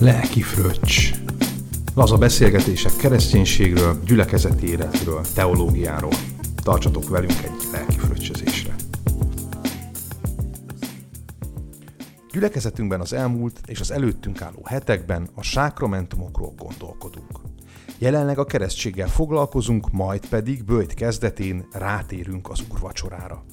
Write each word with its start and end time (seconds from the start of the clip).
Lelki 0.00 0.42
fröccs. 0.42 1.14
Laza 1.94 2.16
beszélgetések 2.16 2.96
kereszténységről, 2.96 4.00
gyülekezeti 4.04 4.68
életről, 4.68 5.20
teológiáról. 5.34 6.12
Tartsatok 6.62 7.08
velünk 7.08 7.42
egy 7.42 7.68
lelki 7.72 7.98
fröccsözésre. 7.98 8.74
Gyülekezetünkben 12.32 13.00
az 13.00 13.12
elmúlt 13.12 13.60
és 13.66 13.80
az 13.80 13.90
előttünk 13.90 14.42
álló 14.42 14.62
hetekben 14.64 15.28
a 15.34 15.42
sákramentumokról 15.42 16.54
gondolkodunk. 16.56 17.40
Jelenleg 17.98 18.38
a 18.38 18.44
keresztséggel 18.44 19.08
foglalkozunk, 19.08 19.90
majd 19.92 20.28
pedig 20.28 20.64
bőjt 20.64 20.94
kezdetén 20.94 21.66
rátérünk 21.72 22.50
az 22.50 22.60
úrvacsorára. 22.72 23.44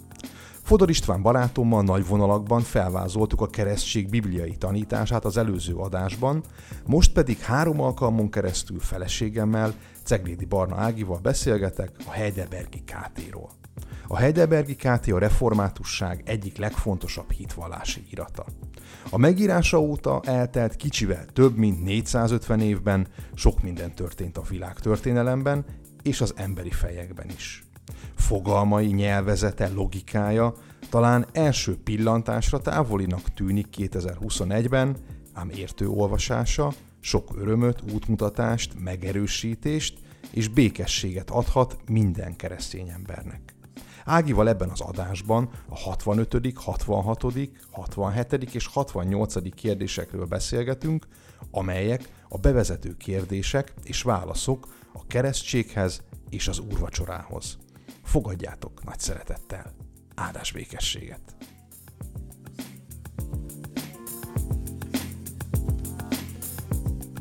Fodor 0.68 0.90
István 0.90 1.22
barátommal 1.22 1.84
nagy 1.84 2.08
vonalakban 2.08 2.62
felvázoltuk 2.62 3.42
a 3.42 3.48
keresztség 3.48 4.10
bibliai 4.10 4.56
tanítását 4.58 5.26
az 5.26 5.38
előző 5.38 5.76
adásban, 5.76 6.44
most 6.86 7.14
pedig 7.14 7.40
három 7.40 7.82
alkalmon 7.82 8.30
keresztül 8.30 8.80
feleségemmel, 8.80 9.74
Ceglédi 10.04 10.46
Barna 10.46 10.76
Ágival 10.76 11.20
beszélgetek 11.22 11.92
a 12.08 12.12
Heidelbergi 12.12 12.84
KT-ról. 12.84 13.50
A 14.08 14.18
Heidelbergi 14.18 14.76
KT 14.76 15.08
a 15.08 15.20
reformátusság 15.20 16.22
egyik 16.26 16.58
legfontosabb 16.58 17.32
hitvallási 17.32 18.04
irata. 18.10 18.46
A 19.10 19.18
megírása 19.18 19.80
óta 19.80 20.22
eltelt 20.24 20.76
kicsivel 20.76 21.26
több 21.34 21.58
mint 21.58 21.84
450 21.84 22.60
évben 22.60 23.08
sok 23.34 23.62
minden 23.62 23.96
történt 23.96 24.38
a 24.38 24.44
világ 24.50 24.80
történelemben 24.80 25.66
és 26.04 26.22
az 26.22 26.34
emberi 26.36 26.72
fejekben 26.72 27.30
is 27.30 27.67
fogalmai, 28.16 28.86
nyelvezete, 28.86 29.70
logikája 29.70 30.54
talán 30.90 31.26
első 31.32 31.78
pillantásra 31.84 32.60
távolinak 32.60 33.34
tűnik 33.34 33.68
2021-ben, 33.78 34.98
ám 35.34 35.50
értő 35.50 35.88
olvasása 35.88 36.74
sok 37.00 37.32
örömöt, 37.38 37.84
útmutatást, 37.94 38.80
megerősítést 38.80 40.00
és 40.32 40.48
békességet 40.48 41.30
adhat 41.30 41.78
minden 41.88 42.36
keresztény 42.36 42.90
embernek. 42.90 43.56
Ágival 44.06 44.50
ebben 44.50 44.70
az 44.70 44.82
adásban 44.82 45.50
a 45.70 45.78
65., 45.78 46.54
66., 46.56 47.22
67. 47.72 48.56
és 48.56 48.68
68. 48.68 49.54
kérdésekről 49.56 50.26
beszélgetünk, 50.26 51.08
amelyek 51.52 52.10
a 52.30 52.38
bevezető 52.38 52.98
kérdések 52.98 53.74
és 53.84 54.02
válaszok 54.02 54.68
a 54.94 55.08
keresztséghez 55.08 56.02
és 56.30 56.48
az 56.48 56.60
úrvacsorához. 56.60 57.58
Fogadjátok 58.08 58.84
nagy 58.84 59.00
szeretettel. 59.00 59.74
Áldás 60.16 60.52
békességet! 60.52 61.36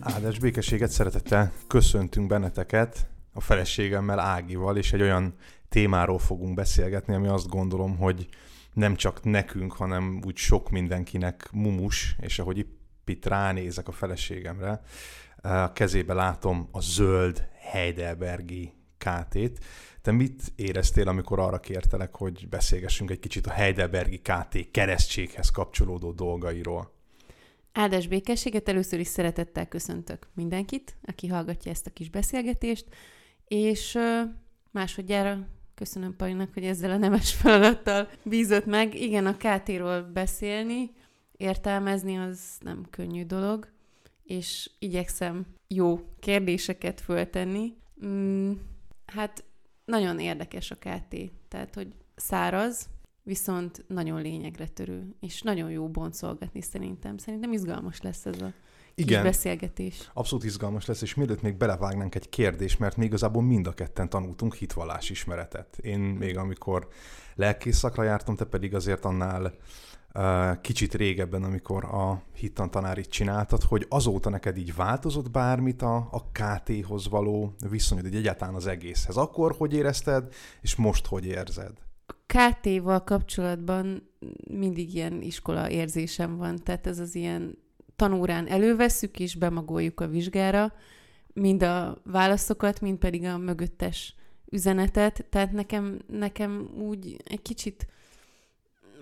Áldás 0.00 0.38
békességet 0.38 0.90
szeretettel 0.90 1.52
köszöntünk 1.66 2.26
benneteket 2.26 3.08
a 3.32 3.40
feleségemmel 3.40 4.18
Ágival, 4.18 4.76
és 4.76 4.92
egy 4.92 5.02
olyan 5.02 5.34
témáról 5.68 6.18
fogunk 6.18 6.54
beszélgetni, 6.54 7.14
ami 7.14 7.28
azt 7.28 7.48
gondolom, 7.48 7.96
hogy 7.96 8.28
nem 8.72 8.96
csak 8.96 9.24
nekünk, 9.24 9.72
hanem 9.72 10.20
úgy 10.26 10.36
sok 10.36 10.70
mindenkinek 10.70 11.48
mumus, 11.52 12.16
és 12.20 12.38
ahogy 12.38 12.66
itt 13.04 13.26
ránézek 13.26 13.88
a 13.88 13.92
feleségemre, 13.92 14.80
a 15.36 15.72
kezébe 15.72 16.14
látom 16.14 16.68
a 16.72 16.80
zöld 16.80 17.48
Heidelbergi 17.58 18.75
KT-t. 18.98 19.64
Te 20.02 20.12
mit 20.12 20.42
éreztél, 20.56 21.08
amikor 21.08 21.38
arra 21.38 21.60
kértelek, 21.60 22.16
hogy 22.16 22.48
beszélgessünk 22.48 23.10
egy 23.10 23.18
kicsit 23.18 23.46
a 23.46 23.52
Heidelbergi 23.52 24.18
KT 24.18 24.70
keresztséghez 24.70 25.50
kapcsolódó 25.50 26.12
dolgairól? 26.12 26.94
Áldás 27.72 28.06
békességet 28.06 28.68
először 28.68 29.00
is 29.00 29.06
szeretettel 29.06 29.68
köszöntök 29.68 30.28
mindenkit, 30.34 30.96
aki 31.06 31.26
hallgatja 31.26 31.70
ezt 31.70 31.86
a 31.86 31.90
kis 31.90 32.10
beszélgetést, 32.10 32.86
és 33.48 33.98
másodjára 34.70 35.48
köszönöm 35.74 36.16
Palinak, 36.16 36.54
hogy 36.54 36.64
ezzel 36.64 36.90
a 36.90 36.96
nemes 36.96 37.34
feladattal 37.34 38.08
bízott 38.22 38.66
meg. 38.66 38.94
Igen, 38.94 39.26
a 39.26 39.36
KT-ról 39.36 40.02
beszélni, 40.02 40.90
értelmezni 41.36 42.18
az 42.18 42.40
nem 42.60 42.86
könnyű 42.90 43.24
dolog, 43.24 43.68
és 44.22 44.70
igyekszem 44.78 45.46
jó 45.68 46.00
kérdéseket 46.20 47.00
föltenni. 47.00 47.76
Mm, 48.06 48.52
hát 49.06 49.44
nagyon 49.84 50.18
érdekes 50.18 50.70
a 50.70 50.74
KT, 50.74 51.16
tehát 51.48 51.74
hogy 51.74 51.94
száraz, 52.16 52.88
viszont 53.22 53.84
nagyon 53.88 54.22
lényegre 54.22 54.66
törő, 54.66 55.14
és 55.20 55.42
nagyon 55.42 55.70
jó 55.70 55.88
boncolgatni 55.88 56.60
szerintem. 56.60 57.18
Szerintem 57.18 57.52
izgalmas 57.52 58.00
lesz 58.00 58.26
ez 58.26 58.42
a 58.42 58.52
igen, 58.94 59.22
kis 59.22 59.30
beszélgetés. 59.30 60.10
Abszolút 60.12 60.44
izgalmas 60.44 60.86
lesz, 60.86 61.02
és 61.02 61.14
mielőtt 61.14 61.42
még 61.42 61.56
belevágnánk 61.56 62.14
egy 62.14 62.28
kérdés, 62.28 62.76
mert 62.76 62.96
még 62.96 63.06
igazából 63.06 63.42
mind 63.42 63.66
a 63.66 63.72
ketten 63.72 64.08
tanultunk 64.08 64.54
hitvallás 64.54 65.10
ismeretet. 65.10 65.78
Én 65.78 65.98
még 65.98 66.36
amikor 66.36 66.88
lelkész 67.34 67.76
szakra 67.76 68.02
jártam, 68.02 68.36
te 68.36 68.44
pedig 68.44 68.74
azért 68.74 69.04
annál 69.04 69.52
kicsit 70.60 70.94
régebben, 70.94 71.42
amikor 71.42 71.84
a 71.84 72.22
hittan 72.34 72.70
tanárit 72.70 73.08
csináltad, 73.08 73.62
hogy 73.62 73.86
azóta 73.88 74.30
neked 74.30 74.56
így 74.56 74.74
változott 74.74 75.30
bármit 75.30 75.82
a, 75.82 76.08
a 76.10 76.30
KT-hoz 76.32 77.08
való 77.08 77.54
viszonyod, 77.70 78.04
egy 78.04 78.14
egyáltalán 78.14 78.54
az 78.54 78.66
egészhez. 78.66 79.16
Akkor 79.16 79.54
hogy 79.58 79.74
érezted, 79.74 80.34
és 80.60 80.74
most 80.74 81.06
hogy 81.06 81.26
érzed? 81.26 81.72
A 82.06 82.14
KT-val 82.26 83.04
kapcsolatban 83.04 84.10
mindig 84.50 84.94
ilyen 84.94 85.22
iskola 85.22 85.70
érzésem 85.70 86.36
van, 86.36 86.56
tehát 86.56 86.86
ez 86.86 86.98
az 86.98 87.14
ilyen 87.14 87.58
tanórán 87.96 88.48
elővesszük 88.48 89.18
és 89.20 89.34
bemagoljuk 89.34 90.00
a 90.00 90.06
vizsgára, 90.06 90.72
mind 91.32 91.62
a 91.62 91.98
válaszokat, 92.04 92.80
mind 92.80 92.98
pedig 92.98 93.24
a 93.24 93.38
mögöttes 93.38 94.14
üzenetet, 94.50 95.26
tehát 95.30 95.52
nekem, 95.52 95.98
nekem 96.06 96.68
úgy 96.78 97.16
egy 97.24 97.42
kicsit 97.42 97.86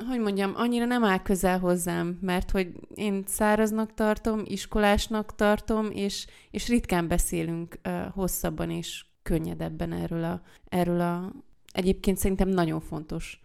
hogy 0.09 0.21
mondjam, 0.21 0.53
annyira 0.56 0.84
nem 0.84 1.05
áll 1.05 1.22
közel 1.22 1.59
hozzám, 1.59 2.19
mert 2.21 2.50
hogy 2.50 2.69
én 2.94 3.25
száraznak 3.27 3.94
tartom, 3.94 4.43
iskolásnak 4.44 5.34
tartom, 5.34 5.91
és, 5.91 6.27
és 6.50 6.69
ritkán 6.69 7.09
beszélünk 7.09 7.78
uh, 7.84 8.06
hosszabban 8.12 8.71
és 8.71 9.05
könnyedebben 9.22 9.93
erről 9.93 10.25
a, 10.25 10.43
erről 10.69 11.00
a 11.00 11.32
egyébként 11.72 12.19
szerintem 12.19 12.49
nagyon 12.49 12.81
fontos 12.81 13.43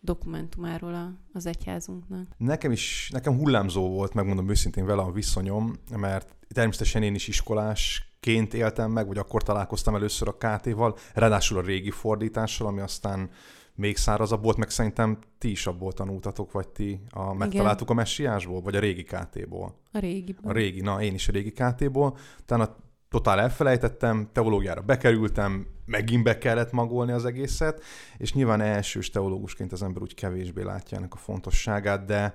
dokumentumáról 0.00 0.94
a, 0.94 1.12
az 1.32 1.46
egyházunknak. 1.46 2.26
Nekem 2.36 2.72
is, 2.72 3.10
nekem 3.12 3.38
hullámzó 3.38 3.88
volt, 3.88 4.14
megmondom 4.14 4.48
őszintén 4.48 4.86
vele 4.86 5.02
a 5.02 5.12
viszonyom, 5.12 5.72
mert 5.96 6.34
természetesen 6.54 7.02
én 7.02 7.14
is 7.14 7.28
iskolásként 7.28 8.54
éltem 8.54 8.90
meg, 8.90 9.06
vagy 9.06 9.18
akkor 9.18 9.42
találkoztam 9.42 9.94
először 9.94 10.28
a 10.28 10.36
KT-val, 10.36 10.96
ráadásul 11.14 11.58
a 11.58 11.62
régi 11.62 11.90
fordítással, 11.90 12.66
ami 12.66 12.80
aztán 12.80 13.30
még 13.74 13.96
szárazabb 13.96 14.42
volt, 14.42 14.56
meg 14.56 14.70
szerintem 14.70 15.18
ti 15.38 15.50
is 15.50 15.66
abból 15.66 15.92
tanultatok, 15.92 16.52
vagy 16.52 16.68
ti 16.68 17.00
a, 17.10 17.34
megtaláltuk 17.34 17.86
Igen. 17.86 17.96
a 17.96 18.00
messiásból, 18.00 18.60
vagy 18.60 18.76
a 18.76 18.80
régi 18.80 19.02
KT-ból? 19.02 19.74
A 19.92 19.98
régi. 19.98 20.36
A 20.42 20.52
régi, 20.52 20.80
na 20.80 21.02
én 21.02 21.14
is 21.14 21.28
a 21.28 21.32
régi 21.32 21.52
KT-ból. 21.52 22.16
Utána 22.40 22.76
totál 23.10 23.40
elfelejtettem, 23.40 24.28
teológiára 24.32 24.80
bekerültem, 24.80 25.66
megint 25.84 26.24
be 26.24 26.38
kellett 26.38 26.72
magolni 26.72 27.12
az 27.12 27.24
egészet, 27.24 27.82
és 28.16 28.32
nyilván 28.32 28.60
elsős 28.60 29.10
teológusként 29.10 29.72
az 29.72 29.82
ember 29.82 30.02
úgy 30.02 30.14
kevésbé 30.14 30.62
látja 30.62 30.96
ennek 30.96 31.14
a 31.14 31.16
fontosságát, 31.16 32.04
de 32.04 32.34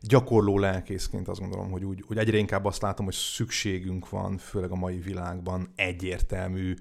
gyakorló 0.00 0.58
lelkészként 0.58 1.28
azt 1.28 1.40
gondolom, 1.40 1.70
hogy, 1.70 1.84
úgy, 1.84 2.04
hogy 2.06 2.18
egyre 2.18 2.36
inkább 2.36 2.64
azt 2.64 2.82
látom, 2.82 3.04
hogy 3.04 3.14
szükségünk 3.14 4.08
van, 4.08 4.38
főleg 4.38 4.70
a 4.70 4.76
mai 4.76 4.98
világban 4.98 5.72
egyértelmű 5.76 6.74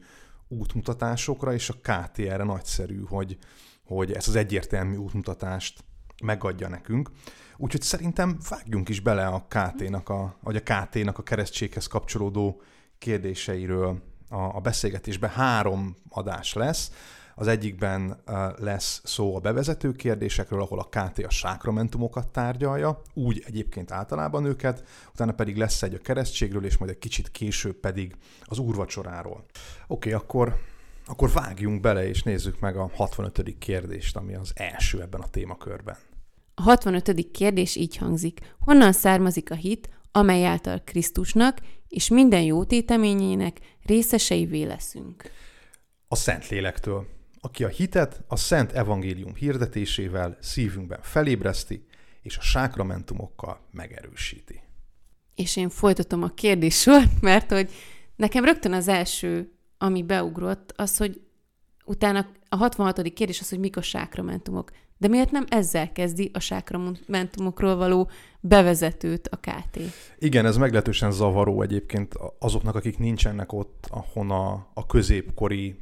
útmutatásokra, 0.47 1.53
és 1.53 1.69
a 1.69 1.73
KT 1.73 2.19
erre 2.19 2.43
nagyszerű, 2.43 3.03
hogy, 3.07 3.37
hogy 3.95 4.11
ezt 4.11 4.27
az 4.27 4.35
egyértelmű 4.35 4.95
útmutatást 4.95 5.83
megadja 6.23 6.67
nekünk. 6.67 7.09
Úgyhogy 7.57 7.81
szerintem 7.81 8.37
vágjunk 8.49 8.89
is 8.89 8.99
bele 8.99 9.25
a 9.25 9.45
KT-nak, 9.47 10.09
a, 10.09 10.37
vagy 10.41 10.55
a 10.55 10.61
KT-nak 10.61 11.17
a 11.17 11.23
keresztséghez 11.23 11.87
kapcsolódó 11.87 12.61
kérdéseiről 12.97 14.01
a, 14.29 14.35
a 14.35 14.59
beszélgetésbe. 14.59 15.29
Három 15.29 15.97
adás 16.09 16.53
lesz. 16.53 16.91
Az 17.35 17.47
egyikben 17.47 18.23
lesz 18.57 19.01
szó 19.03 19.35
a 19.35 19.39
bevezető 19.39 19.91
kérdésekről, 19.91 20.61
ahol 20.61 20.79
a 20.79 20.89
KT 20.89 21.19
a 21.19 21.29
sákramentumokat 21.29 22.27
tárgyalja, 22.27 23.01
úgy 23.13 23.43
egyébként 23.45 23.91
általában 23.91 24.45
őket, 24.45 24.83
utána 25.13 25.31
pedig 25.31 25.57
lesz 25.57 25.83
egy 25.83 25.93
a 25.93 25.97
keresztségről, 25.97 26.65
és 26.65 26.77
majd 26.77 26.91
egy 26.91 26.97
kicsit 26.97 27.31
később 27.31 27.75
pedig 27.75 28.15
az 28.43 28.57
úrvacsoráról. 28.57 29.35
Oké, 29.35 29.45
okay, 29.87 30.11
akkor 30.11 30.59
akkor 31.05 31.31
vágjunk 31.31 31.81
bele, 31.81 32.07
és 32.07 32.23
nézzük 32.23 32.59
meg 32.59 32.77
a 32.77 32.91
65. 32.93 33.57
kérdést, 33.59 34.15
ami 34.15 34.35
az 34.35 34.51
első 34.55 35.01
ebben 35.01 35.21
a 35.21 35.27
témakörben. 35.27 35.97
A 36.55 36.61
65. 36.61 37.31
kérdés 37.31 37.75
így 37.75 37.97
hangzik. 37.97 38.55
Honnan 38.59 38.91
származik 38.91 39.51
a 39.51 39.55
hit, 39.55 39.89
amely 40.11 40.45
által 40.45 40.81
Krisztusnak 40.83 41.59
és 41.87 42.09
minden 42.09 42.41
jó 42.41 42.63
téteményének 42.63 43.59
részeseivé 43.85 44.63
leszünk? 44.63 45.23
A 46.07 46.15
Szentlélektől, 46.15 47.07
aki 47.41 47.63
a 47.63 47.67
hitet 47.67 48.21
a 48.27 48.35
Szent 48.35 48.71
Evangélium 48.71 49.35
hirdetésével 49.35 50.37
szívünkben 50.41 50.99
felébreszti, 51.01 51.85
és 52.21 52.37
a 52.37 52.41
sákramentumokkal 52.41 53.59
megerősíti. 53.71 54.61
és 55.35 55.55
én 55.55 55.69
folytatom 55.69 56.23
a 56.23 56.29
kérdéssort, 56.29 57.21
mert 57.21 57.51
hogy 57.51 57.71
nekem 58.15 58.45
rögtön 58.45 58.73
az 58.73 58.87
első, 58.87 59.51
ami 59.81 60.03
beugrott, 60.03 60.73
az, 60.75 60.97
hogy 60.97 61.21
utána 61.85 62.25
a 62.49 62.55
66. 62.55 63.13
kérdés 63.13 63.39
az, 63.39 63.49
hogy 63.49 63.59
mik 63.59 63.77
a 63.77 63.81
sákramentumok. 63.81 64.71
De 64.97 65.07
miért 65.07 65.31
nem 65.31 65.45
ezzel 65.49 65.91
kezdi 65.91 66.31
a 66.33 66.39
sákramentumokról 66.39 67.75
való 67.75 68.09
bevezetőt 68.39 69.27
a 69.27 69.35
KT? 69.35 69.79
Igen, 70.17 70.45
ez 70.45 70.57
meglehetősen 70.57 71.11
zavaró 71.11 71.61
egyébként 71.61 72.13
azoknak, 72.39 72.75
akik 72.75 72.97
nincsenek 72.97 73.53
ott, 73.53 73.87
ahon 73.89 74.31
a, 74.31 74.67
a 74.73 74.85
középkori 74.85 75.79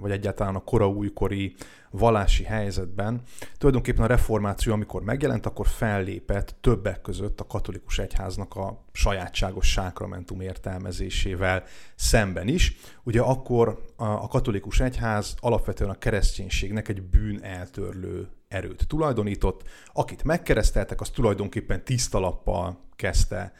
vagy 0.00 0.10
egyáltalán 0.10 0.54
a 0.54 0.64
kora 0.64 0.88
újkori 0.88 1.54
vallási 1.90 2.44
helyzetben. 2.44 3.22
Tulajdonképpen 3.58 4.04
a 4.04 4.06
reformáció, 4.06 4.72
amikor 4.72 5.02
megjelent, 5.02 5.46
akkor 5.46 5.66
fellépett 5.66 6.54
többek 6.60 7.00
között 7.00 7.40
a 7.40 7.46
katolikus 7.46 7.98
egyháznak 7.98 8.54
a 8.54 8.84
sajátságos 8.92 9.70
sákramentum 9.70 10.40
értelmezésével 10.40 11.64
szemben 11.94 12.48
is. 12.48 12.76
Ugye 13.02 13.20
akkor 13.20 13.84
a 13.96 14.28
katolikus 14.28 14.80
egyház 14.80 15.34
alapvetően 15.40 15.90
a 15.90 15.98
kereszténységnek 15.98 16.88
egy 16.88 17.02
bűn 17.02 17.42
eltörlő 17.42 18.28
erőt 18.48 18.86
tulajdonított. 18.86 19.62
Akit 19.92 20.24
megkereszteltek, 20.24 21.00
az 21.00 21.10
tulajdonképpen 21.10 21.84
tiszta 21.84 22.18
lappal 22.18 22.78
kezdte 22.96 23.52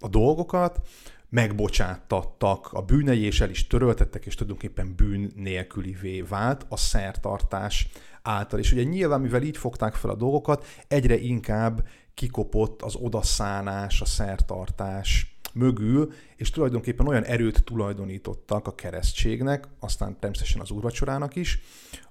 a 0.00 0.08
dolgokat 0.08 0.80
megbocsátattak 1.28 2.72
a 2.72 2.82
bűnei, 2.82 3.30
el 3.40 3.50
is 3.50 3.66
töröltettek, 3.66 4.26
és 4.26 4.34
tulajdonképpen 4.34 4.94
bűn 4.96 5.32
nélkülivé 5.34 6.20
vált 6.20 6.66
a 6.68 6.76
szertartás 6.76 7.88
által. 8.22 8.58
És 8.58 8.72
ugye 8.72 8.82
nyilván, 8.82 9.20
mivel 9.20 9.42
így 9.42 9.56
fogták 9.56 9.94
fel 9.94 10.10
a 10.10 10.16
dolgokat, 10.16 10.66
egyre 10.88 11.18
inkább 11.18 11.86
kikopott 12.14 12.82
az 12.82 12.94
odaszánás, 12.94 14.00
a 14.00 14.04
szertartás 14.04 15.38
mögül, 15.54 16.12
és 16.36 16.50
tulajdonképpen 16.50 17.06
olyan 17.06 17.24
erőt 17.24 17.64
tulajdonítottak 17.64 18.66
a 18.66 18.74
keresztségnek, 18.74 19.68
aztán 19.80 20.16
természetesen 20.18 20.60
az 20.60 20.70
úrvacsorának 20.70 21.36
is, 21.36 21.60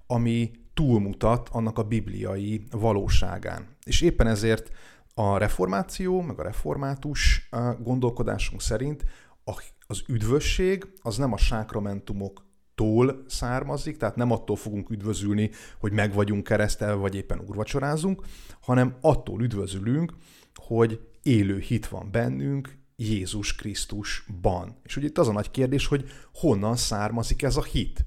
ami 0.08 0.52
túlmutat 0.74 1.50
annak 1.52 1.78
a 1.78 1.84
bibliai 1.84 2.64
valóságán. 2.72 3.68
És 3.84 4.02
éppen 4.02 4.28
ezért 4.28 4.72
a 5.20 5.38
reformáció, 5.38 6.22
meg 6.22 6.40
a 6.40 6.44
református 6.44 7.50
gondolkodásunk 7.80 8.62
szerint 8.62 9.04
az 9.88 10.04
üdvösség 10.08 10.88
az 11.02 11.18
nem 11.18 11.34
a 11.34 11.38
sákramentumoktól 11.38 13.24
származik, 13.28 13.98
tehát 13.98 14.16
nem 14.16 14.32
attól 14.32 14.56
fogunk 14.56 14.90
üdvözülni, 14.90 15.50
hogy 15.80 15.92
meg 15.92 16.14
vagyunk 16.14 16.44
keresztelve, 16.44 16.94
vagy 16.94 17.16
éppen 17.16 17.40
urvacsorázunk, 17.40 18.22
hanem 18.62 18.96
attól 19.02 19.44
üdvözülünk, 19.44 20.14
hogy 20.56 21.00
élő 21.24 21.60
hit 21.60 21.88
van 21.88 22.12
bennünk 22.12 22.78
Jézus 22.96 23.56
Krisztusban. 23.56 24.76
És 24.84 24.98
ugye 24.98 25.08
itt 25.08 25.18
az 25.18 25.28
a 25.28 25.32
nagy 25.32 25.52
kérdés, 25.52 25.88
hogy 25.88 26.10
honnan 26.34 26.76
származik 26.76 27.42
ez 27.42 27.56
a 27.56 27.64
hit. 27.64 28.06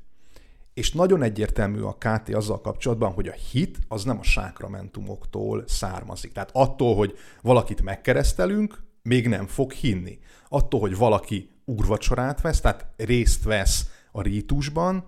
És 0.74 0.92
nagyon 0.92 1.22
egyértelmű 1.22 1.80
a 1.80 1.96
KT 1.98 2.34
azzal 2.34 2.60
kapcsolatban, 2.60 3.12
hogy 3.12 3.28
a 3.28 3.32
hit 3.32 3.78
az 3.88 4.04
nem 4.04 4.18
a 4.18 4.22
sákramentumoktól 4.22 5.64
származik. 5.66 6.32
Tehát 6.32 6.50
attól, 6.52 6.96
hogy 6.96 7.14
valakit 7.42 7.82
megkeresztelünk, 7.82 8.82
még 9.02 9.28
nem 9.28 9.46
fog 9.46 9.72
hinni. 9.72 10.18
Attól, 10.48 10.80
hogy 10.80 10.96
valaki 10.96 11.50
úrvacsorát 11.64 12.40
vesz, 12.40 12.60
tehát 12.60 12.86
részt 12.96 13.44
vesz 13.44 13.90
a 14.12 14.22
rítusban, 14.22 15.04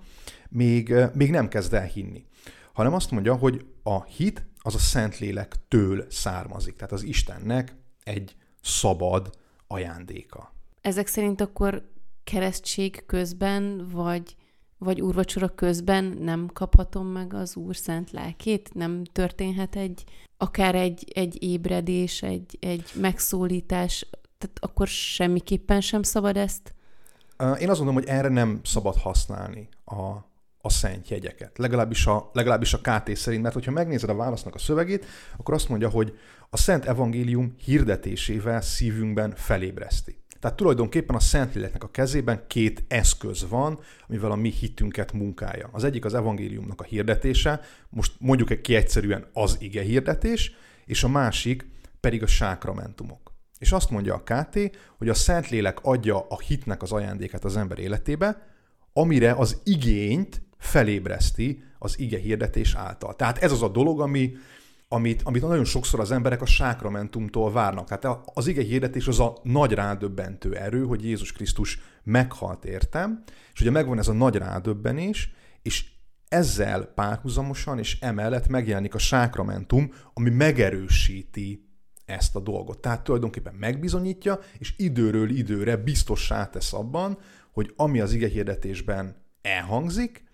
még, 0.48 0.94
még 1.14 1.30
nem 1.30 1.48
kezd 1.48 1.74
el 1.74 1.86
hinni. 1.86 2.24
Hanem 2.72 2.94
azt 2.94 3.10
mondja, 3.10 3.34
hogy 3.34 3.66
a 3.82 4.04
hit 4.04 4.46
az 4.58 4.74
a 4.74 4.78
Szentlélektől 4.78 6.06
származik. 6.10 6.74
Tehát 6.74 6.92
az 6.92 7.02
Istennek 7.02 7.76
egy 8.02 8.36
szabad 8.62 9.30
ajándéka. 9.66 10.54
Ezek 10.80 11.06
szerint 11.06 11.40
akkor 11.40 11.90
keresztség 12.24 13.06
közben, 13.06 13.88
vagy 13.92 14.36
vagy 14.82 15.00
úrvacsora 15.00 15.48
közben 15.48 16.04
nem 16.20 16.50
kaphatom 16.52 17.06
meg 17.06 17.34
az 17.34 17.56
Úr 17.56 17.76
szent 17.76 18.10
lelkét? 18.10 18.74
Nem 18.74 19.04
történhet 19.12 19.76
egy, 19.76 20.04
akár 20.36 20.74
egy, 20.74 21.04
egy 21.14 21.42
ébredés, 21.42 22.22
egy, 22.22 22.58
egy 22.60 22.90
megszólítás, 22.94 24.06
tehát 24.38 24.58
akkor 24.60 24.86
semmiképpen 24.86 25.80
sem 25.80 26.02
szabad 26.02 26.36
ezt? 26.36 26.74
Én 27.58 27.68
azt 27.70 27.78
mondom, 27.78 27.94
hogy 27.94 28.06
erre 28.06 28.28
nem 28.28 28.60
szabad 28.64 28.96
használni 28.96 29.68
a, 29.84 30.30
a 30.58 30.70
szent 30.70 31.08
jegyeket. 31.08 31.58
Legalábbis 31.58 32.06
a, 32.06 32.30
legalábbis 32.32 32.74
a 32.74 32.78
KT 32.78 33.16
szerint, 33.16 33.42
mert 33.42 33.54
hogyha 33.54 33.70
megnézed 33.70 34.10
a 34.10 34.14
válasznak 34.14 34.54
a 34.54 34.58
szövegét, 34.58 35.06
akkor 35.36 35.54
azt 35.54 35.68
mondja, 35.68 35.88
hogy 35.88 36.18
a 36.50 36.56
szent 36.56 36.84
evangélium 36.84 37.54
hirdetésével 37.64 38.60
szívünkben 38.60 39.32
felébreszti. 39.36 40.21
Tehát 40.42 40.56
tulajdonképpen 40.56 41.16
a 41.16 41.20
Szentléleknek 41.20 41.84
a 41.84 41.90
kezében 41.90 42.44
két 42.46 42.84
eszköz 42.88 43.48
van, 43.48 43.78
amivel 44.08 44.30
a 44.30 44.36
mi 44.36 44.50
hitünket 44.50 45.12
munkálja. 45.12 45.68
Az 45.72 45.84
egyik 45.84 46.04
az 46.04 46.14
evangéliumnak 46.14 46.80
a 46.80 46.84
hirdetése, 46.84 47.60
most 47.88 48.12
mondjuk 48.18 48.62
ki 48.62 48.74
egyszerűen 48.74 49.26
az 49.32 49.56
ige 49.60 49.82
hirdetés, 49.82 50.52
és 50.84 51.04
a 51.04 51.08
másik 51.08 51.66
pedig 52.00 52.22
a 52.22 52.26
sákramentumok. 52.26 53.32
És 53.58 53.72
azt 53.72 53.90
mondja 53.90 54.14
a 54.14 54.22
KT, 54.22 54.58
hogy 54.98 55.08
a 55.08 55.14
Szentlélek 55.14 55.78
adja 55.82 56.26
a 56.28 56.38
hitnek 56.38 56.82
az 56.82 56.92
ajándékát 56.92 57.44
az 57.44 57.56
ember 57.56 57.78
életébe, 57.78 58.46
amire 58.92 59.32
az 59.32 59.60
igényt 59.64 60.42
felébreszti 60.58 61.62
az 61.78 61.98
ige 61.98 62.18
hirdetés 62.18 62.74
által. 62.74 63.16
Tehát 63.16 63.38
ez 63.38 63.52
az 63.52 63.62
a 63.62 63.68
dolog, 63.68 64.00
ami, 64.00 64.32
amit, 64.92 65.22
amit 65.22 65.42
nagyon 65.42 65.64
sokszor 65.64 66.00
az 66.00 66.10
emberek 66.10 66.42
a 66.42 66.46
sákramentumtól 66.46 67.52
várnak. 67.52 67.98
Tehát 67.98 68.20
az 68.34 68.46
ige 68.46 68.62
hirdetés 68.62 69.06
az 69.06 69.20
a 69.20 69.36
nagy 69.42 69.72
rádöbbentő 69.72 70.56
erő, 70.56 70.84
hogy 70.84 71.04
Jézus 71.04 71.32
Krisztus 71.32 71.80
meghalt 72.02 72.64
értem, 72.64 73.22
és 73.52 73.60
ugye 73.60 73.70
megvan 73.70 73.98
ez 73.98 74.08
a 74.08 74.12
nagy 74.12 74.36
rádöbbenés, 74.36 75.32
és 75.62 75.84
ezzel 76.28 76.84
párhuzamosan 76.84 77.78
és 77.78 78.00
emellett 78.00 78.48
megjelenik 78.48 78.94
a 78.94 78.98
sákramentum, 78.98 79.92
ami 80.14 80.30
megerősíti 80.30 81.68
ezt 82.04 82.36
a 82.36 82.40
dolgot. 82.40 82.78
Tehát 82.78 83.04
tulajdonképpen 83.04 83.54
megbizonyítja, 83.54 84.38
és 84.58 84.74
időről 84.76 85.30
időre 85.30 85.76
biztossá 85.76 86.48
tesz 86.50 86.72
abban, 86.72 87.18
hogy 87.52 87.72
ami 87.76 88.00
az 88.00 88.12
ige 88.12 88.28
hirdetésben 88.28 89.16
elhangzik, 89.42 90.24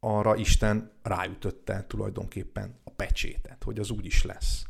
arra 0.00 0.36
Isten 0.36 0.90
ráütötte 1.02 1.84
tulajdonképpen 1.88 2.74
a 2.84 2.90
pecsétet, 2.90 3.62
hogy 3.64 3.78
az 3.78 3.90
úgy 3.90 4.04
is 4.04 4.24
lesz. 4.24 4.64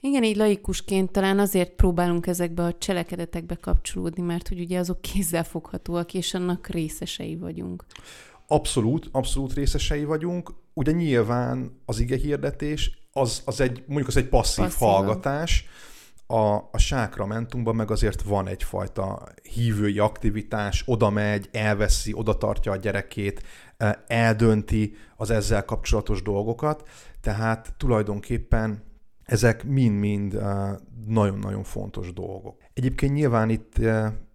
Igen, 0.00 0.24
így 0.24 0.36
laikusként 0.36 1.10
talán 1.10 1.38
azért 1.38 1.70
próbálunk 1.70 2.26
ezekbe 2.26 2.64
a 2.64 2.78
cselekedetekbe 2.78 3.54
kapcsolódni, 3.54 4.22
mert 4.22 4.48
hogy 4.48 4.60
ugye 4.60 4.78
azok 4.78 5.00
kézzelfoghatóak, 5.00 6.14
és 6.14 6.34
annak 6.34 6.66
részesei 6.66 7.36
vagyunk. 7.36 7.84
Abszolút, 8.46 9.08
abszolút 9.12 9.54
részesei 9.54 10.04
vagyunk. 10.04 10.54
Ugye 10.74 10.92
nyilván 10.92 11.80
az 11.84 11.98
ige 11.98 12.16
hirdetés, 12.16 12.98
az, 13.12 13.42
az 13.44 13.60
egy, 13.60 13.82
mondjuk 13.86 14.08
az 14.08 14.16
egy 14.16 14.28
passzív 14.28 14.64
Passzívan. 14.64 14.92
hallgatás, 14.92 15.64
a, 16.26 16.54
a 16.54 16.78
sákramentumban 16.78 17.76
meg 17.76 17.90
azért 17.90 18.22
van 18.22 18.48
egyfajta 18.48 19.22
hívői 19.42 19.98
aktivitás, 19.98 20.82
oda 20.86 21.10
megy, 21.10 21.48
elveszi, 21.52 22.12
oda 22.14 22.36
tartja 22.36 22.72
a 22.72 22.76
gyerekét, 22.76 23.42
eldönti 24.06 24.94
az 25.16 25.30
ezzel 25.30 25.64
kapcsolatos 25.64 26.22
dolgokat, 26.22 26.88
tehát 27.20 27.74
tulajdonképpen 27.76 28.82
ezek 29.24 29.64
mind-mind 29.64 30.38
nagyon-nagyon 31.06 31.62
fontos 31.62 32.12
dolgok. 32.12 32.56
Egyébként 32.72 33.12
nyilván 33.12 33.50
itt, 33.50 33.78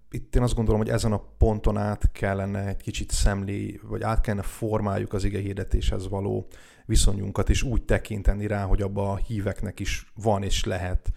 itt 0.09 0.35
én 0.35 0.41
azt 0.41 0.55
gondolom, 0.55 0.79
hogy 0.81 0.89
ezen 0.89 1.11
a 1.11 1.23
ponton 1.37 1.77
át 1.77 2.11
kellene 2.11 2.67
egy 2.67 2.81
kicsit 2.81 3.11
szemlé, 3.11 3.79
vagy 3.83 4.03
át 4.03 4.21
kellene 4.21 4.43
formáljuk 4.43 5.13
az 5.13 5.23
ige 5.23 5.39
hirdetéshez 5.39 6.09
való 6.09 6.47
viszonyunkat, 6.85 7.49
és 7.49 7.63
úgy 7.63 7.83
tekinteni 7.83 8.47
rá, 8.47 8.63
hogy 8.63 8.81
abba 8.81 9.11
a 9.11 9.15
híveknek 9.15 9.79
is 9.79 10.11
van 10.15 10.43
és 10.43 10.63
lehet 10.63 11.11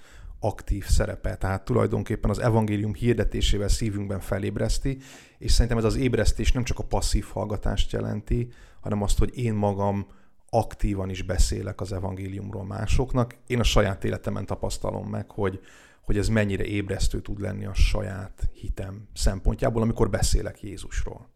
aktív 0.44 0.84
szerepe. 0.84 1.36
Tehát 1.36 1.64
tulajdonképpen 1.64 2.30
az 2.30 2.38
evangélium 2.38 2.94
hirdetésével 2.94 3.68
szívünkben 3.68 4.20
felébreszti, 4.20 4.98
és 5.38 5.52
szerintem 5.52 5.78
ez 5.78 5.84
az 5.84 5.96
ébresztés 5.96 6.52
nem 6.52 6.64
csak 6.64 6.78
a 6.78 6.84
passzív 6.84 7.24
hallgatást 7.24 7.92
jelenti, 7.92 8.48
hanem 8.80 9.02
azt, 9.02 9.18
hogy 9.18 9.38
én 9.38 9.54
magam 9.54 10.06
aktívan 10.50 11.10
is 11.10 11.22
beszélek 11.22 11.80
az 11.80 11.92
evangéliumról 11.92 12.64
másoknak. 12.64 13.36
Én 13.46 13.60
a 13.60 13.62
saját 13.62 14.04
életemen 14.04 14.46
tapasztalom 14.46 15.08
meg, 15.08 15.30
hogy, 15.30 15.60
hogy 16.02 16.18
ez 16.18 16.28
mennyire 16.28 16.64
ébresztő 16.64 17.20
tud 17.20 17.40
lenni 17.40 17.64
a 17.64 17.74
saját 17.74 18.50
hitem 18.52 19.08
szempontjából, 19.14 19.82
amikor 19.82 20.10
beszélek 20.10 20.62
Jézusról. 20.62 21.28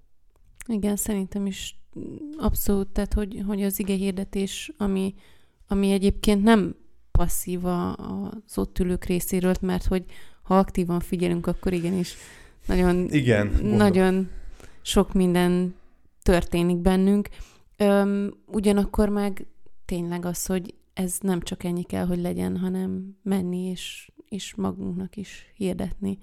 Igen, 0.67 0.97
szerintem 0.97 1.47
is 1.47 1.81
abszolút, 2.39 2.89
tehát 2.89 3.15
hogy, 3.15 3.43
hogy 3.47 3.63
az 3.63 3.79
ige 3.79 3.95
hirdetés, 3.95 4.73
ami, 4.77 5.15
ami 5.67 5.93
egyébként 5.93 6.43
nem 6.43 6.77
passzív 7.19 7.65
az 7.65 8.59
ott 8.59 8.79
ülők 8.79 9.05
részéről, 9.05 9.55
mert 9.61 9.87
hogy 9.87 10.05
ha 10.43 10.59
aktívan 10.59 11.01
figyelünk, 11.01 11.47
akkor 11.47 11.73
igenis 11.73 12.15
nagyon, 12.67 13.09
Igen, 13.11 13.47
nagyon 13.63 14.31
sok 14.83 15.13
minden 15.13 15.75
történik 16.23 16.77
bennünk. 16.77 17.29
Öm, 17.77 18.35
ugyanakkor 18.47 19.09
meg 19.09 19.47
tényleg 19.85 20.25
az, 20.25 20.47
hogy 20.47 20.75
ez 20.95 21.17
nem 21.21 21.41
csak 21.41 21.65
ennyi 21.65 21.83
kell, 21.83 22.07
hogy 22.07 22.21
legyen, 22.21 22.57
hanem 22.57 23.17
menni 23.23 23.71
és, 23.71 24.11
és 24.29 24.55
magunknak 24.55 25.17
is 25.17 25.53
hirdetni. 25.55 26.19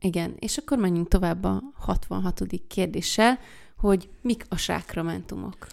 Igen, 0.00 0.34
és 0.38 0.58
akkor 0.58 0.78
menjünk 0.78 1.08
tovább 1.08 1.44
a 1.44 1.62
66. 1.74 2.42
kérdéssel, 2.68 3.38
hogy 3.76 4.08
mik 4.22 4.44
a 4.48 4.56
sákramentumok. 4.56 5.66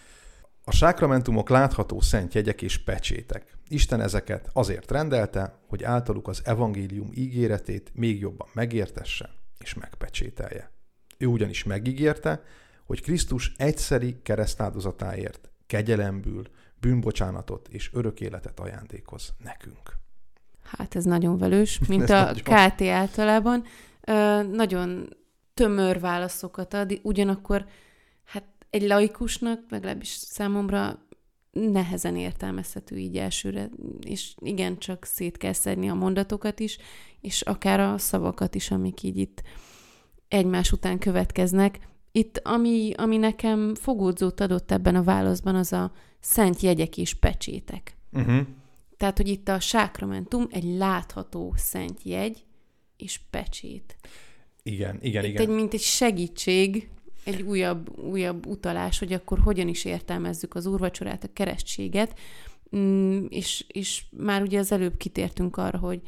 A 0.68 0.72
sákramentumok 0.72 1.48
látható 1.48 2.00
szent 2.00 2.34
jegyek 2.34 2.62
és 2.62 2.78
pecsétek. 2.78 3.56
Isten 3.68 4.00
ezeket 4.00 4.50
azért 4.52 4.90
rendelte, 4.90 5.58
hogy 5.66 5.84
általuk 5.84 6.28
az 6.28 6.40
evangélium 6.44 7.10
ígéretét 7.14 7.90
még 7.94 8.20
jobban 8.20 8.48
megértesse 8.52 9.30
és 9.58 9.74
megpecsételje. 9.74 10.70
Ő 11.18 11.26
ugyanis 11.26 11.64
megígérte, 11.64 12.42
hogy 12.86 13.02
Krisztus 13.02 13.52
egyszeri 13.56 14.16
keresztáldozatáért 14.22 15.50
kegyelemből 15.66 16.46
bűnbocsánatot 16.80 17.68
és 17.68 17.90
örök 17.92 18.20
életet 18.20 18.60
ajándékoz 18.60 19.34
nekünk. 19.44 19.96
Hát 20.62 20.94
ez 20.94 21.04
nagyon 21.04 21.38
velős, 21.38 21.78
mint 21.88 22.10
a 22.10 22.24
nagyon. 22.24 22.70
KT 22.70 22.82
általában. 22.82 23.64
Ö, 24.00 24.42
nagyon 24.42 25.16
tömör 25.54 26.00
válaszokat 26.00 26.74
ad, 26.74 27.00
ugyanakkor 27.02 27.66
egy 28.70 28.82
laikusnak, 28.82 29.60
legalábbis 29.68 30.08
számomra 30.08 31.06
nehezen 31.50 32.16
értelmezhető 32.16 32.96
így 32.96 33.16
elsőre, 33.16 33.68
és 34.00 34.34
igen, 34.40 34.78
csak 34.78 35.04
szét 35.04 35.36
kell 35.36 35.52
szedni 35.52 35.88
a 35.88 35.94
mondatokat 35.94 36.60
is, 36.60 36.78
és 37.20 37.42
akár 37.42 37.80
a 37.80 37.98
szavakat 37.98 38.54
is, 38.54 38.70
amik 38.70 39.02
így 39.02 39.16
itt 39.16 39.42
egymás 40.28 40.72
után 40.72 40.98
következnek. 40.98 41.78
Itt, 42.12 42.38
ami, 42.38 42.92
ami 42.96 43.16
nekem 43.16 43.74
fogódzót 43.74 44.40
adott 44.40 44.70
ebben 44.70 44.94
a 44.94 45.02
válaszban, 45.02 45.54
az 45.54 45.72
a 45.72 45.92
szent 46.20 46.60
jegyek 46.60 46.96
és 46.96 47.14
pecsétek. 47.14 47.96
Uh-huh. 48.12 48.46
Tehát, 48.96 49.16
hogy 49.16 49.28
itt 49.28 49.48
a 49.48 49.60
sákramentum 49.60 50.46
egy 50.50 50.64
látható 50.64 51.54
szent 51.56 52.02
jegy 52.02 52.44
és 52.96 53.20
pecsét. 53.30 53.96
Igen, 54.62 54.98
igen, 55.00 55.24
itt 55.24 55.30
igen. 55.30 55.42
Egy, 55.42 55.54
mint 55.54 55.74
egy 55.74 55.80
segítség, 55.80 56.88
egy 57.28 57.42
újabb, 57.42 57.98
újabb 57.98 58.46
utalás, 58.46 58.98
hogy 58.98 59.12
akkor 59.12 59.38
hogyan 59.38 59.68
is 59.68 59.84
értelmezzük 59.84 60.54
az 60.54 60.66
úrvacsorát, 60.66 61.24
a 61.24 61.32
keresztséget, 61.32 62.18
mm, 62.76 63.24
és, 63.28 63.64
és 63.68 64.04
már 64.10 64.42
ugye 64.42 64.58
az 64.58 64.72
előbb 64.72 64.96
kitértünk 64.96 65.56
arra, 65.56 65.78
hogy, 65.78 66.00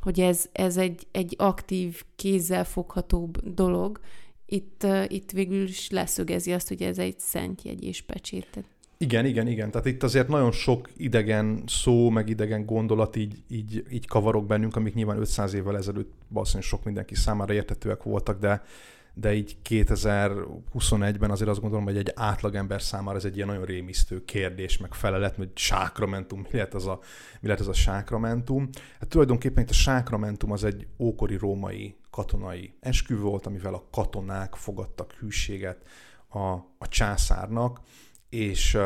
hogy 0.00 0.20
ez, 0.20 0.48
ez 0.52 0.76
egy, 0.76 1.06
egy 1.10 1.34
aktív, 1.38 2.02
kézzel 2.16 2.64
foghatóbb 2.64 3.54
dolog, 3.54 4.00
itt, 4.46 4.86
itt 5.08 5.30
végül 5.30 5.62
is 5.62 5.90
leszögezi 5.90 6.52
azt, 6.52 6.68
hogy 6.68 6.82
ez 6.82 6.98
egy 6.98 7.18
szent 7.18 7.62
jegy 7.62 7.84
és 7.84 8.02
pecsét. 8.02 8.64
Igen, 8.98 9.24
igen, 9.24 9.46
igen. 9.46 9.70
Tehát 9.70 9.86
itt 9.86 10.02
azért 10.02 10.28
nagyon 10.28 10.52
sok 10.52 10.90
idegen 10.96 11.62
szó, 11.66 12.10
meg 12.10 12.28
idegen 12.28 12.66
gondolat 12.66 13.16
így, 13.16 13.42
így, 13.48 13.84
így 13.90 14.06
kavarok 14.06 14.46
bennünk, 14.46 14.76
amik 14.76 14.94
nyilván 14.94 15.18
500 15.18 15.54
évvel 15.54 15.76
ezelőtt 15.76 16.12
valószínűleg 16.28 16.68
sok 16.68 16.84
mindenki 16.84 17.14
számára 17.14 17.52
értetőek 17.52 18.02
voltak, 18.02 18.40
de, 18.40 18.62
de 19.18 19.34
így 19.34 19.56
2021-ben 19.68 21.30
azért 21.30 21.50
azt 21.50 21.60
gondolom, 21.60 21.84
hogy 21.84 21.96
egy 21.96 22.12
átlagember 22.14 22.82
számára 22.82 23.16
ez 23.16 23.24
egy 23.24 23.36
ilyen 23.36 23.46
nagyon 23.46 23.64
rémisztő 23.64 24.24
kérdés, 24.24 24.78
meg 24.78 24.94
felelet, 24.94 25.36
hogy 25.36 25.50
sákramentum, 25.54 26.40
mi 26.40 26.48
lehet 26.52 26.74
az 26.74 26.86
a, 26.86 27.00
mi 27.40 27.46
lehet 27.46 27.60
az 27.60 27.68
a 27.68 27.72
sákramentum. 27.72 28.68
Hát 29.00 29.08
tulajdonképpen 29.08 29.62
itt 29.62 29.70
a 29.70 29.72
sákramentum 29.72 30.52
az 30.52 30.64
egy 30.64 30.86
ókori 30.98 31.36
római 31.36 31.96
katonai 32.10 32.76
esküvő 32.80 33.20
volt, 33.20 33.46
amivel 33.46 33.74
a 33.74 33.88
katonák 33.90 34.54
fogadtak 34.54 35.12
hűséget 35.12 35.82
a, 36.28 36.48
a 36.78 36.88
császárnak, 36.88 37.80
és, 38.28 38.78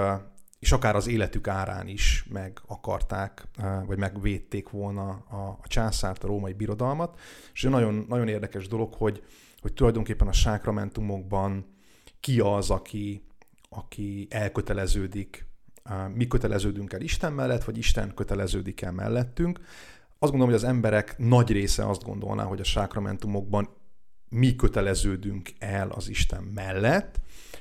és 0.58 0.72
akár 0.72 0.96
az 0.96 1.06
életük 1.06 1.48
árán 1.48 1.88
is 1.88 2.26
meg 2.28 2.60
akarták, 2.66 3.48
vagy 3.86 3.98
megvédték 3.98 4.68
volna 4.68 5.08
a, 5.10 5.58
a 5.62 5.68
császárt, 5.68 6.24
a 6.24 6.26
római 6.26 6.52
birodalmat. 6.52 7.18
És 7.52 7.62
nagyon, 7.62 8.04
nagyon 8.08 8.28
érdekes 8.28 8.68
dolog, 8.68 8.94
hogy, 8.94 9.22
hogy 9.60 9.72
tulajdonképpen 9.72 10.28
a 10.28 10.32
sákramentumokban 10.32 11.66
ki 12.20 12.40
az, 12.40 12.70
aki, 12.70 13.24
aki 13.68 14.26
elköteleződik, 14.30 15.46
mi 16.14 16.26
köteleződünk 16.26 16.92
el 16.92 17.00
Isten 17.00 17.32
mellett, 17.32 17.64
vagy 17.64 17.78
Isten 17.78 18.14
köteleződik 18.14 18.82
el 18.82 18.92
mellettünk. 18.92 19.60
Azt 20.18 20.30
gondolom, 20.30 20.46
hogy 20.54 20.64
az 20.64 20.68
emberek 20.68 21.18
nagy 21.18 21.50
része 21.50 21.88
azt 21.88 22.02
gondolná, 22.02 22.44
hogy 22.44 22.60
a 22.60 22.64
sákramentumokban 22.64 23.68
mi 24.28 24.56
köteleződünk 24.56 25.50
el 25.58 25.90
az 25.90 26.08
Isten 26.08 26.42
mellett, 26.42 27.20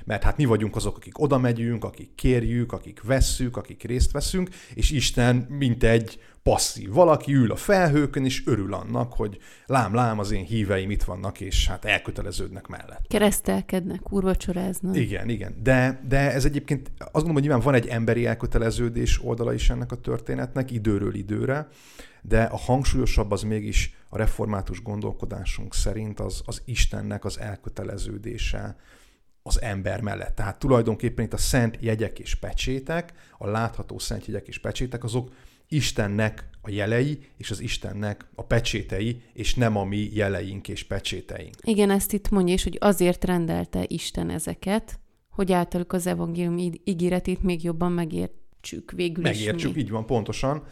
mert 0.09 0.23
hát 0.23 0.37
mi 0.37 0.45
vagyunk 0.45 0.75
azok, 0.75 0.95
akik 0.95 1.19
oda 1.19 1.37
megyünk, 1.37 1.83
akik 1.83 2.15
kérjük, 2.15 2.71
akik 2.71 3.01
vesszük, 3.03 3.57
akik 3.57 3.83
részt 3.83 4.11
veszünk, 4.11 4.49
és 4.73 4.91
Isten 4.91 5.35
mint 5.35 5.83
egy 5.83 6.19
passzív 6.43 6.91
valaki 6.91 7.33
ül 7.33 7.51
a 7.51 7.55
felhőkön, 7.55 8.25
és 8.25 8.43
örül 8.45 8.73
annak, 8.73 9.13
hogy 9.13 9.37
lám, 9.65 9.93
lám, 9.93 10.19
az 10.19 10.31
én 10.31 10.45
híveim 10.45 10.91
itt 10.91 11.03
vannak, 11.03 11.39
és 11.39 11.67
hát 11.67 11.85
elköteleződnek 11.85 12.67
mellett. 12.67 13.07
Keresztelkednek, 13.07 14.13
úrvacsoráznak. 14.13 14.95
Igen, 14.95 15.29
igen. 15.29 15.55
De, 15.63 16.03
de 16.07 16.31
ez 16.31 16.45
egyébként 16.45 16.91
azt 16.97 17.11
gondolom, 17.11 17.33
hogy 17.33 17.43
nyilván 17.43 17.61
van 17.61 17.73
egy 17.73 17.87
emberi 17.87 18.25
elköteleződés 18.25 19.23
oldala 19.23 19.53
is 19.53 19.69
ennek 19.69 19.91
a 19.91 19.95
történetnek, 19.95 20.71
időről 20.71 21.15
időre, 21.15 21.67
de 22.21 22.43
a 22.43 22.57
hangsúlyosabb 22.57 23.31
az 23.31 23.41
mégis 23.41 23.93
a 24.09 24.17
református 24.17 24.81
gondolkodásunk 24.81 25.73
szerint 25.73 26.19
az, 26.19 26.41
az 26.45 26.61
Istennek 26.65 27.25
az 27.25 27.39
elköteleződése 27.39 28.75
az 29.49 29.61
ember 29.61 30.01
mellett. 30.01 30.35
Tehát 30.35 30.59
tulajdonképpen 30.59 31.25
itt 31.25 31.33
a 31.33 31.37
szent 31.37 31.77
jegyek 31.81 32.19
és 32.19 32.35
pecsétek, 32.35 33.13
a 33.37 33.47
látható 33.47 33.99
szent 33.99 34.25
jegyek 34.25 34.47
és 34.47 34.59
pecsétek, 34.59 35.03
azok 35.03 35.31
Istennek 35.67 36.49
a 36.61 36.69
jelei, 36.69 37.19
és 37.37 37.51
az 37.51 37.59
Istennek 37.59 38.25
a 38.35 38.43
pecsétei, 38.43 39.21
és 39.33 39.55
nem 39.55 39.77
a 39.77 39.83
mi 39.83 40.09
jeleink 40.13 40.67
és 40.67 40.83
pecséteink. 40.83 41.55
Igen, 41.61 41.89
ezt 41.89 42.13
itt 42.13 42.29
mondja 42.29 42.53
is, 42.53 42.63
hogy 42.63 42.77
azért 42.79 43.25
rendelte 43.25 43.83
Isten 43.87 44.29
ezeket, 44.29 44.99
hogy 45.29 45.51
általuk 45.51 45.93
az 45.93 46.07
evangélium 46.07 46.57
ígéretét 46.83 47.43
még 47.43 47.63
jobban 47.63 47.91
megértsük 47.91 48.91
végül 48.91 49.23
Megértsük, 49.23 49.75
is 49.75 49.81
így 49.81 49.89
van, 49.89 50.05
pontosan. 50.05 50.63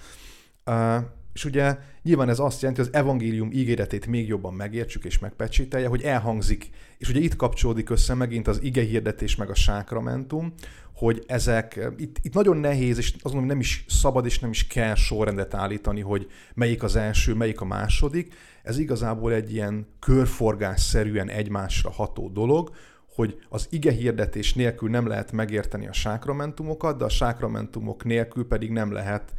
Uh, 0.66 0.96
és 1.38 1.46
ugye 1.46 1.78
nyilván 2.04 2.30
ez 2.30 2.40
azt 2.40 2.62
jelenti, 2.62 2.82
hogy 2.82 2.90
az 2.94 3.00
evangélium 3.00 3.52
ígéretét 3.52 4.06
még 4.06 4.28
jobban 4.28 4.54
megértsük 4.54 5.04
és 5.06 5.20
megpecsételje, 5.20 5.88
hogy 5.88 6.02
elhangzik, 6.02 6.70
és 6.98 7.10
ugye 7.10 7.20
itt 7.20 7.36
kapcsolódik 7.36 7.90
össze 7.90 8.14
megint 8.14 8.48
az 8.48 8.64
ige 8.64 8.82
hirdetés 8.82 9.36
meg 9.36 9.50
a 9.50 9.56
sákramentum, 9.56 10.54
hogy 10.94 11.24
ezek, 11.28 11.90
itt, 11.98 12.18
itt 12.22 12.34
nagyon 12.34 12.58
nehéz, 12.58 12.98
és 12.98 13.14
azt 13.14 13.34
mondom, 13.34 13.46
nem 13.46 13.60
is 13.60 13.86
szabad 13.88 14.26
és 14.26 14.40
nem 14.40 14.50
is 14.50 14.68
kell 14.68 14.96
sorrendet 14.96 15.54
állítani, 15.54 16.02
hogy 16.02 16.28
melyik 16.54 16.84
az 16.84 16.96
első, 16.96 17.34
melyik 17.34 17.62
a 17.62 17.66
második. 17.66 18.34
Ez 18.64 18.78
igazából 18.78 19.34
egy 19.34 19.54
ilyen 19.54 19.88
körforgásszerűen 20.00 21.30
egymásra 21.30 21.92
ható 21.92 22.30
dolog, 22.30 22.72
hogy 23.16 23.38
az 23.50 23.68
ige 23.70 23.92
hirdetés 23.92 24.54
nélkül 24.54 24.90
nem 24.90 25.08
lehet 25.08 25.32
megérteni 25.32 25.88
a 25.88 25.94
sákramentumokat, 25.94 26.98
de 26.98 27.06
a 27.06 27.10
sákramentumok 27.10 28.04
nélkül 28.04 28.48
pedig 28.48 28.72
nem 28.72 28.92
lehet 28.92 29.34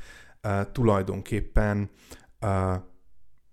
tulajdonképpen 0.72 1.90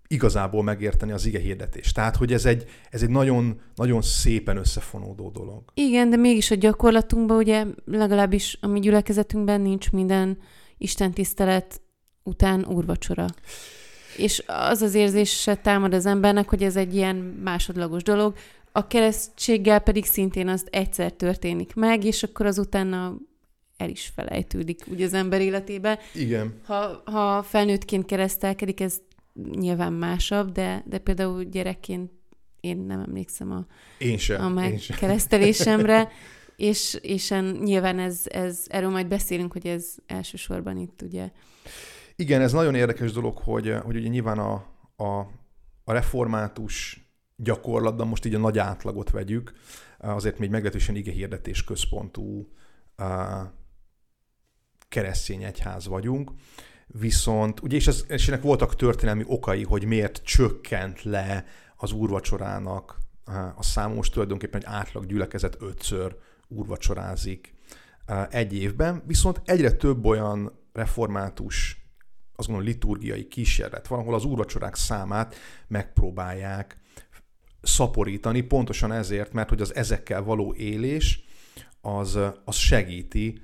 igazából 0.08 0.62
megérteni 0.62 1.12
az 1.12 1.26
ige 1.26 1.38
hirdetést. 1.38 1.94
Tehát, 1.94 2.16
hogy 2.16 2.32
ez 2.32 2.44
egy, 2.44 2.64
ez 2.90 3.02
egy 3.02 3.10
nagyon, 3.10 3.60
nagyon 3.74 4.02
szépen 4.02 4.56
összefonódó 4.56 5.30
dolog. 5.30 5.62
Igen, 5.74 6.10
de 6.10 6.16
mégis 6.16 6.50
a 6.50 6.54
gyakorlatunkban 6.54 7.36
ugye 7.36 7.64
legalábbis 7.84 8.58
a 8.60 8.66
mi 8.66 8.80
gyülekezetünkben 8.80 9.60
nincs 9.60 9.92
minden 9.92 10.38
Isten 10.78 11.12
tisztelet 11.12 11.80
után 12.22 12.64
úrvacsora. 12.64 13.26
És 14.16 14.42
az 14.46 14.82
az 14.82 14.94
érzése 14.94 15.54
támad 15.54 15.94
az 15.94 16.06
embernek, 16.06 16.48
hogy 16.48 16.62
ez 16.62 16.76
egy 16.76 16.94
ilyen 16.94 17.16
másodlagos 17.44 18.02
dolog, 18.02 18.34
a 18.72 18.86
keresztséggel 18.86 19.78
pedig 19.78 20.04
szintén 20.04 20.48
az 20.48 20.66
egyszer 20.70 21.12
történik 21.12 21.74
meg, 21.74 22.04
és 22.04 22.22
akkor 22.22 22.46
azután 22.46 23.18
el 23.76 23.90
is 23.90 24.12
felejtődik 24.14 24.84
úgy 24.90 25.02
az 25.02 25.12
ember 25.12 25.40
életébe. 25.40 25.98
Igen. 26.14 26.60
Ha, 26.64 27.02
ha 27.04 27.42
felnőttként 27.42 28.06
keresztelkedik, 28.06 28.80
ez 28.80 29.00
nyilván 29.50 29.92
másabb, 29.92 30.52
de, 30.52 30.82
de 30.86 30.98
például 30.98 31.44
gyerekként 31.44 32.10
én 32.60 32.76
nem 32.76 33.00
emlékszem 33.00 33.50
a, 33.50 33.66
én 33.98 34.18
sem, 34.18 34.44
a 34.44 34.48
megkeresztelésemre, 34.48 36.08
és, 36.56 36.98
és 37.02 37.30
en, 37.30 37.44
nyilván 37.44 37.98
ez, 37.98 38.22
ez, 38.24 38.64
erről 38.68 38.90
majd 38.90 39.06
beszélünk, 39.06 39.52
hogy 39.52 39.66
ez 39.66 39.94
elsősorban 40.06 40.76
itt 40.76 41.02
ugye. 41.02 41.30
Igen, 42.16 42.40
ez 42.40 42.52
nagyon 42.52 42.74
érdekes 42.74 43.12
dolog, 43.12 43.38
hogy, 43.38 43.74
hogy 43.82 43.96
ugye 43.96 44.08
nyilván 44.08 44.38
a, 44.38 44.52
a, 44.96 45.18
a 45.84 45.92
református 45.92 47.04
gyakorlatban 47.36 48.08
most 48.08 48.24
így 48.24 48.34
a 48.34 48.38
nagy 48.38 48.58
átlagot 48.58 49.10
vegyük, 49.10 49.52
azért 49.98 50.38
még 50.38 50.50
meglehetősen 50.50 50.96
ige 50.96 51.12
hirdetés 51.12 51.64
központú 51.64 52.48
keresztény 54.96 55.42
egyház 55.42 55.86
vagyunk, 55.86 56.30
viszont, 56.86 57.60
ugye, 57.60 57.76
és, 57.76 57.86
ez, 57.86 58.04
és 58.08 58.28
ennek 58.28 58.42
voltak 58.42 58.76
történelmi 58.76 59.24
okai, 59.26 59.62
hogy 59.62 59.84
miért 59.84 60.22
csökkent 60.24 61.02
le 61.02 61.44
az 61.76 61.92
úrvacsorának 61.92 62.98
a 63.56 63.62
számos 63.62 64.08
tulajdonképpen 64.08 64.60
egy 64.60 64.72
átlag 64.72 65.06
gyülekezet 65.06 65.56
ötször 65.60 66.16
úrvacsorázik 66.48 67.54
egy 68.30 68.54
évben, 68.54 69.02
viszont 69.06 69.42
egyre 69.44 69.72
több 69.72 70.04
olyan 70.04 70.60
református 70.72 71.84
azt 72.36 72.48
gondolom 72.48 72.72
liturgiai 72.72 73.28
kísérlet 73.28 73.86
van, 73.86 73.98
ahol 73.98 74.14
az 74.14 74.24
úrvacsorák 74.24 74.74
számát 74.74 75.34
megpróbálják 75.68 76.78
szaporítani, 77.62 78.40
pontosan 78.40 78.92
ezért, 78.92 79.32
mert 79.32 79.48
hogy 79.48 79.60
az 79.60 79.74
ezekkel 79.74 80.22
való 80.22 80.54
élés 80.54 81.24
az, 81.80 82.18
az 82.44 82.54
segíti 82.54 83.40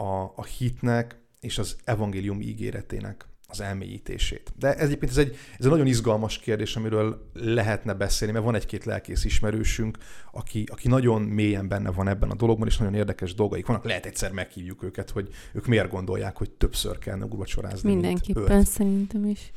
a, 0.00 0.32
a 0.36 0.44
hitnek 0.44 1.18
és 1.40 1.58
az 1.58 1.76
evangélium 1.84 2.40
ígéretének 2.40 3.24
az 3.48 3.60
elmélyítését. 3.60 4.52
De 4.58 4.74
ez 4.74 4.86
egyébként 4.86 5.10
ez 5.10 5.18
egy, 5.18 5.36
ez 5.58 5.64
egy 5.64 5.70
nagyon 5.70 5.86
izgalmas 5.86 6.38
kérdés, 6.38 6.76
amiről 6.76 7.30
lehetne 7.34 7.94
beszélni, 7.94 8.32
mert 8.32 8.44
van 8.44 8.54
egy-két 8.54 8.84
lelkész 8.84 9.24
ismerősünk, 9.24 9.98
aki, 10.32 10.64
aki 10.70 10.88
nagyon 10.88 11.22
mélyen 11.22 11.68
benne 11.68 11.90
van 11.90 12.08
ebben 12.08 12.30
a 12.30 12.34
dologban, 12.34 12.68
és 12.68 12.76
nagyon 12.76 12.94
érdekes 12.94 13.34
dolgaik 13.34 13.66
vannak. 13.66 13.84
Lehet 13.84 14.06
egyszer 14.06 14.32
meghívjuk 14.32 14.82
őket, 14.82 15.10
hogy 15.10 15.28
ők 15.52 15.66
miért 15.66 15.90
gondolják, 15.90 16.36
hogy 16.36 16.50
többször 16.50 16.98
kellene 16.98 17.24
urvacsorázni. 17.24 17.90
Mindenképpen 17.90 18.64
szerintem 18.64 19.24
is. 19.24 19.52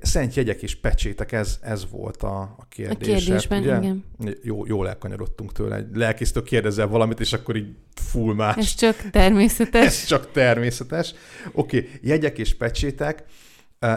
Szent 0.00 0.34
jegyek 0.34 0.62
és 0.62 0.74
pecsétek, 0.74 1.32
ez, 1.32 1.58
ez 1.62 1.90
volt 1.90 2.22
a, 2.22 2.40
a 2.40 2.66
kérdés. 2.68 3.08
A 3.08 3.16
kérdésben, 3.16 3.60
ugye? 3.60 3.76
igen. 3.76 4.04
Jó, 4.42 4.66
jól 4.66 4.88
elkanyarodtunk 4.88 5.52
tőle. 5.52 5.76
Egy 5.76 5.86
lelkésztől 5.92 6.42
kérdezel 6.42 6.86
valamit, 6.86 7.20
és 7.20 7.32
akkor 7.32 7.56
így 7.56 7.74
full 7.94 8.34
más. 8.34 8.56
Ez 8.56 8.74
csak 8.74 9.10
természetes. 9.10 9.86
ez 9.86 10.04
csak 10.04 10.32
természetes. 10.32 11.14
Oké, 11.52 11.78
okay. 11.78 11.90
jegyek 12.02 12.38
és 12.38 12.54
pecsétek 12.54 13.24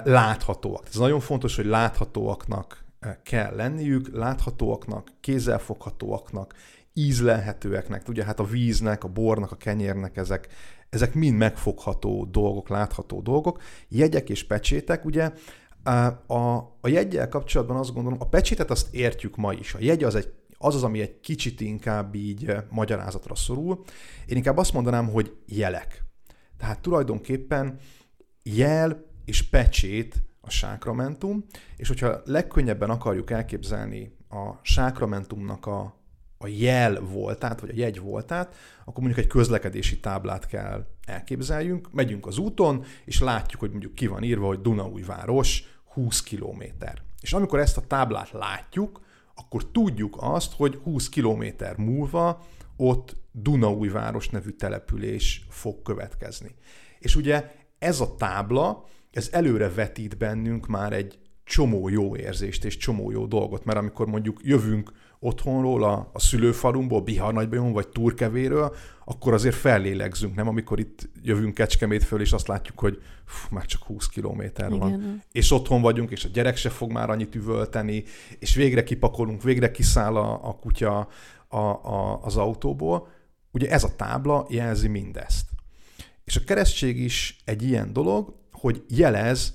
láthatóak. 0.03 0.83
Ez 0.87 0.95
nagyon 0.95 1.19
fontos, 1.19 1.55
hogy 1.55 1.65
láthatóaknak 1.65 2.85
kell 3.23 3.55
lenniük, 3.55 4.09
láthatóaknak, 4.13 5.11
kézzelfoghatóaknak, 5.19 6.53
ízlelhetőeknek. 6.93 8.07
Ugye 8.07 8.23
hát 8.23 8.39
a 8.39 8.43
víznek, 8.43 9.03
a 9.03 9.07
bornak, 9.07 9.51
a 9.51 9.55
kenyérnek 9.55 10.17
ezek, 10.17 10.47
ezek 10.89 11.13
mind 11.13 11.37
megfogható 11.37 12.25
dolgok, 12.25 12.69
látható 12.69 13.21
dolgok. 13.21 13.61
Jegyek 13.87 14.29
és 14.29 14.43
pecsétek, 14.43 15.05
ugye 15.05 15.31
a, 16.27 16.35
a 16.81 16.87
jegyel 16.87 17.29
kapcsolatban 17.29 17.77
azt 17.77 17.93
gondolom, 17.93 18.21
a 18.21 18.27
pecsétet 18.27 18.71
azt 18.71 18.93
értjük 18.93 19.35
ma 19.35 19.53
is. 19.53 19.73
A 19.73 19.77
jegy 19.81 20.03
az 20.03 20.15
egy 20.15 20.33
az 20.57 20.75
az, 20.75 20.83
ami 20.83 21.01
egy 21.01 21.19
kicsit 21.19 21.61
inkább 21.61 22.15
így 22.15 22.55
magyarázatra 22.69 23.35
szorul. 23.35 23.83
Én 24.25 24.37
inkább 24.37 24.57
azt 24.57 24.73
mondanám, 24.73 25.09
hogy 25.09 25.35
jelek. 25.45 26.03
Tehát 26.57 26.79
tulajdonképpen 26.79 27.79
jel 28.43 29.05
és 29.25 29.49
pecsét 29.49 30.23
a 30.47 30.49
sákramentum, 30.49 31.45
és 31.75 31.87
hogyha 31.87 32.21
legkönnyebben 32.25 32.89
akarjuk 32.89 33.31
elképzelni 33.31 34.15
a 34.29 34.51
sákramentumnak 34.61 35.65
a 35.65 35.95
a 36.37 36.47
jel 36.47 36.99
voltát, 36.99 37.59
vagy 37.59 37.69
a 37.69 37.75
jegy 37.75 37.99
voltát, 37.99 38.55
akkor 38.85 39.03
mondjuk 39.03 39.25
egy 39.25 39.31
közlekedési 39.31 39.99
táblát 39.99 40.47
kell 40.47 40.85
elképzeljünk. 41.05 41.91
Megyünk 41.91 42.25
az 42.25 42.37
úton, 42.37 42.83
és 43.05 43.19
látjuk, 43.19 43.61
hogy 43.61 43.69
mondjuk 43.69 43.95
ki 43.95 44.07
van 44.07 44.23
írva, 44.23 44.47
hogy 44.47 44.61
Dunaújváros 44.61 45.63
20 45.93 46.21
km. 46.21 46.63
És 47.21 47.33
amikor 47.33 47.59
ezt 47.59 47.77
a 47.77 47.87
táblát 47.87 48.31
látjuk, 48.31 49.01
akkor 49.35 49.71
tudjuk 49.71 50.17
azt, 50.19 50.53
hogy 50.53 50.79
20 50.83 51.09
km 51.09 51.43
múlva 51.77 52.45
ott 52.75 53.15
Dunaújváros 53.31 54.29
nevű 54.29 54.49
település 54.49 55.45
fog 55.49 55.81
következni. 55.81 56.55
És 56.99 57.15
ugye 57.15 57.51
ez 57.79 57.99
a 57.99 58.15
tábla, 58.15 58.85
ez 59.17 59.29
előre 59.31 59.69
vetít 59.69 60.17
bennünk 60.17 60.67
már 60.67 60.93
egy 60.93 61.19
csomó 61.43 61.89
jó 61.89 62.15
érzést 62.15 62.65
és 62.65 62.77
csomó 62.77 63.11
jó 63.11 63.25
dolgot, 63.25 63.65
mert 63.65 63.77
amikor 63.79 64.07
mondjuk 64.07 64.39
jövünk 64.43 64.91
otthonról, 65.19 65.83
a, 65.83 66.09
a 66.13 66.19
szülőfalunkból, 66.19 67.01
Bihar 67.01 67.33
nagybajon 67.33 67.71
vagy 67.71 67.87
Turkevéről, 67.87 68.75
akkor 69.05 69.33
azért 69.33 69.55
fellélegzünk, 69.55 70.35
nem? 70.35 70.47
Amikor 70.47 70.79
itt 70.79 71.09
jövünk 71.21 71.53
Kecskemét 71.53 72.03
föl, 72.03 72.21
és 72.21 72.31
azt 72.31 72.47
látjuk, 72.47 72.79
hogy 72.79 73.01
fú, 73.25 73.55
már 73.55 73.65
csak 73.65 73.83
20 73.83 74.07
kilométer 74.07 74.69
van. 74.69 74.87
Igen. 74.87 75.23
És 75.31 75.51
otthon 75.51 75.81
vagyunk, 75.81 76.11
és 76.11 76.25
a 76.25 76.29
gyerek 76.33 76.57
se 76.57 76.69
fog 76.69 76.91
már 76.91 77.09
annyit 77.09 77.35
üvölteni, 77.35 78.03
és 78.39 78.55
végre 78.55 78.83
kipakolunk, 78.83 79.43
végre 79.43 79.71
kiszáll 79.71 80.15
a, 80.15 80.47
a 80.47 80.53
kutya 80.53 81.07
a, 81.47 81.57
a, 81.57 82.19
az 82.23 82.37
autóból. 82.37 83.07
Ugye 83.51 83.69
ez 83.69 83.83
a 83.83 83.95
tábla 83.95 84.45
jelzi 84.49 84.87
mindezt. 84.87 85.49
És 86.23 86.35
a 86.35 86.43
keresztség 86.45 86.99
is 86.99 87.37
egy 87.45 87.63
ilyen 87.63 87.93
dolog, 87.93 88.35
hogy 88.57 88.83
jelez 88.87 89.53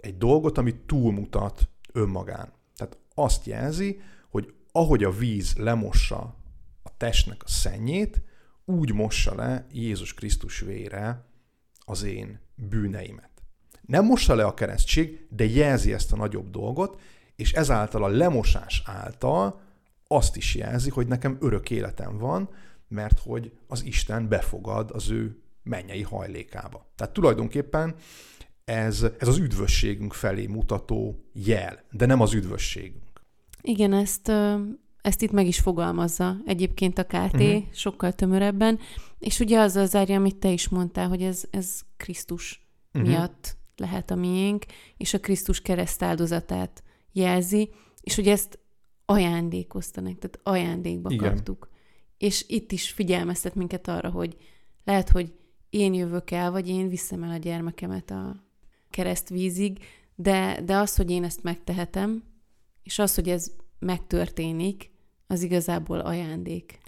egy 0.00 0.18
dolgot, 0.18 0.58
ami 0.58 0.74
túlmutat 0.86 1.68
önmagán. 1.92 2.52
Tehát 2.76 2.98
azt 3.14 3.46
jelzi, 3.46 4.00
ahogy 4.76 5.04
a 5.04 5.10
víz 5.10 5.54
lemossa 5.56 6.36
a 6.82 6.96
testnek 6.96 7.42
a 7.44 7.48
szennyét, 7.48 8.22
úgy 8.64 8.92
mossa 8.92 9.34
le 9.34 9.66
Jézus 9.72 10.14
Krisztus 10.14 10.60
vére 10.60 11.24
az 11.78 12.02
én 12.02 12.40
bűneimet. 12.54 13.30
Nem 13.80 14.04
mossa 14.04 14.34
le 14.34 14.44
a 14.44 14.54
keresztség, 14.54 15.26
de 15.30 15.44
jelzi 15.44 15.92
ezt 15.92 16.12
a 16.12 16.16
nagyobb 16.16 16.50
dolgot, 16.50 17.00
és 17.36 17.52
ezáltal 17.52 18.04
a 18.04 18.08
lemosás 18.08 18.82
által 18.86 19.60
azt 20.06 20.36
is 20.36 20.54
jelzi, 20.54 20.90
hogy 20.90 21.06
nekem 21.06 21.36
örök 21.40 21.70
életem 21.70 22.18
van, 22.18 22.48
mert 22.88 23.18
hogy 23.18 23.52
az 23.66 23.84
Isten 23.84 24.28
befogad 24.28 24.90
az 24.90 25.10
ő 25.10 25.42
mennyei 25.62 26.02
hajlékába. 26.02 26.86
Tehát 26.96 27.12
tulajdonképpen 27.12 27.94
ez, 28.64 29.06
ez 29.18 29.28
az 29.28 29.38
üdvösségünk 29.38 30.12
felé 30.12 30.46
mutató 30.46 31.24
jel, 31.32 31.84
de 31.90 32.06
nem 32.06 32.20
az 32.20 32.32
üdvösségünk. 32.34 33.02
Igen, 33.60 33.92
ezt, 33.92 34.32
ezt 35.00 35.22
itt 35.22 35.30
meg 35.30 35.46
is 35.46 35.60
fogalmazza 35.60 36.36
egyébként 36.46 36.98
a 36.98 37.04
KT, 37.04 37.14
uh-huh. 37.14 37.40
Mhm. 37.40 37.58
sokkal 37.72 38.12
tömörebben, 38.12 38.78
és 39.18 39.40
ugye 39.40 39.60
az 39.60 39.76
az 39.76 39.90
zárja, 39.90 40.16
amit 40.16 40.36
te 40.36 40.50
is 40.50 40.68
mondtál, 40.68 41.08
hogy 41.08 41.22
ez, 41.22 41.44
ez 41.50 41.80
Krisztus 41.96 42.66
uh-huh. 42.92 43.10
miatt 43.10 43.56
lehet 43.76 44.10
a 44.10 44.14
miénk, 44.14 44.64
és 44.96 45.14
a 45.14 45.20
Krisztus 45.20 45.60
kereszt 45.60 46.02
áldozatát 46.02 46.82
jelzi, 47.12 47.70
és 48.00 48.14
hogy 48.14 48.28
ezt 48.28 48.58
ajándékozta 49.04 50.00
tehát 50.02 50.40
ajándékba 50.42 51.10
Igen. 51.10 51.34
kaptuk. 51.34 51.68
És 52.18 52.44
itt 52.48 52.72
is 52.72 52.90
figyelmeztet 52.90 53.54
minket 53.54 53.88
arra, 53.88 54.10
hogy 54.10 54.36
lehet, 54.84 55.10
hogy 55.10 55.32
én 55.70 55.94
jövök 55.94 56.30
el, 56.30 56.50
vagy 56.50 56.68
én 56.68 56.88
viszem 56.88 57.22
el 57.22 57.30
a 57.30 57.36
gyermekemet 57.36 58.10
a 58.10 58.43
keresztvízig, 58.94 59.78
de, 60.14 60.60
de 60.64 60.76
az, 60.76 60.96
hogy 60.96 61.10
én 61.10 61.24
ezt 61.24 61.42
megtehetem, 61.42 62.22
és 62.82 62.98
az, 62.98 63.14
hogy 63.14 63.28
ez 63.28 63.52
megtörténik, 63.78 64.90
az 65.26 65.42
igazából 65.42 66.00
ajándék. 66.00 66.78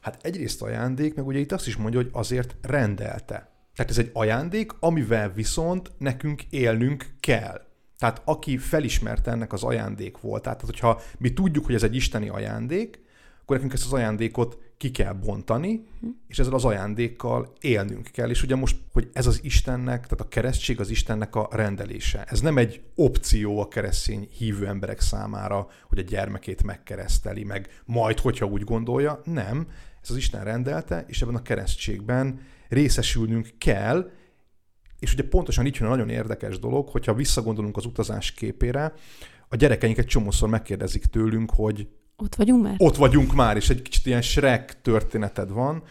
Hát 0.00 0.24
egyrészt 0.24 0.62
ajándék, 0.62 1.14
meg 1.14 1.26
ugye 1.26 1.38
itt 1.38 1.52
azt 1.52 1.66
is 1.66 1.76
mondja, 1.76 2.00
hogy 2.00 2.10
azért 2.12 2.54
rendelte. 2.62 3.50
Tehát 3.74 3.90
ez 3.90 3.98
egy 3.98 4.10
ajándék, 4.12 4.72
amivel 4.80 5.32
viszont 5.32 5.92
nekünk 5.98 6.42
élnünk 6.50 7.06
kell. 7.20 7.66
Tehát 7.98 8.22
aki 8.24 8.58
felismerte 8.58 9.30
ennek 9.30 9.52
az 9.52 9.62
ajándék 9.62 10.20
volt, 10.20 10.42
tehát 10.42 10.60
hogyha 10.60 11.00
mi 11.18 11.32
tudjuk, 11.32 11.64
hogy 11.64 11.74
ez 11.74 11.82
egy 11.82 11.94
isteni 11.94 12.28
ajándék, 12.28 13.00
akkor 13.40 13.56
nekünk 13.56 13.72
ezt 13.72 13.84
az 13.84 13.92
ajándékot 13.92 14.58
ki 14.82 14.90
kell 14.90 15.12
bontani, 15.12 15.84
és 16.28 16.38
ezzel 16.38 16.54
az 16.54 16.64
ajándékkal 16.64 17.52
élnünk 17.60 18.08
kell. 18.12 18.30
És 18.30 18.42
ugye 18.42 18.54
most, 18.54 18.76
hogy 18.92 19.10
ez 19.12 19.26
az 19.26 19.44
Istennek, 19.44 20.02
tehát 20.02 20.20
a 20.20 20.28
keresztség 20.28 20.80
az 20.80 20.90
Istennek 20.90 21.34
a 21.34 21.48
rendelése. 21.50 22.24
Ez 22.24 22.40
nem 22.40 22.58
egy 22.58 22.82
opció 22.94 23.60
a 23.60 23.68
keresztény 23.68 24.28
hívő 24.38 24.66
emberek 24.66 25.00
számára, 25.00 25.68
hogy 25.88 25.98
a 25.98 26.02
gyermekét 26.02 26.62
megkereszteli, 26.62 27.44
meg 27.44 27.82
majd, 27.84 28.18
hogyha 28.18 28.46
úgy 28.46 28.64
gondolja. 28.64 29.20
Nem, 29.24 29.66
ez 30.02 30.10
az 30.10 30.16
Isten 30.16 30.44
rendelte, 30.44 31.04
és 31.08 31.22
ebben 31.22 31.34
a 31.34 31.42
keresztségben 31.42 32.40
részesülnünk 32.68 33.48
kell, 33.58 34.10
és 34.98 35.12
ugye 35.12 35.28
pontosan 35.28 35.66
így 35.66 35.76
jön 35.80 35.88
a 35.88 35.90
nagyon 35.90 36.08
érdekes 36.08 36.58
dolog, 36.58 36.88
hogyha 36.88 37.14
visszagondolunk 37.14 37.76
az 37.76 37.84
utazás 37.84 38.32
képére, 38.32 38.92
a 39.48 39.56
gyerekeink 39.56 39.98
egy 39.98 40.06
csomószor 40.06 40.48
megkérdezik 40.48 41.04
tőlünk, 41.04 41.50
hogy 41.50 41.88
ott 42.22 42.34
vagyunk 42.34 42.62
már? 42.62 42.74
Ott 42.78 42.96
vagyunk 42.96 43.34
már, 43.34 43.56
és 43.56 43.70
egy 43.70 43.82
kicsit 43.82 44.06
ilyen 44.06 44.22
Shrek 44.22 44.80
történeted 44.82 45.50
van, 45.50 45.82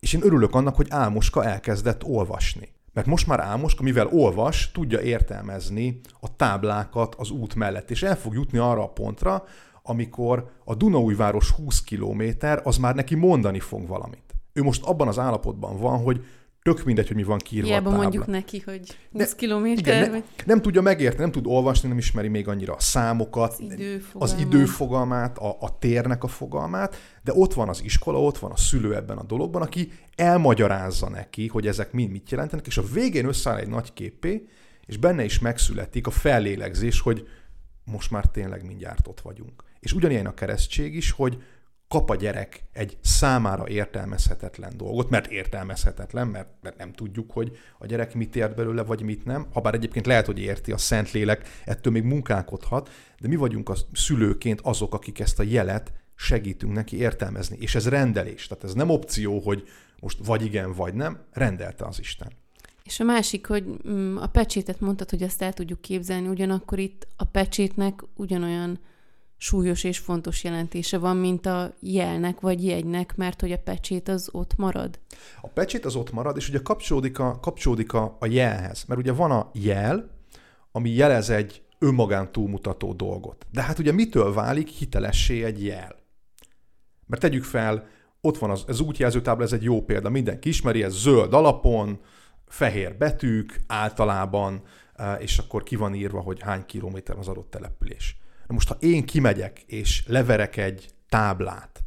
és 0.00 0.12
én 0.12 0.24
örülök 0.24 0.54
annak, 0.54 0.76
hogy 0.76 0.86
Álmoska 0.90 1.44
elkezdett 1.44 2.04
olvasni. 2.04 2.68
Mert 2.92 3.06
most 3.06 3.26
már 3.26 3.40
Álmoska, 3.40 3.82
mivel 3.82 4.06
olvas, 4.06 4.70
tudja 4.72 5.00
értelmezni 5.00 6.00
a 6.20 6.36
táblákat 6.36 7.14
az 7.14 7.30
út 7.30 7.54
mellett, 7.54 7.90
és 7.90 8.02
el 8.02 8.16
fog 8.16 8.34
jutni 8.34 8.58
arra 8.58 8.82
a 8.82 8.88
pontra, 8.88 9.44
amikor 9.82 10.50
a 10.64 10.74
Dunaújváros 10.74 11.50
20 11.50 11.82
kilométer, 11.82 12.60
az 12.64 12.76
már 12.76 12.94
neki 12.94 13.14
mondani 13.14 13.60
fog 13.60 13.86
valamit. 13.86 14.34
Ő 14.52 14.62
most 14.62 14.84
abban 14.84 15.08
az 15.08 15.18
állapotban 15.18 15.78
van, 15.78 16.02
hogy 16.02 16.24
tök 16.62 16.84
mindegy, 16.84 17.06
hogy 17.06 17.16
mi 17.16 17.22
van 17.22 17.38
kiírva 17.38 17.68
Hiába 17.68 17.88
a 17.88 17.90
tábla. 17.90 18.02
mondjuk 18.02 18.26
neki, 18.26 18.58
hogy 18.58 18.98
20 19.12 19.34
kilométer. 19.34 20.10
Ne, 20.10 20.18
nem 20.44 20.62
tudja 20.62 20.80
megérteni, 20.80 21.22
nem 21.22 21.32
tud 21.32 21.46
olvasni, 21.46 21.88
nem 21.88 21.98
ismeri 21.98 22.28
még 22.28 22.48
annyira 22.48 22.74
a 22.74 22.80
számokat, 22.80 23.52
az 23.52 23.60
időfogalmát, 23.60 24.12
az 24.12 24.36
időfogalmát 24.38 25.38
a, 25.38 25.56
a 25.60 25.78
térnek 25.78 26.24
a 26.24 26.28
fogalmát, 26.28 26.96
de 27.22 27.32
ott 27.34 27.54
van 27.54 27.68
az 27.68 27.82
iskola, 27.84 28.20
ott 28.22 28.38
van 28.38 28.50
a 28.50 28.56
szülő 28.56 28.94
ebben 28.94 29.18
a 29.18 29.24
dologban, 29.24 29.62
aki 29.62 29.92
elmagyarázza 30.16 31.08
neki, 31.08 31.48
hogy 31.48 31.66
ezek 31.66 31.92
mind 31.92 32.10
mit 32.10 32.30
jelentenek, 32.30 32.66
és 32.66 32.78
a 32.78 32.84
végén 32.92 33.26
összeáll 33.26 33.56
egy 33.56 33.68
nagy 33.68 33.92
képé, 33.92 34.48
és 34.86 34.96
benne 34.96 35.24
is 35.24 35.38
megszületik 35.38 36.06
a 36.06 36.10
fellélegzés, 36.10 37.00
hogy 37.00 37.28
most 37.84 38.10
már 38.10 38.26
tényleg 38.26 38.66
mindjárt 38.66 39.08
ott 39.08 39.20
vagyunk. 39.20 39.64
És 39.80 39.92
ugyanilyen 39.92 40.26
a 40.26 40.34
keresztség 40.34 40.94
is, 40.94 41.10
hogy 41.10 41.42
kap 41.92 42.10
a 42.10 42.16
gyerek 42.16 42.64
egy 42.72 42.98
számára 43.02 43.68
értelmezhetetlen 43.68 44.76
dolgot, 44.76 45.10
mert 45.10 45.26
értelmezhetetlen, 45.26 46.26
mert, 46.26 46.48
mert 46.62 46.76
nem 46.76 46.92
tudjuk, 46.92 47.30
hogy 47.30 47.58
a 47.78 47.86
gyerek 47.86 48.14
mit 48.14 48.36
ért 48.36 48.54
belőle, 48.54 48.82
vagy 48.82 49.02
mit 49.02 49.24
nem. 49.24 49.46
Habár 49.52 49.74
egyébként 49.74 50.06
lehet, 50.06 50.26
hogy 50.26 50.38
érti, 50.38 50.72
a 50.72 50.78
Szentlélek 50.78 51.48
ettől 51.64 51.92
még 51.92 52.02
munkálkodhat, 52.02 52.90
de 53.20 53.28
mi 53.28 53.36
vagyunk 53.36 53.68
a 53.68 53.74
szülőként 53.92 54.60
azok, 54.60 54.94
akik 54.94 55.20
ezt 55.20 55.38
a 55.38 55.42
jelet 55.42 55.92
segítünk 56.14 56.72
neki 56.72 56.96
értelmezni. 56.96 57.56
És 57.60 57.74
ez 57.74 57.88
rendelés. 57.88 58.46
Tehát 58.46 58.64
ez 58.64 58.72
nem 58.72 58.90
opció, 58.90 59.38
hogy 59.40 59.68
most 60.00 60.18
vagy 60.24 60.44
igen, 60.44 60.72
vagy 60.72 60.94
nem, 60.94 61.20
rendelte 61.32 61.84
az 61.84 61.98
Isten. 61.98 62.32
És 62.84 63.00
a 63.00 63.04
másik, 63.04 63.46
hogy 63.46 63.64
mm, 63.88 64.16
a 64.16 64.26
pecsétet 64.26 64.80
mondtad, 64.80 65.10
hogy 65.10 65.22
azt 65.22 65.42
el 65.42 65.52
tudjuk 65.52 65.80
képzelni, 65.80 66.28
ugyanakkor 66.28 66.78
itt 66.78 67.06
a 67.16 67.24
pecsétnek 67.24 68.04
ugyanolyan 68.16 68.78
súlyos 69.42 69.84
és 69.84 69.98
fontos 69.98 70.44
jelentése 70.44 70.98
van, 70.98 71.16
mint 71.16 71.46
a 71.46 71.72
jelnek 71.80 72.40
vagy 72.40 72.64
jegynek, 72.64 73.16
mert 73.16 73.40
hogy 73.40 73.52
a 73.52 73.58
pecsét 73.58 74.08
az 74.08 74.28
ott 74.32 74.56
marad. 74.56 74.98
A 75.40 75.48
pecsét 75.48 75.84
az 75.84 75.96
ott 75.96 76.12
marad, 76.12 76.36
és 76.36 76.48
ugye 76.48 76.58
kapcsolódik 76.58 77.18
a, 77.18 77.38
kapcsolódik 77.40 77.92
a, 77.92 78.16
a 78.20 78.26
jelhez. 78.26 78.84
Mert 78.84 79.00
ugye 79.00 79.12
van 79.12 79.30
a 79.30 79.50
jel, 79.52 80.10
ami 80.72 80.90
jelez 80.90 81.30
egy 81.30 81.62
önmagán 81.78 82.32
túlmutató 82.32 82.92
dolgot. 82.92 83.46
De 83.50 83.62
hát 83.62 83.78
ugye 83.78 83.92
mitől 83.92 84.32
válik 84.32 84.68
hitelessé 84.68 85.44
egy 85.44 85.64
jel? 85.64 85.96
Mert 87.06 87.22
tegyük 87.22 87.44
fel, 87.44 87.86
ott 88.20 88.38
van 88.38 88.50
az, 88.50 88.64
az 88.66 88.80
útjelzőtábla, 88.80 89.44
ez 89.44 89.52
egy 89.52 89.62
jó 89.62 89.84
példa, 89.84 90.10
mindenki 90.10 90.48
ismeri, 90.48 90.82
ez 90.82 90.92
zöld 90.92 91.34
alapon, 91.34 92.00
fehér 92.46 92.96
betűk 92.96 93.60
általában, 93.66 94.62
eh, 94.94 95.16
és 95.20 95.38
akkor 95.38 95.62
ki 95.62 95.76
van 95.76 95.94
írva, 95.94 96.20
hogy 96.20 96.40
hány 96.40 96.66
kilométer 96.66 97.18
az 97.18 97.28
adott 97.28 97.50
település. 97.50 98.21
Most, 98.52 98.68
ha 98.68 98.76
én 98.80 99.04
kimegyek, 99.04 99.62
és 99.66 100.04
leverek 100.06 100.56
egy 100.56 100.88
táblát 101.08 101.82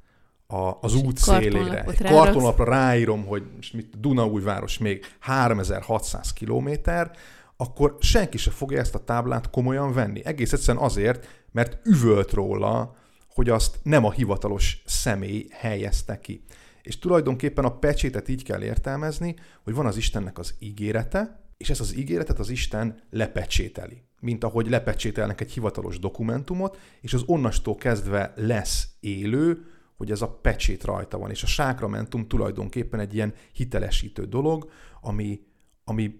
a, 0.47 0.77
az 0.81 0.95
út 0.95 1.17
szélére, 1.17 1.83
egy 1.83 2.03
kartonlapra 2.03 2.63
ráírom, 2.63 3.25
hogy 3.25 3.43
mit, 3.73 3.99
Dunaújváros 3.99 4.77
még 4.77 5.05
3600 5.19 6.33
kilométer, 6.33 7.11
akkor 7.57 7.95
senki 7.99 8.37
se 8.37 8.51
fogja 8.51 8.79
ezt 8.79 8.95
a 8.95 9.03
táblát 9.03 9.49
komolyan 9.49 9.93
venni. 9.93 10.25
Egész 10.25 10.53
egyszerűen 10.53 10.83
azért, 10.83 11.27
mert 11.51 11.85
üvölt 11.85 12.31
róla, 12.31 12.95
hogy 13.27 13.49
azt 13.49 13.79
nem 13.83 14.05
a 14.05 14.11
hivatalos 14.11 14.81
személy 14.85 15.47
helyezte 15.51 16.19
ki. 16.19 16.43
És 16.81 16.99
tulajdonképpen 16.99 17.65
a 17.65 17.77
pecsétet 17.77 18.29
így 18.29 18.43
kell 18.43 18.63
értelmezni, 18.63 19.35
hogy 19.63 19.73
van 19.73 19.85
az 19.85 19.97
Istennek 19.97 20.37
az 20.39 20.55
ígérete, 20.59 21.39
és 21.57 21.69
ezt 21.69 21.79
az 21.79 21.95
ígéretet 21.95 22.39
az 22.39 22.49
Isten 22.49 23.01
lepecsételi. 23.09 24.04
Mint 24.19 24.43
ahogy 24.43 24.69
lepecsételnek 24.69 25.41
egy 25.41 25.51
hivatalos 25.51 25.99
dokumentumot, 25.99 26.77
és 27.01 27.13
az 27.13 27.23
onnastól 27.25 27.75
kezdve 27.75 28.33
lesz 28.35 28.87
élő, 28.99 29.65
hogy 29.95 30.11
ez 30.11 30.21
a 30.21 30.29
pecsét 30.29 30.83
rajta 30.83 31.17
van. 31.17 31.29
És 31.29 31.43
a 31.43 31.47
sákramentum 31.47 32.27
tulajdonképpen 32.27 32.99
egy 32.99 33.13
ilyen 33.13 33.33
hitelesítő 33.53 34.25
dolog, 34.25 34.71
ami, 35.01 35.39
ami, 35.83 36.19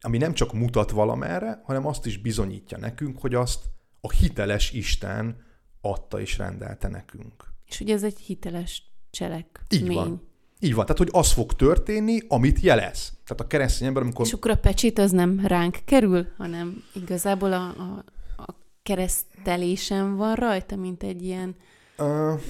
ami 0.00 0.18
nem 0.18 0.32
csak 0.32 0.52
mutat 0.52 0.90
valamerre, 0.90 1.60
hanem 1.64 1.86
azt 1.86 2.06
is 2.06 2.18
bizonyítja 2.18 2.78
nekünk, 2.78 3.20
hogy 3.20 3.34
azt 3.34 3.64
a 4.00 4.10
hiteles 4.10 4.72
Isten 4.72 5.44
adta 5.80 6.20
és 6.20 6.38
rendelte 6.38 6.88
nekünk. 6.88 7.54
És 7.64 7.78
hogy 7.78 7.90
ez 7.90 8.02
egy 8.02 8.18
hiteles 8.18 8.82
cselekmény. 9.10 9.82
Így 9.82 9.94
van. 9.94 10.28
Így 10.66 10.74
van, 10.74 10.86
tehát 10.86 10.98
hogy 10.98 11.10
az 11.12 11.32
fog 11.32 11.52
történni, 11.52 12.18
amit 12.28 12.60
jelez. 12.60 13.12
Tehát 13.24 13.40
a 13.40 13.46
keresztény 13.46 13.86
ember, 13.86 14.02
amikor... 14.02 14.26
És 14.26 14.32
akkor 14.32 14.50
a 14.50 14.56
pecsét 14.56 14.98
az 14.98 15.10
nem 15.10 15.42
ránk 15.46 15.78
kerül, 15.84 16.26
hanem 16.36 16.82
igazából 16.92 17.52
a, 17.52 17.64
a, 17.64 18.04
a 18.36 18.54
keresztelésen 18.82 20.16
van 20.16 20.34
rajta, 20.34 20.76
mint 20.76 21.02
egy 21.02 21.22
ilyen... 21.22 21.54
Uh, 21.98 22.40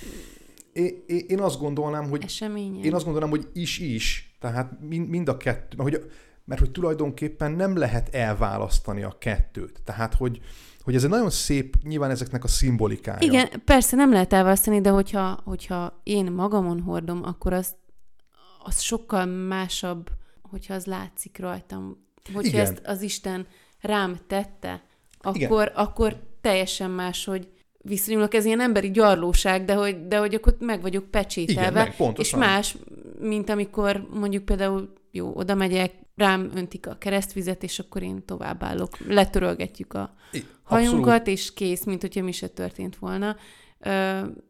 én, 0.72 0.94
én 1.28 1.40
azt 1.40 1.58
gondolnám, 1.58 2.08
hogy... 2.08 2.22
Eseményen. 2.24 2.84
Én 2.84 2.94
azt 2.94 3.04
gondolnám, 3.04 3.30
hogy 3.30 3.48
is-is, 3.52 4.36
tehát 4.40 4.80
mind, 4.80 5.08
mind 5.08 5.28
a 5.28 5.36
kettő, 5.36 5.76
mert 5.76 5.90
hogy, 5.90 6.10
mert 6.44 6.60
hogy 6.60 6.70
tulajdonképpen 6.70 7.52
nem 7.52 7.76
lehet 7.76 8.14
elválasztani 8.14 9.02
a 9.02 9.16
kettőt. 9.18 9.80
Tehát, 9.84 10.14
hogy, 10.14 10.40
hogy 10.82 10.94
ez 10.94 11.04
egy 11.04 11.10
nagyon 11.10 11.30
szép, 11.30 11.74
nyilván 11.82 12.10
ezeknek 12.10 12.44
a 12.44 12.48
szimbolikája. 12.48 13.18
Igen, 13.20 13.48
persze 13.64 13.96
nem 13.96 14.12
lehet 14.12 14.32
elválasztani, 14.32 14.80
de 14.80 14.90
hogyha, 14.90 15.40
hogyha 15.44 16.00
én 16.02 16.32
magamon 16.32 16.80
hordom, 16.80 17.20
akkor 17.24 17.52
az, 17.52 17.74
az 18.66 18.80
sokkal 18.80 19.24
másabb, 19.24 20.10
hogyha 20.42 20.74
az 20.74 20.84
látszik 20.84 21.38
rajtam. 21.38 22.04
Hogyha 22.32 22.48
Igen. 22.48 22.60
ezt 22.60 22.80
az 22.84 23.02
Isten 23.02 23.46
rám 23.80 24.18
tette, 24.26 24.82
akkor, 25.18 25.72
akkor 25.74 26.16
teljesen 26.40 26.90
más, 26.90 27.24
hogy 27.24 27.48
viszonyulok, 27.78 28.34
ez 28.34 28.44
ilyen 28.44 28.60
emberi 28.60 28.90
gyarlóság, 28.90 29.64
de 29.64 29.74
hogy, 29.74 30.06
de 30.06 30.18
hogy 30.18 30.34
akkor 30.34 30.56
meg 30.60 30.80
vagyok 30.80 31.10
pecsételve. 31.10 31.80
Igen, 31.80 31.94
meg, 31.98 32.18
és 32.18 32.34
más, 32.34 32.76
mint 33.20 33.48
amikor 33.48 34.08
mondjuk 34.12 34.44
például, 34.44 34.92
jó, 35.10 35.32
oda 35.34 35.54
megyek, 35.54 35.92
rám 36.16 36.50
öntik 36.54 36.86
a 36.86 36.98
keresztvizet, 36.98 37.62
és 37.62 37.78
akkor 37.78 38.02
én 38.02 38.24
továbbállok. 38.24 38.98
Letörölgetjük 39.06 39.94
a 39.94 40.14
hajunkat, 40.62 41.12
Abszolút. 41.12 41.26
és 41.26 41.54
kész, 41.54 41.84
mint 41.84 42.00
hogyha 42.00 42.22
mi 42.22 42.32
se 42.32 42.48
történt 42.48 42.96
volna. 42.96 43.36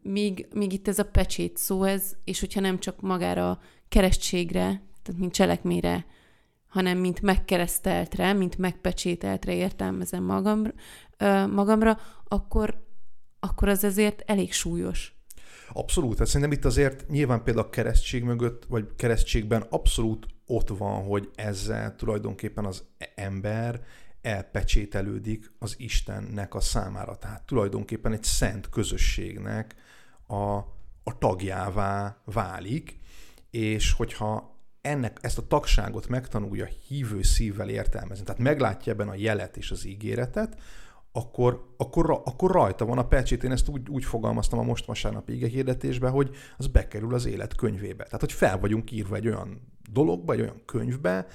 Míg, 0.03 0.47
míg 0.55 0.73
itt 0.73 0.89
ez 0.89 0.99
a 0.99 1.05
pecsét 1.05 1.57
szó, 1.57 1.83
ez, 1.83 2.13
és 2.25 2.41
hogyha 2.41 2.61
nem 2.61 2.79
csak 2.79 3.01
magára 3.01 3.61
keresztségre, 3.89 4.83
tehát 5.03 5.21
mint 5.21 5.33
cselekményre, 5.33 6.07
hanem 6.69 6.99
mint 6.99 7.21
megkereszteltre, 7.21 8.33
mint 8.33 8.59
megpecsételtre 8.59 9.55
értelmezem 9.55 10.23
magam, 10.23 10.65
magamra, 11.51 11.99
akkor, 12.29 12.85
akkor 13.41 13.69
az 13.69 13.85
ezért 13.85 14.23
elég 14.27 14.53
súlyos. 14.53 15.15
Abszolút. 15.73 16.19
Hát 16.19 16.27
szerintem 16.27 16.53
itt 16.53 16.65
azért 16.65 17.09
nyilván 17.09 17.43
például 17.43 17.67
a 17.67 17.71
keresztség 17.71 18.23
mögött, 18.23 18.65
vagy 18.69 18.89
keresztségben 18.97 19.67
abszolút 19.71 20.27
ott 20.47 20.69
van, 20.69 21.05
hogy 21.05 21.31
ezzel 21.35 21.97
tulajdonképpen 21.97 22.65
az 22.65 22.85
ember 23.15 23.85
elpecsételődik 24.23 25.53
az 25.59 25.75
Istennek 25.79 26.55
a 26.55 26.61
számára. 26.61 27.17
Tehát 27.17 27.47
tulajdonképpen 27.47 28.13
egy 28.13 28.23
szent 28.23 28.69
közösségnek 28.69 29.75
a, 30.27 30.55
a 31.03 31.19
tagjává 31.19 32.23
válik, 32.25 32.99
és 33.57 33.93
hogyha 33.93 34.61
ennek, 34.81 35.19
ezt 35.21 35.39
a 35.39 35.47
tagságot 35.47 36.09
megtanulja 36.09 36.65
hívő 36.65 37.23
szívvel 37.23 37.69
értelmezni, 37.69 38.25
tehát 38.25 38.41
meglátja 38.41 38.93
ebben 38.93 39.09
a 39.09 39.15
jelet 39.15 39.57
és 39.57 39.71
az 39.71 39.87
ígéretet, 39.87 40.57
akkor, 41.13 41.75
akkor, 41.77 42.11
akkor 42.25 42.51
rajta 42.51 42.85
van 42.85 42.99
a 42.99 43.07
pecsét. 43.07 43.45
Én 43.45 43.53
ezt 43.53 43.69
úgy, 43.69 43.89
úgy 43.89 44.05
fogalmaztam 44.05 44.59
a 44.59 44.63
most 44.63 44.85
vasárnapi 44.85 45.47
hirdetésben, 45.47 46.11
hogy 46.11 46.37
az 46.57 46.67
bekerül 46.67 47.15
az 47.15 47.27
élet 47.27 47.55
könyvébe. 47.55 48.05
Tehát, 48.05 48.21
hogy 48.21 48.33
fel 48.33 48.59
vagyunk 48.59 48.91
írva 48.91 49.17
egy 49.17 49.27
olyan 49.27 49.73
dologba, 49.93 50.33
egy 50.33 50.41
olyan 50.41 50.63
könyvbe, 50.65 51.27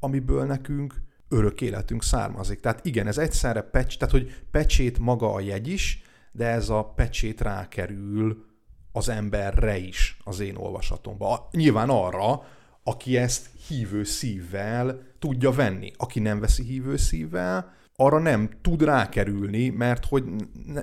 amiből 0.00 0.44
nekünk 0.44 0.94
örök 1.28 1.60
életünk 1.60 2.02
származik. 2.02 2.60
Tehát 2.60 2.84
igen, 2.84 3.06
ez 3.06 3.18
egyszerre 3.18 3.62
pecs, 3.62 3.98
tehát 3.98 4.14
hogy 4.14 4.42
pecsét 4.50 4.98
maga 4.98 5.32
a 5.32 5.40
jegy 5.40 5.68
is, 5.68 6.02
de 6.32 6.46
ez 6.46 6.68
a 6.68 6.84
pecsét 6.84 7.40
rákerül 7.40 8.49
az 8.92 9.08
emberre 9.08 9.76
is 9.76 10.16
az 10.24 10.40
én 10.40 10.56
olvasatomba. 10.56 11.48
Nyilván 11.52 11.88
arra, 11.88 12.42
aki 12.82 13.16
ezt 13.16 13.50
hívő 13.68 14.04
szívvel 14.04 15.00
tudja 15.18 15.50
venni. 15.50 15.92
Aki 15.96 16.20
nem 16.20 16.40
veszi 16.40 16.62
hívő 16.62 16.96
szívvel, 16.96 17.72
arra 17.96 18.18
nem 18.18 18.50
tud 18.62 18.82
rákerülni, 18.82 19.68
mert 19.68 20.04
hogy 20.04 20.24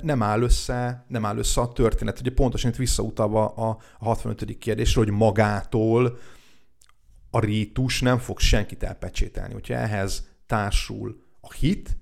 nem 0.02 0.24
áll 0.24 0.42
össze, 0.42 1.06
nem 1.08 1.26
áll 1.26 1.38
össze 1.38 1.62
a 1.62 1.72
történet. 1.72 2.20
Ugye 2.20 2.32
pontosan 2.32 2.72
itt 2.72 2.78
visszautalva 2.78 3.48
a 3.48 3.78
65. 4.00 4.58
kérdésre, 4.58 5.00
hogy 5.00 5.12
magától 5.12 6.18
a 7.30 7.40
rítus 7.40 8.02
nem 8.02 8.18
fog 8.18 8.40
senkit 8.40 8.84
elpecsételni. 8.84 9.54
Hogyha 9.54 9.74
ehhez 9.74 10.28
társul 10.46 11.24
a 11.42 11.54
hit, 11.54 11.98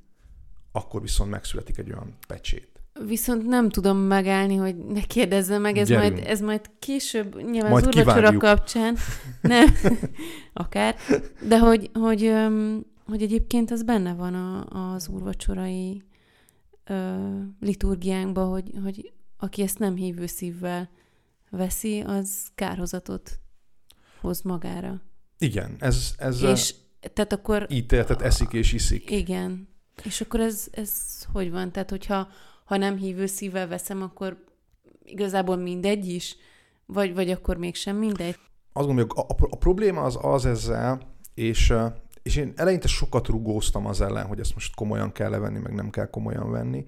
akkor 0.72 1.02
viszont 1.02 1.30
megszületik 1.30 1.78
egy 1.78 1.92
olyan 1.92 2.18
pecsét. 2.28 2.75
Viszont 3.04 3.46
nem 3.46 3.70
tudom 3.70 3.98
megállni, 3.98 4.56
hogy 4.56 4.76
ne 4.76 5.02
kérdezzem 5.02 5.62
meg, 5.62 5.78
ez, 5.78 5.90
majd, 5.90 6.22
ez 6.26 6.40
majd 6.40 6.70
később, 6.80 7.42
nyilván 7.52 7.72
majd 7.72 7.86
az 7.86 7.96
úrvacsora 7.96 8.38
kapcsán, 8.38 8.98
nem, 9.42 9.76
akár, 10.54 10.96
de 11.48 11.60
hogy, 11.60 11.90
hogy, 11.94 12.34
hogy 13.06 13.22
egyébként 13.22 13.72
az 13.72 13.84
benne 13.84 14.14
van 14.14 14.34
a, 14.34 14.66
az 14.94 15.08
úrvacsorai 15.08 16.04
ö, 16.84 17.16
liturgiánkban, 17.60 18.50
hogy, 18.50 18.72
hogy 18.84 19.14
aki 19.38 19.62
ezt 19.62 19.80
nem 19.80 19.96
hívő 19.96 20.26
szívvel 20.26 20.90
veszi, 21.50 22.00
az 22.00 22.48
kárhozatot 22.56 23.40
hoz 24.22 24.42
magára. 24.42 25.02
Igen, 25.38 25.76
ez... 25.80 26.14
ez 26.18 26.42
és 26.42 26.74
a... 27.02 27.08
tehát 27.14 27.34
akkor... 27.34 27.68
Ítéletet 27.70 28.22
eszik 28.22 28.54
és 28.54 28.74
iszik. 28.74 29.12
Igen. 29.12 29.68
És 30.04 30.22
akkor 30.22 30.40
ez, 30.40 30.68
ez 30.72 30.92
hogy 31.32 31.52
van? 31.52 31.72
Tehát, 31.72 31.90
hogyha 31.90 32.28
ha 32.66 32.78
nem 32.78 32.98
hívő 32.98 33.26
szívvel 33.26 33.68
veszem, 33.68 34.02
akkor 34.02 34.44
igazából 35.04 35.56
mindegy 35.56 36.08
is? 36.08 36.36
Vagy, 36.86 37.14
vagy 37.14 37.30
akkor 37.30 37.58
mégsem 37.58 37.96
mindegy? 37.96 38.38
Azt 38.74 38.86
gondolom, 38.86 39.10
hogy 39.10 39.26
a, 39.28 39.46
a, 39.50 39.56
probléma 39.56 40.02
az 40.02 40.18
az 40.22 40.46
ezzel, 40.46 41.02
és, 41.34 41.74
és 42.24 42.36
én 42.36 42.54
eleinte 42.56 42.88
sokat 42.88 43.28
rugóztam 43.28 43.86
az 43.86 44.02
ellen, 44.02 44.26
hogy 44.26 44.40
ezt 44.40 44.54
most 44.54 44.76
komolyan 44.76 45.12
kell 45.12 45.30
levenni, 45.30 45.60
meg 45.60 45.74
nem 45.74 45.90
kell 45.90 46.10
komolyan 46.10 46.52
venni, 46.52 46.86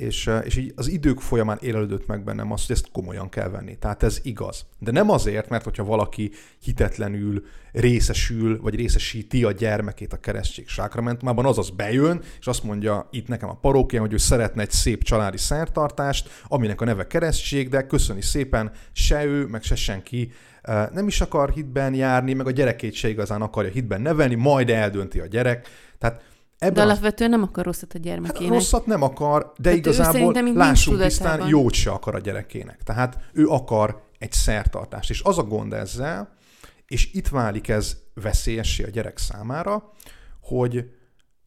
és, 0.00 0.30
és 0.44 0.56
így 0.56 0.72
az 0.76 0.88
idők 0.88 1.20
folyamán 1.20 1.58
élelődött 1.60 2.06
meg 2.06 2.24
bennem 2.24 2.52
az, 2.52 2.66
hogy 2.66 2.76
ezt 2.76 2.90
komolyan 2.92 3.28
kell 3.28 3.48
venni. 3.48 3.78
Tehát 3.78 4.02
ez 4.02 4.20
igaz. 4.22 4.66
De 4.78 4.90
nem 4.90 5.10
azért, 5.10 5.48
mert 5.48 5.64
hogyha 5.64 5.84
valaki 5.84 6.30
hitetlenül 6.62 7.44
részesül, 7.72 8.60
vagy 8.60 8.74
részesíti 8.74 9.44
a 9.44 9.52
gyermekét 9.52 10.12
a 10.12 10.20
keresztség 10.20 10.68
sákramentumában, 10.68 11.46
azaz 11.46 11.70
bejön, 11.70 12.22
és 12.40 12.46
azt 12.46 12.62
mondja 12.62 13.08
itt 13.10 13.28
nekem 13.28 13.48
a 13.48 13.58
parókián, 13.58 14.02
hogy 14.02 14.12
ő 14.12 14.16
szeretne 14.16 14.62
egy 14.62 14.70
szép 14.70 15.02
családi 15.02 15.38
szertartást, 15.38 16.28
aminek 16.48 16.80
a 16.80 16.84
neve 16.84 17.06
keresztség, 17.06 17.68
de 17.68 17.86
köszöni 17.86 18.22
szépen, 18.22 18.72
se 18.92 19.24
ő, 19.24 19.46
meg 19.46 19.62
se 19.62 19.74
senki 19.74 20.32
nem 20.92 21.06
is 21.06 21.20
akar 21.20 21.50
hitben 21.50 21.94
járni, 21.94 22.32
meg 22.32 22.46
a 22.46 22.50
gyerekét 22.50 22.92
se 22.92 23.08
igazán 23.08 23.42
akarja 23.42 23.70
hitben 23.70 24.00
nevelni, 24.00 24.34
majd 24.34 24.70
eldönti 24.70 25.20
a 25.20 25.26
gyerek. 25.26 25.68
Tehát 25.98 26.22
Ebben 26.60 26.74
de 26.74 26.82
alapvetően 26.82 27.30
nem 27.30 27.42
akar 27.42 27.64
rosszat 27.64 27.94
a 27.94 27.98
gyermekének. 27.98 28.42
Hát 28.42 28.58
rosszat 28.58 28.86
nem 28.86 29.02
akar, 29.02 29.52
de 29.58 29.68
hát 29.68 29.78
igazából 29.78 30.32
lássunk 30.54 31.02
tisztán, 31.02 31.48
jót 31.48 31.72
se 31.72 31.90
akar 31.90 32.14
a 32.14 32.18
gyerekének. 32.18 32.82
Tehát 32.82 33.18
ő 33.32 33.46
akar 33.46 34.02
egy 34.18 34.32
szertartást. 34.32 35.10
És 35.10 35.22
az 35.22 35.38
a 35.38 35.42
gond 35.42 35.72
ezzel, 35.72 36.36
és 36.86 37.12
itt 37.12 37.28
válik 37.28 37.68
ez 37.68 37.96
veszélyessé 38.14 38.84
a 38.84 38.88
gyerek 38.88 39.18
számára, 39.18 39.92
hogy 40.42 40.90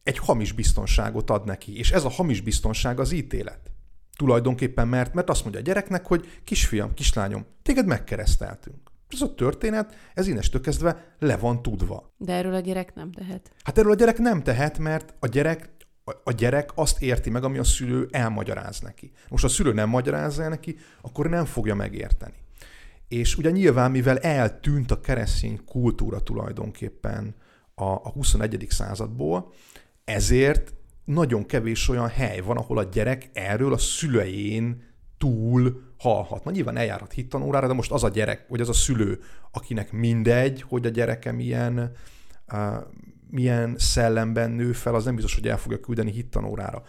egy 0.02 0.18
hamis 0.18 0.52
biztonságot 0.52 1.30
ad 1.30 1.44
neki, 1.44 1.78
és 1.78 1.90
ez 1.90 2.04
a 2.04 2.10
hamis 2.10 2.40
biztonság 2.40 3.00
az 3.00 3.12
ítélet. 3.12 3.70
Tulajdonképpen 4.16 4.88
mert, 4.88 5.14
mert 5.14 5.30
azt 5.30 5.42
mondja 5.42 5.60
a 5.60 5.64
gyereknek, 5.64 6.06
hogy 6.06 6.40
kisfiam, 6.44 6.94
kislányom, 6.94 7.46
téged 7.62 7.86
megkereszteltünk. 7.86 8.90
Ez 9.14 9.20
a 9.20 9.34
történet, 9.34 9.94
ez 10.14 10.26
innestől 10.26 10.60
kezdve 10.60 11.14
le 11.18 11.36
van 11.36 11.62
tudva. 11.62 12.14
De 12.16 12.32
erről 12.32 12.54
a 12.54 12.60
gyerek 12.60 12.94
nem 12.94 13.12
tehet. 13.12 13.50
Hát 13.64 13.78
erről 13.78 13.92
a 13.92 13.94
gyerek 13.94 14.18
nem 14.18 14.42
tehet, 14.42 14.78
mert 14.78 15.14
a 15.20 15.26
gyerek 15.26 15.72
a 16.24 16.32
gyerek 16.32 16.70
azt 16.74 17.02
érti 17.02 17.30
meg, 17.30 17.44
ami 17.44 17.58
a 17.58 17.64
szülő 17.64 18.08
elmagyaráz 18.10 18.80
neki. 18.80 19.12
Most 19.28 19.44
a 19.44 19.48
szülő 19.48 19.72
nem 19.72 19.88
magyarázza 19.88 20.42
el 20.42 20.48
neki, 20.48 20.76
akkor 21.00 21.28
nem 21.28 21.44
fogja 21.44 21.74
megérteni. 21.74 22.34
És 23.08 23.36
ugye 23.36 23.50
nyilván, 23.50 23.90
mivel 23.90 24.18
eltűnt 24.18 24.90
a 24.90 25.00
keresztény 25.00 25.64
kultúra 25.64 26.20
tulajdonképpen 26.20 27.34
a, 27.74 27.84
a 27.84 28.10
21. 28.10 28.66
századból, 28.68 29.52
ezért 30.04 30.74
nagyon 31.04 31.46
kevés 31.46 31.88
olyan 31.88 32.08
hely 32.08 32.40
van, 32.40 32.56
ahol 32.56 32.78
a 32.78 32.84
gyerek 32.84 33.30
erről 33.32 33.72
a 33.72 33.78
szülején 33.78 34.82
túl 35.24 35.80
halhat. 35.98 36.44
Na 36.44 36.50
nyilván 36.50 36.76
eljárhat 36.76 37.12
hittanórára, 37.12 37.66
de 37.66 37.72
most 37.72 37.90
az 37.90 38.04
a 38.04 38.08
gyerek, 38.08 38.46
vagy 38.48 38.60
az 38.60 38.68
a 38.68 38.72
szülő, 38.72 39.20
akinek 39.50 39.92
mindegy, 39.92 40.62
hogy 40.62 40.86
a 40.86 40.88
gyereke 40.88 41.32
milyen, 41.32 41.92
uh, 42.52 42.74
milyen 43.30 43.74
szellemben 43.78 44.50
nő 44.50 44.72
fel, 44.72 44.94
az 44.94 45.04
nem 45.04 45.14
biztos, 45.14 45.34
hogy 45.34 45.48
el 45.48 45.58
fogja 45.58 45.80
küldeni 45.80 46.10
hittanórára. 46.10 46.82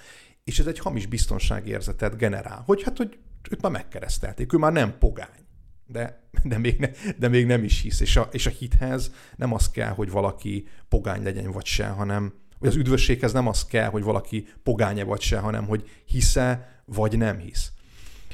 És 0.43 0.59
ez 0.59 0.67
egy 0.67 0.79
hamis 0.79 1.05
biztonságérzetet 1.05 2.17
generál, 2.17 2.63
hogy 2.65 2.83
hát, 2.83 2.97
hogy 2.97 3.17
őt 3.51 3.61
már 3.61 3.71
megkeresztelték, 3.71 4.53
ő 4.53 4.57
már 4.57 4.71
nem 4.71 4.97
pogány. 4.97 5.45
De, 5.87 6.29
de, 6.43 6.57
még, 6.57 6.79
ne, 6.79 6.89
de 7.17 7.27
még 7.27 7.45
nem 7.45 7.63
is 7.63 7.81
hisz. 7.81 7.99
És 7.99 8.15
a, 8.15 8.27
és 8.31 8.45
a 8.45 8.49
hithez 8.49 9.11
nem 9.35 9.53
az 9.53 9.69
kell, 9.69 9.91
hogy 9.91 10.09
valaki 10.09 10.67
pogány 10.89 11.23
legyen 11.23 11.51
vagy 11.51 11.65
se, 11.65 11.87
hanem 11.87 12.33
vagy 12.59 12.69
az 12.69 12.75
üdvösséghez 12.75 13.33
nem 13.33 13.47
az 13.47 13.65
kell, 13.65 13.89
hogy 13.89 14.03
valaki 14.03 14.47
pogánya 14.63 15.05
vagy 15.05 15.21
se, 15.21 15.39
hanem 15.39 15.65
hogy 15.65 15.89
hisze 16.05 16.81
vagy 16.85 17.17
nem 17.17 17.37
hisz. 17.37 17.71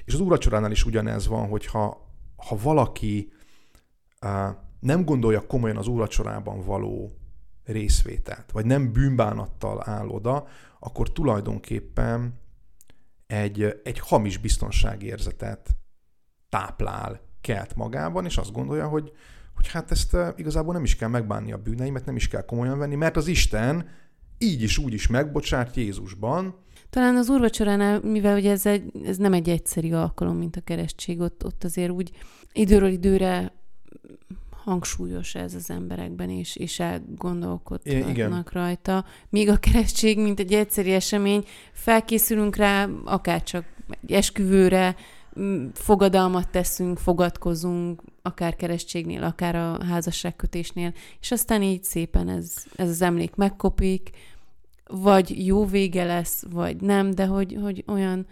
És 0.05 0.13
az 0.13 0.19
úracsoránál 0.19 0.71
is 0.71 0.85
ugyanez 0.85 1.27
van, 1.27 1.47
hogyha 1.47 2.09
ha 2.35 2.57
valaki 2.61 3.31
uh, 4.21 4.55
nem 4.79 5.05
gondolja 5.05 5.47
komolyan 5.47 5.77
az 5.77 5.87
úracsorában 5.87 6.61
való 6.61 7.11
részvételt, 7.63 8.51
vagy 8.51 8.65
nem 8.65 8.91
bűnbánattal 8.91 9.83
áll 9.89 10.07
oda, 10.07 10.47
akkor 10.79 11.11
tulajdonképpen 11.11 12.39
egy, 13.27 13.81
egy 13.83 13.99
hamis 13.99 14.37
biztonságérzetet 14.37 15.69
táplál, 16.49 17.21
kelt 17.41 17.75
magában, 17.75 18.25
és 18.25 18.37
azt 18.37 18.51
gondolja, 18.51 18.87
hogy, 18.87 19.11
hogy 19.55 19.67
hát 19.67 19.91
ezt 19.91 20.17
igazából 20.35 20.73
nem 20.73 20.83
is 20.83 20.95
kell 20.95 21.09
megbánni 21.09 21.51
a 21.51 21.57
bűneimet, 21.57 22.05
nem 22.05 22.15
is 22.15 22.27
kell 22.27 22.45
komolyan 22.45 22.77
venni, 22.77 22.95
mert 22.95 23.17
az 23.17 23.27
Isten 23.27 23.89
így 24.37 24.61
is 24.61 24.77
úgy 24.77 24.93
is 24.93 25.07
megbocsát 25.07 25.75
Jézusban, 25.75 26.55
talán 26.91 27.15
az 27.15 27.29
úrvacsoránál, 27.29 27.99
mivel 27.99 28.37
ugye 28.37 28.51
ez, 28.51 28.65
egy, 28.65 28.83
ez 29.05 29.17
nem 29.17 29.33
egy 29.33 29.49
egyszerű 29.49 29.91
alkalom, 29.93 30.37
mint 30.37 30.55
a 30.55 30.61
keresztség, 30.61 31.19
ott, 31.19 31.45
ott 31.45 31.63
azért 31.63 31.91
úgy 31.91 32.11
időről 32.53 32.89
időre 32.89 33.53
hangsúlyos 34.63 35.35
ez 35.35 35.53
az 35.53 35.69
emberekben, 35.69 36.29
és, 36.29 36.55
és 36.55 36.79
elgondolkodnak 36.79 38.51
rajta. 38.51 39.05
Míg 39.29 39.49
a 39.49 39.57
keresztség, 39.57 40.19
mint 40.19 40.39
egy 40.39 40.53
egyszerű 40.53 40.91
esemény, 40.91 41.45
felkészülünk 41.71 42.55
rá, 42.55 42.87
akár 43.05 43.43
csak 43.43 43.65
egy 44.01 44.11
esküvőre, 44.11 44.95
fogadalmat 45.73 46.49
teszünk, 46.49 46.97
fogadkozunk, 46.99 48.01
akár 48.21 48.55
keresztségnél, 48.55 49.23
akár 49.23 49.55
a 49.55 49.83
házasságkötésnél, 49.83 50.93
és 51.21 51.31
aztán 51.31 51.61
így 51.61 51.83
szépen 51.83 52.29
ez, 52.29 52.53
ez 52.75 52.89
az 52.89 53.01
emlék 53.01 53.35
megkopik, 53.35 54.09
vagy 54.91 55.45
jó 55.45 55.65
vége 55.65 56.03
lesz, 56.03 56.43
vagy 56.51 56.81
nem, 56.81 57.11
de 57.11 57.25
hogy, 57.25 57.57
hogy 57.61 57.83
olyan 57.87 58.27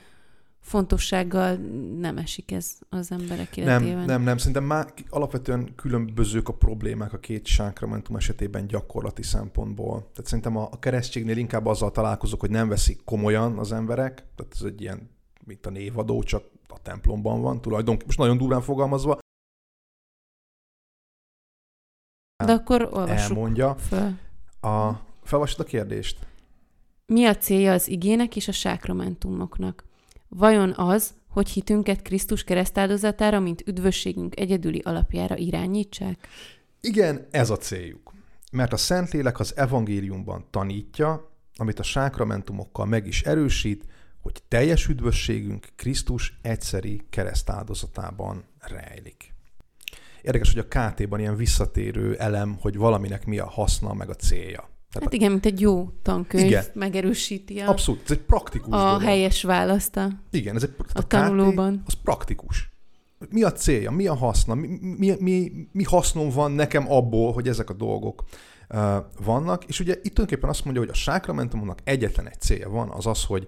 fontossággal 0.60 1.56
nem 2.00 2.17
esik 2.17 2.52
ez 2.52 2.78
az 2.89 3.12
emberek 3.12 3.58
életében. 3.58 3.98
Nem, 3.98 4.06
nem, 4.06 4.22
nem. 4.22 4.38
Szerintem 4.38 4.63
már 4.63 4.93
alapvetően 5.10 5.76
különbözők 5.76 6.48
a 6.48 6.54
problémák 6.54 7.13
a 7.13 7.19
két 7.19 7.45
sákramentum 7.45 8.15
esetében 8.15 8.67
gyakorlati 8.67 9.24
szempontból. 9.24 10.00
Tehát 10.00 10.26
szerintem 10.26 10.58
a, 10.58 10.69
a 10.72 10.80
keresztségnél 10.80 11.38
inkább 11.38 11.65
azzal 11.65 11.91
találkozok, 11.91 12.39
hogy 12.39 12.50
nem 12.50 12.69
veszik 12.69 13.04
komolyan 13.04 13.58
az 13.58 13.72
emberek, 13.72 14.13
tehát 14.36 14.54
ez 14.54 14.62
egy 14.62 14.82
ilyen, 14.82 15.10
mint 15.45 15.65
a 15.65 15.69
névadó, 15.69 16.24
csak 16.24 16.43
a 16.67 16.82
templomban 16.82 17.41
van, 17.41 17.62
tulajdonképpen, 17.62 18.06
most 18.06 18.17
nagyon 18.19 18.38
durván 18.38 18.62
fogalmazva. 18.62 19.19
De 22.45 22.52
akkor 22.52 22.82
olvassuk 22.91 23.36
Elmondja. 23.38 23.76
Fel. 23.76 24.19
A, 24.62 24.93
felolvasod 25.24 25.60
a 25.60 25.63
kérdést? 25.63 26.28
Mi 27.10 27.26
a 27.26 27.38
célja 27.38 27.74
az 27.74 27.88
igének 27.88 28.36
és 28.36 28.48
a 28.48 28.52
sákramentumoknak? 28.52 29.84
Vajon 30.28 30.74
az, 30.76 31.13
hogy 31.30 31.50
hitünket 31.50 32.02
Krisztus 32.02 32.43
keresztáldozatára, 32.43 33.39
mint 33.39 33.63
üdvösségünk 33.65 34.39
egyedüli 34.39 34.80
alapjára 34.80 35.38
irányítsák? 35.38 36.28
Igen, 36.82 37.28
ez 37.32 37.50
a 37.50 37.58
céljuk. 37.58 38.13
Mert 38.52 38.74
a 38.74 38.78
Szentlélek 38.78 39.39
az 39.39 39.58
evangéliumban 39.58 40.45
tanítja, 40.50 41.32
amit 41.56 41.80
a 41.80 41.84
sákramentumokkal 41.84 42.86
meg 42.86 43.08
is 43.08 43.22
erősít, 43.22 43.86
hogy 44.22 44.41
teljes 44.48 44.88
üdvösségünk 44.88 45.67
Krisztus 45.76 46.39
egyszeri 46.41 47.02
keresztáldozatában 47.10 48.43
rejlik. 48.60 49.34
Érdekes, 50.22 50.54
hogy 50.54 50.65
a 50.69 50.91
KT-ban 50.91 51.19
ilyen 51.19 51.36
visszatérő 51.36 52.15
elem, 52.15 52.58
hogy 52.62 52.78
valaminek 52.78 53.26
mi 53.26 53.38
a 53.38 53.48
haszna, 53.48 53.93
meg 53.93 54.10
a 54.10 54.15
célja. 54.15 54.69
Tehát 54.91 55.04
hát 55.04 55.13
igen, 55.13 55.32
mint 55.32 55.45
egy 55.45 55.62
jó 55.62 55.89
tankönyv 56.02 56.45
igen. 56.45 56.65
megerősíti 56.73 57.60
a, 57.60 57.69
Abszolút, 57.69 58.02
ez 58.04 58.12
egy 58.12 58.21
praktikus 58.21 58.73
a 58.73 58.78
dolog. 58.78 59.02
helyes 59.02 59.43
választ 59.43 59.95
a, 59.97 60.10
igen, 60.32 60.56
ez 60.56 60.63
egy, 60.63 60.73
a, 60.78 60.84
a 60.93 61.08
tanulóban. 61.08 61.78
KT, 61.78 61.88
az 61.88 61.93
praktikus. 62.04 62.69
Mi 63.30 63.43
a 63.43 63.52
célja, 63.52 63.91
mi 63.91 64.08
a 64.08 64.15
haszna, 64.15 64.54
mi, 64.54 64.67
mi, 64.97 65.15
mi, 65.19 65.52
mi 65.71 65.84
hasznom 65.84 66.30
van 66.30 66.52
nekem 66.52 66.91
abból, 66.91 67.34
hogy 67.34 67.47
ezek 67.47 67.69
a 67.69 67.73
dolgok 67.73 68.23
uh, 68.69 68.95
vannak, 69.23 69.65
és 69.65 69.80
ugye 69.80 69.93
itt 69.93 70.13
tulajdonképpen 70.13 70.49
azt 70.49 70.63
mondja, 70.63 70.82
hogy 70.82 70.91
a 70.91 70.95
sákramentumnak 70.97 71.80
egyetlen 71.84 72.28
egy 72.28 72.41
célja 72.41 72.69
van, 72.69 72.89
az 72.89 73.06
az, 73.06 73.23
hogy 73.23 73.47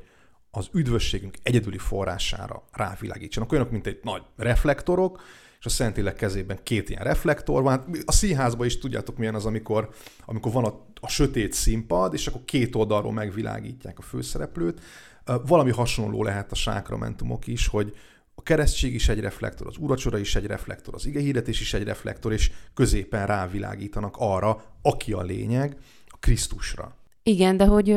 az 0.52 0.70
üdvösségünk 0.74 1.38
egyedüli 1.44 1.78
forrására 1.78 2.64
rávilágítsanak. 2.72 3.52
Olyanok, 3.52 3.72
mint 3.72 3.88
egy 3.88 4.00
nagy 4.04 4.22
reflektorok, 4.36 5.22
és 5.62 5.68
a 5.68 5.70
Szentlélek 5.70 6.16
kezében 6.16 6.60
két 6.64 6.90
ilyen 6.90 7.04
reflektor 7.04 7.64
van. 7.64 7.86
A 8.06 8.12
színházban 8.12 8.66
is 8.66 8.78
tudjátok 8.78 9.18
milyen 9.18 9.36
az, 9.36 9.46
amikor, 9.46 9.90
amikor 10.26 10.52
van 10.52 10.66
a, 10.66 10.86
a 11.00 11.08
sötét 11.08 11.54
színpad, 11.54 12.14
és 12.14 12.28
akkor 12.28 12.46
két 12.46 12.76
oldalról 12.76 13.14
megvilágítják 13.14 14.00
a 14.00 14.02
főszereplőt. 14.02 14.82
Valami 15.46 15.72
hasonló 15.72 16.24
lehet 16.24 16.52
a 16.52 16.56
sákramentumok 16.56 17.48
is, 17.48 17.68
hogy 17.68 17.96
a 18.36 18.42
keresztség 18.44 18.94
is 18.94 19.10
egy 19.10 19.20
reflektor, 19.20 19.68
az 19.68 19.78
uracsora 19.78 20.18
is 20.18 20.36
egy 20.36 20.46
reflektor, 20.46 20.94
az 20.94 21.06
igehirdetés 21.06 21.62
is 21.62 21.74
egy 21.74 21.84
reflektor, 21.84 22.34
és 22.34 22.52
középen 22.74 23.26
rávilágítanak 23.26 24.16
arra, 24.18 24.64
aki 24.82 25.14
a 25.14 25.22
lényeg, 25.22 25.78
a 26.08 26.18
Krisztusra. 26.20 26.96
Igen, 27.24 27.58
de 27.58 27.66
hogy 27.66 27.88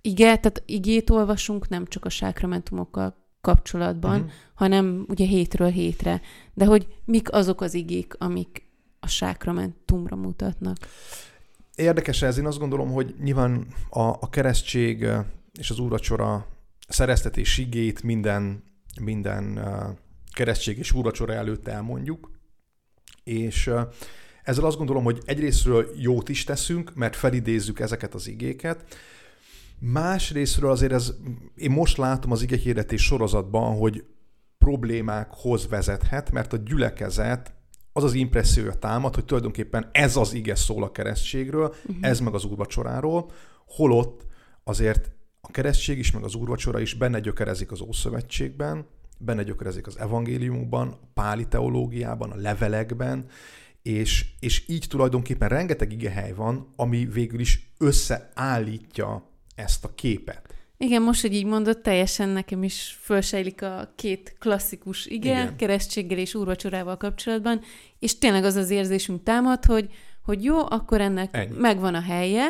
igen, 0.00 0.40
tehát 0.40 0.62
igét 0.66 1.10
olvasunk 1.10 1.68
nem 1.68 1.86
csak 1.86 2.04
a 2.04 2.08
sákramentumokkal 2.08 3.21
kapcsolatban, 3.42 4.20
uh-huh. 4.20 4.32
hanem 4.54 5.04
ugye 5.08 5.26
hétről 5.26 5.70
hétre. 5.70 6.20
De 6.54 6.64
hogy 6.64 6.86
mik 7.04 7.32
azok 7.32 7.60
az 7.60 7.74
igék, 7.74 8.14
amik 8.18 8.66
a 9.00 9.06
sákramentumra 9.06 10.16
mutatnak? 10.16 10.76
Érdekes 11.74 12.22
ez, 12.22 12.38
én 12.38 12.46
azt 12.46 12.58
gondolom, 12.58 12.90
hogy 12.92 13.14
nyilván 13.20 13.66
a, 13.90 14.00
a 14.00 14.28
keresztség 14.30 15.06
és 15.58 15.70
az 15.70 15.78
úracsora 15.78 16.46
szereztetés 16.88 17.58
igét 17.58 18.02
minden, 18.02 18.62
minden 19.00 19.60
keresztség 20.32 20.78
és 20.78 20.92
úracsora 20.92 21.32
előtt 21.32 21.68
elmondjuk, 21.68 22.30
és 23.24 23.70
ezzel 24.42 24.64
azt 24.64 24.76
gondolom, 24.76 25.04
hogy 25.04 25.22
egyrésztről 25.24 25.90
jót 25.96 26.28
is 26.28 26.44
teszünk, 26.44 26.94
mert 26.94 27.16
felidézzük 27.16 27.80
ezeket 27.80 28.14
az 28.14 28.28
igéket, 28.28 28.84
Másrésztről 29.84 30.70
azért 30.70 30.92
ez, 30.92 31.12
én 31.54 31.70
most 31.70 31.96
látom 31.96 32.32
az 32.32 32.42
igehirdetés 32.42 33.02
sorozatban, 33.02 33.76
hogy 33.76 34.04
problémákhoz 34.58 35.68
vezethet, 35.68 36.30
mert 36.30 36.52
a 36.52 36.56
gyülekezet 36.56 37.54
az 37.92 38.04
az 38.04 38.14
impressziója 38.14 38.72
támad, 38.72 39.14
hogy 39.14 39.24
tulajdonképpen 39.24 39.88
ez 39.92 40.16
az 40.16 40.32
ige 40.32 40.54
szól 40.54 40.82
a 40.82 40.90
keresztségről, 40.90 41.66
uh-huh. 41.66 41.96
ez 42.00 42.20
meg 42.20 42.34
az 42.34 42.44
úrvacsoráról, 42.44 43.30
holott 43.66 44.26
azért 44.64 45.10
a 45.40 45.50
keresztség 45.50 45.98
is, 45.98 46.10
meg 46.10 46.24
az 46.24 46.34
úrvacsora 46.34 46.80
is 46.80 46.94
benne 46.94 47.20
gyökerezik 47.20 47.72
az 47.72 47.80
Ószövetségben, 47.80 48.86
benne 49.18 49.42
gyökerezik 49.42 49.86
az 49.86 49.98
evangéliumban, 49.98 50.88
a 50.88 51.08
páli 51.14 51.46
teológiában, 51.48 52.30
a 52.30 52.36
levelekben, 52.36 53.26
és, 53.82 54.26
és 54.40 54.68
így 54.68 54.86
tulajdonképpen 54.88 55.48
rengeteg 55.48 55.92
igehely 55.92 56.32
van, 56.32 56.68
ami 56.76 57.04
végül 57.04 57.40
is 57.40 57.72
összeállítja 57.78 59.30
ezt 59.54 59.84
a 59.84 59.94
képet. 59.94 60.54
Igen, 60.76 61.02
most, 61.02 61.20
hogy 61.20 61.34
így 61.34 61.44
mondott, 61.44 61.82
teljesen 61.82 62.28
nekem 62.28 62.62
is 62.62 62.98
fölsejlik 63.00 63.62
a 63.62 63.92
két 63.96 64.36
klasszikus 64.38 65.06
ige, 65.06 65.30
Igen. 65.30 65.56
keresztséggel 65.56 66.18
és 66.18 66.34
úrvacsorával 66.34 66.96
kapcsolatban, 66.96 67.60
és 67.98 68.18
tényleg 68.18 68.44
az 68.44 68.54
az 68.54 68.70
érzésünk 68.70 69.22
támad, 69.22 69.64
hogy, 69.64 69.90
hogy 70.24 70.44
jó, 70.44 70.58
akkor 70.58 71.00
ennek 71.00 71.36
Ennyi. 71.36 71.56
megvan 71.58 71.94
a 71.94 72.00
helye, 72.00 72.48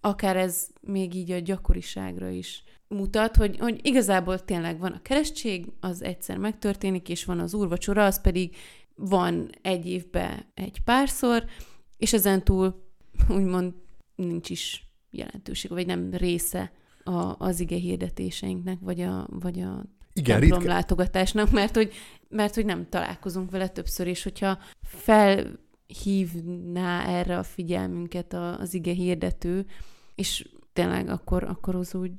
akár 0.00 0.36
ez 0.36 0.68
még 0.80 1.14
így 1.14 1.30
a 1.30 1.38
gyakoriságra 1.38 2.28
is 2.28 2.62
mutat, 2.88 3.36
hogy, 3.36 3.58
hogy 3.58 3.80
igazából 3.82 4.44
tényleg 4.44 4.78
van 4.78 4.92
a 4.92 5.02
keresztség, 5.02 5.66
az 5.80 6.02
egyszer 6.02 6.36
megtörténik, 6.36 7.08
és 7.08 7.24
van 7.24 7.38
az 7.38 7.54
úrvacsora, 7.54 8.04
az 8.04 8.20
pedig 8.20 8.56
van 8.94 9.50
egy 9.62 9.86
évben 9.86 10.44
egy 10.54 10.80
párszor, 10.84 11.44
és 11.96 12.12
ezen 12.12 12.44
túl 12.44 12.82
úgymond 13.28 13.72
nincs 14.14 14.50
is 14.50 14.89
jelentőség, 15.10 15.70
vagy 15.70 15.86
nem 15.86 16.10
része 16.12 16.72
a, 17.04 17.34
az 17.38 17.60
ige 17.60 17.76
hirdetéseinknek, 17.76 18.78
vagy 18.80 19.00
a, 19.00 19.26
vagy 19.30 19.60
a 19.60 19.84
igen, 20.12 20.40
templom 20.40 20.66
látogatásnak, 20.66 21.50
mert 21.50 21.74
hogy, 21.74 21.92
mert 22.28 22.54
hogy 22.54 22.64
nem 22.64 22.88
találkozunk 22.88 23.50
vele 23.50 23.68
többször, 23.68 24.06
és 24.06 24.22
hogyha 24.22 24.58
felhívná 24.82 25.58
erre 27.06 27.38
a 27.38 27.42
figyelmünket 27.42 28.32
az 28.32 28.74
ige 28.74 28.92
hirdető, 28.92 29.66
és 30.14 30.48
tényleg 30.72 31.08
akkor, 31.08 31.44
akkor 31.44 31.74
az 31.74 31.94
úgy 31.94 32.12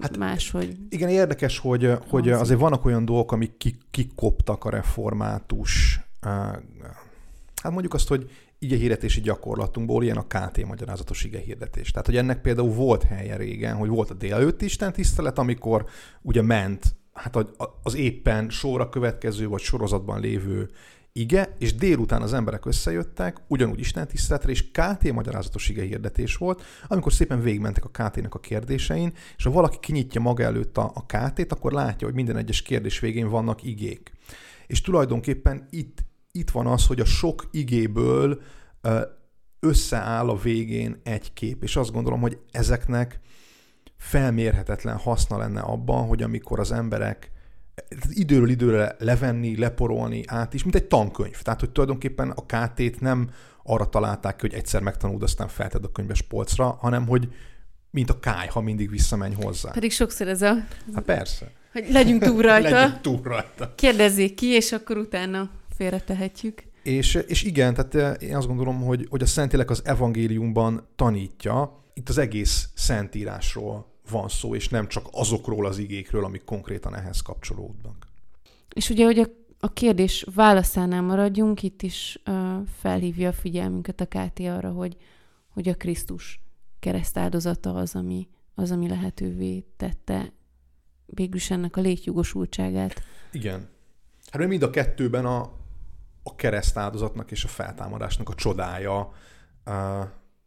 Hát 0.00 0.16
máshogy. 0.16 0.76
Igen, 0.88 1.08
érdekes, 1.08 1.58
hogy, 1.58 1.92
hogy 2.08 2.30
azért 2.30 2.60
vannak 2.60 2.84
olyan 2.84 3.04
dolgok, 3.04 3.32
amik 3.32 3.76
kikoptak 3.90 4.64
a 4.64 4.70
református, 4.70 6.00
hát 7.62 7.72
mondjuk 7.72 7.94
azt, 7.94 8.08
hogy 8.08 8.30
igehirdetési 8.62 9.20
gyakorlatunkból 9.20 10.02
ilyen 10.02 10.16
a 10.16 10.26
KT 10.26 10.66
magyarázatos 10.66 11.24
igehirdetés. 11.24 11.90
Tehát, 11.90 12.06
hogy 12.06 12.16
ennek 12.16 12.40
például 12.40 12.70
volt 12.70 13.02
helye 13.02 13.36
régen, 13.36 13.76
hogy 13.76 13.88
volt 13.88 14.10
a 14.10 14.14
délelőtt 14.14 14.62
Isten 14.62 14.92
tisztelet, 14.92 15.38
amikor 15.38 15.86
ugye 16.22 16.42
ment 16.42 16.94
hát 17.12 17.36
az 17.82 17.94
éppen 17.94 18.50
sorra 18.50 18.88
következő 18.88 19.48
vagy 19.48 19.60
sorozatban 19.60 20.20
lévő 20.20 20.70
ige, 21.12 21.56
és 21.58 21.74
délután 21.74 22.22
az 22.22 22.32
emberek 22.32 22.66
összejöttek, 22.66 23.36
ugyanúgy 23.46 23.78
Isten 23.78 24.08
tiszteletre, 24.08 24.50
és 24.50 24.70
KT 24.70 25.12
magyarázatos 25.12 25.68
ige 25.68 25.82
hirdetés 25.82 26.36
volt, 26.36 26.62
amikor 26.86 27.12
szépen 27.12 27.40
végigmentek 27.40 27.84
a 27.84 27.88
KT-nek 27.88 28.34
a 28.34 28.38
kérdésein, 28.38 29.12
és 29.36 29.44
ha 29.44 29.50
valaki 29.50 29.76
kinyitja 29.80 30.20
maga 30.20 30.42
előtt 30.42 30.78
a, 30.78 30.92
a 30.94 31.06
KT-t, 31.06 31.52
akkor 31.52 31.72
látja, 31.72 32.06
hogy 32.06 32.16
minden 32.16 32.36
egyes 32.36 32.62
kérdés 32.62 33.00
végén 33.00 33.28
vannak 33.28 33.62
igék. 33.62 34.12
És 34.66 34.80
tulajdonképpen 34.80 35.66
itt, 35.70 36.04
itt 36.32 36.50
van 36.50 36.66
az, 36.66 36.86
hogy 36.86 37.00
a 37.00 37.04
sok 37.04 37.48
igéből 37.50 38.40
összeáll 39.60 40.28
a 40.28 40.36
végén 40.36 41.00
egy 41.02 41.32
kép, 41.32 41.62
és 41.62 41.76
azt 41.76 41.92
gondolom, 41.92 42.20
hogy 42.20 42.38
ezeknek 42.50 43.20
felmérhetetlen 43.96 44.96
haszna 44.96 45.38
lenne 45.38 45.60
abban, 45.60 46.06
hogy 46.06 46.22
amikor 46.22 46.60
az 46.60 46.72
emberek 46.72 47.30
időről 48.08 48.48
időre 48.48 48.96
levenni, 48.98 49.56
leporolni 49.56 50.22
át 50.26 50.54
is, 50.54 50.62
mint 50.62 50.74
egy 50.74 50.84
tankönyv. 50.84 51.42
Tehát, 51.42 51.60
hogy 51.60 51.70
tulajdonképpen 51.70 52.30
a 52.30 52.42
KT-t 52.46 53.00
nem 53.00 53.30
arra 53.62 53.88
találták 53.88 54.36
ki, 54.36 54.46
hogy 54.46 54.56
egyszer 54.58 54.82
megtanuld, 54.82 55.22
aztán 55.22 55.48
felted 55.48 55.84
a 55.84 55.92
könyves 55.92 56.22
polcra, 56.22 56.76
hanem 56.80 57.06
hogy 57.06 57.28
mint 57.90 58.10
a 58.10 58.20
kájha 58.20 58.60
mindig 58.60 58.90
visszamenj 58.90 59.34
hozzá. 59.34 59.70
Pedig 59.70 59.92
sokszor 59.92 60.28
ez 60.28 60.42
a... 60.42 60.54
Hát 60.94 61.04
persze. 61.04 61.52
Hogy 61.72 61.86
legyünk 61.90 62.22
túl 62.22 62.42
rajta. 62.42 62.70
legyünk 62.78 63.00
túl 63.00 63.20
rajta. 63.22 63.74
Kérdezzék 63.74 64.34
ki, 64.34 64.46
és 64.46 64.72
akkor 64.72 64.96
utána 64.96 65.50
félretehetjük. 65.82 66.62
És, 66.82 67.14
és 67.14 67.42
igen, 67.42 67.74
tehát 67.74 67.94
eh, 67.94 68.28
én 68.28 68.36
azt 68.36 68.46
gondolom, 68.46 68.80
hogy, 68.82 69.06
hogy 69.10 69.22
a 69.22 69.26
Szentlélek 69.26 69.70
az 69.70 69.82
evangéliumban 69.84 70.88
tanítja, 70.96 71.84
itt 71.94 72.08
az 72.08 72.18
egész 72.18 72.68
szentírásról 72.74 73.86
van 74.10 74.28
szó, 74.28 74.54
és 74.54 74.68
nem 74.68 74.88
csak 74.88 75.08
azokról 75.10 75.66
az 75.66 75.78
igékről, 75.78 76.24
amik 76.24 76.44
konkrétan 76.44 76.96
ehhez 76.96 77.20
kapcsolódnak. 77.20 78.06
És 78.74 78.90
ugye, 78.90 79.04
hogy 79.04 79.18
a, 79.18 79.26
a 79.60 79.72
kérdés 79.72 80.26
válaszánál 80.34 81.02
maradjunk, 81.02 81.62
itt 81.62 81.82
is 81.82 82.18
uh, 82.26 82.34
felhívja 82.80 83.28
a 83.28 83.32
figyelmünket 83.32 84.00
a 84.00 84.06
KT 84.06 84.40
arra, 84.40 84.70
hogy, 84.70 84.96
hogy 85.48 85.68
a 85.68 85.74
Krisztus 85.74 86.40
keresztáldozata 86.80 87.74
az, 87.74 87.94
ami, 87.94 88.28
az, 88.54 88.70
ami 88.70 88.88
lehetővé 88.88 89.64
tette 89.76 90.32
végülis 91.06 91.50
ennek 91.50 91.76
a 91.76 91.80
létjogosultságát. 91.80 93.02
Igen. 93.32 93.68
Hát 94.30 94.46
mind 94.46 94.62
a 94.62 94.70
kettőben 94.70 95.26
a, 95.26 95.60
a 96.22 96.34
keresztáldozatnak 96.34 97.30
és 97.30 97.44
a 97.44 97.48
feltámadásnak 97.48 98.28
a 98.28 98.34
csodája 98.34 99.12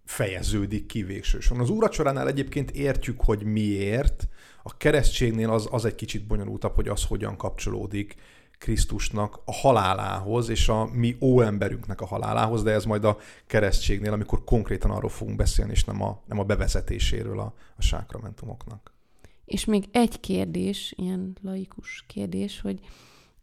fejeződik 0.06 0.86
ki 0.86 1.04
végsősorban. 1.04 1.66
Az 1.66 1.72
úracsoránál 1.72 2.28
egyébként 2.28 2.72
értjük, 2.72 3.22
hogy 3.22 3.44
miért, 3.44 4.28
a 4.64 4.78
keresztségnél 4.78 5.50
az, 5.50 5.68
az 5.72 5.86
egy 5.86 5.96
kicsit 5.96 6.28
bonyolultabb, 6.28 6.76
hogy 6.76 6.88
az 6.88 7.06
hogyan 7.06 7.38
kapcsolódik 7.38 8.16
Krisztusnak 8.58 9.40
a 9.46 9.54
halálához, 9.54 10.50
és 10.50 10.70
a 10.70 10.86
mi 10.86 11.18
óemberünknek 11.22 12.02
a 12.02 12.06
halálához, 12.06 12.64
de 12.64 12.72
ez 12.72 12.86
majd 12.86 13.04
a 13.04 13.18
keresztségnél, 13.48 14.14
amikor 14.14 14.44
konkrétan 14.44 14.92
arról 14.92 15.10
fogunk 15.10 15.38
beszélni, 15.38 15.72
és 15.72 15.84
nem 15.84 16.02
a, 16.02 16.22
nem 16.26 16.40
a 16.40 16.44
bevezetéséről 16.44 17.40
a, 17.40 17.54
a 17.78 17.82
sákramentumoknak. 17.82 18.94
És 19.46 19.66
még 19.66 19.86
egy 19.92 20.20
kérdés, 20.20 20.94
ilyen 20.98 21.38
laikus 21.42 22.04
kérdés, 22.08 22.62
hogy 22.62 22.80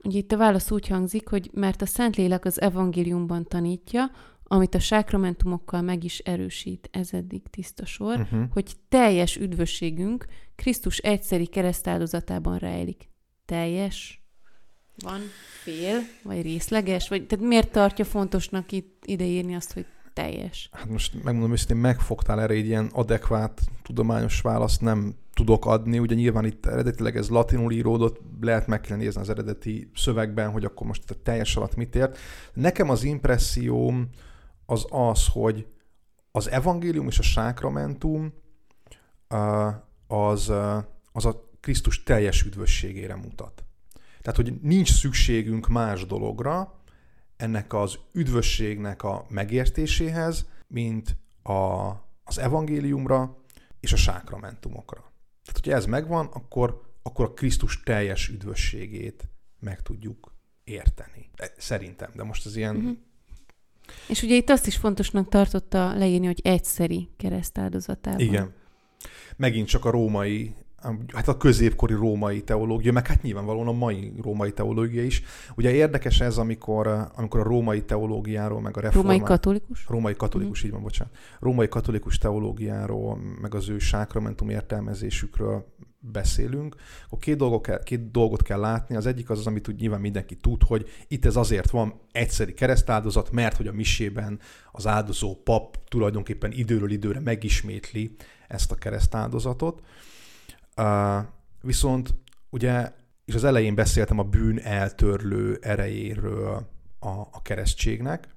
ugye 0.05 0.19
itt 0.19 0.33
a 0.33 0.37
válasz 0.37 0.71
úgy 0.71 0.87
hangzik, 0.87 1.29
hogy 1.29 1.51
mert 1.53 1.83
a 1.83 1.87
Szentlélek 1.87 2.45
az 2.45 2.61
evangéliumban 2.61 3.45
tanítja, 3.45 4.11
amit 4.45 4.75
a 4.75 4.79
sákramentumokkal 4.79 5.83
meg 5.83 6.05
is 6.05 6.19
erősít, 6.19 6.89
ez 6.93 7.13
eddig 7.13 7.43
tiszta 7.51 7.87
sor, 7.87 8.19
uh-huh. 8.21 8.45
hogy 8.53 8.73
teljes 8.89 9.37
üdvösségünk 9.37 10.27
Krisztus 10.55 10.99
egyszeri 10.99 11.47
keresztáldozatában 11.47 12.59
rejlik. 12.59 13.09
Teljes? 13.45 14.23
Van 14.97 15.21
fél? 15.63 16.01
Vagy 16.23 16.43
részleges? 16.43 17.09
Vagy, 17.09 17.27
tehát 17.27 17.45
miért 17.45 17.73
tartja 17.73 18.05
fontosnak 18.05 18.73
itt 18.73 19.03
ideírni 19.07 19.55
azt, 19.55 19.73
hogy 19.73 19.87
teljes? 20.13 20.69
Hát 20.73 20.89
most 20.89 21.25
megmondom 21.25 21.53
őszintén, 21.53 21.77
megfogtál 21.77 22.41
erre 22.41 22.55
egy 22.55 22.67
ilyen 22.67 22.91
adekvát 22.93 23.61
tudományos 23.83 24.41
választ, 24.41 24.81
nem 24.81 25.15
tudok 25.35 25.67
adni. 25.67 25.99
Ugye 25.99 26.15
nyilván 26.15 26.45
itt 26.45 26.67
eredetileg 26.67 27.17
ez 27.17 27.29
latinul 27.29 27.73
íródott, 27.73 28.21
lehet 28.41 28.67
meg 28.67 28.81
kell 28.81 28.97
nézni 28.97 29.21
az 29.21 29.29
eredeti 29.29 29.91
szövegben, 29.95 30.51
hogy 30.51 30.65
akkor 30.65 30.87
most 30.87 31.11
a 31.11 31.15
teljes 31.23 31.57
alatt 31.57 31.77
mit 31.77 31.95
ért. 31.95 32.19
Nekem 32.55 32.91
az 32.91 33.03
impresszióm, 33.03 34.09
az 34.67 34.87
az, 34.91 35.27
hogy 35.33 35.67
az 36.31 36.51
evangélium 36.51 37.07
és 37.07 37.19
a 37.19 37.23
sákramentum 37.23 38.33
az, 40.07 40.53
az 41.13 41.25
a 41.25 41.51
Krisztus 41.61 42.03
teljes 42.03 42.43
üdvösségére 42.43 43.17
mutat. 43.17 43.65
Tehát, 44.23 44.37
hogy 44.37 44.55
nincs 44.63 44.93
szükségünk 44.93 45.69
más 45.69 46.07
dologra 46.07 46.82
ennek 47.43 47.73
az 47.73 47.99
üdvösségnek 48.13 49.03
a 49.03 49.27
megértéséhez, 49.29 50.49
mint 50.67 51.17
a, 51.43 51.91
az 52.25 52.39
evangéliumra 52.39 53.37
és 53.81 53.93
a 53.93 53.97
sákramentumokra. 53.97 55.01
Tehát, 55.45 55.61
hogyha 55.61 55.73
ez 55.73 55.87
megvan, 55.87 56.27
akkor, 56.27 56.83
akkor 57.03 57.25
a 57.25 57.33
Krisztus 57.33 57.83
teljes 57.83 58.29
üdvösségét 58.29 59.29
meg 59.61 59.83
tudjuk 59.83 60.35
érteni. 60.65 61.31
Szerintem, 61.57 62.11
de 62.15 62.23
most 62.23 62.47
az 62.47 62.57
ilyen 62.57 62.77
uh-huh 62.77 62.97
és 64.09 64.23
ugye 64.23 64.35
itt 64.35 64.51
azt 64.51 64.67
is 64.67 64.77
fontosnak 64.77 65.29
tartotta 65.29 65.95
leírni, 65.95 66.27
hogy 66.27 66.41
egyszeri 66.43 67.09
keresztáldozatában. 67.17 68.21
Igen. 68.21 68.53
Megint 69.37 69.69
csak 69.69 69.85
a 69.85 69.91
római 69.91 70.55
hát 71.15 71.29
a 71.29 71.37
középkori 71.37 71.95
római 71.95 72.43
teológia, 72.43 72.93
meg 72.93 73.07
hát 73.07 73.23
nyilvánvalóan 73.23 73.67
a 73.67 73.73
mai 73.73 74.13
római 74.23 74.53
teológia 74.53 75.03
is. 75.03 75.23
Ugye 75.57 75.71
érdekes 75.71 76.21
ez, 76.21 76.37
amikor, 76.37 77.11
amikor 77.15 77.41
a 77.41 77.43
római 77.43 77.83
teológiáról, 77.83 78.61
meg 78.61 78.77
a 78.77 78.81
reformát... 78.81 79.13
Római 79.13 79.29
katolikus? 79.29 79.87
Római 79.89 80.15
katolikus, 80.15 80.63
mm. 80.63 80.67
így 80.67 80.73
van, 80.73 80.83
bocsánat. 80.83 81.17
Római 81.41 81.69
katolikus 81.69 82.19
teológiáról, 82.19 83.19
meg 83.41 83.55
az 83.55 83.69
ő 83.69 83.79
sákramentum 83.79 84.49
értelmezésükről 84.49 85.67
beszélünk, 86.03 86.75
akkor 87.05 87.19
két, 87.19 87.37
dolgot 87.37 87.63
kell, 87.63 87.83
két 87.83 88.11
dolgot 88.11 88.43
kell 88.43 88.61
látni. 88.61 88.97
Az 88.97 89.07
egyik 89.07 89.31
az 89.31 89.39
az, 89.39 89.47
amit 89.47 89.69
úgy 89.69 89.81
nyilván 89.81 90.01
mindenki 90.01 90.35
tud, 90.37 90.63
hogy 90.63 90.89
itt 91.09 91.25
ez 91.25 91.37
azért 91.37 91.71
van 91.71 92.01
egyszeri 92.13 92.55
keresztáldozat, 92.55 93.31
mert 93.31 93.57
hogy 93.57 93.67
a 93.67 93.73
misében 93.73 94.39
az 94.73 94.87
áldozó 94.87 95.35
pap 95.45 95.79
tulajdonképpen 95.89 96.53
időről 96.53 96.91
időre 96.91 97.21
megismétli 97.21 98.15
ezt 98.49 98.73
a 98.73 98.75
keresztáldozatot. 98.75 99.83
Viszont 101.61 102.15
ugye, 102.51 102.93
és 103.25 103.35
az 103.35 103.45
elején 103.45 103.75
beszéltem 103.75 104.19
a 104.19 104.23
bűn 104.23 104.59
eltörlő 104.59 105.59
erejéről 105.61 106.69
a, 106.99 107.09
a 107.09 107.43
keresztségnek, 107.43 108.29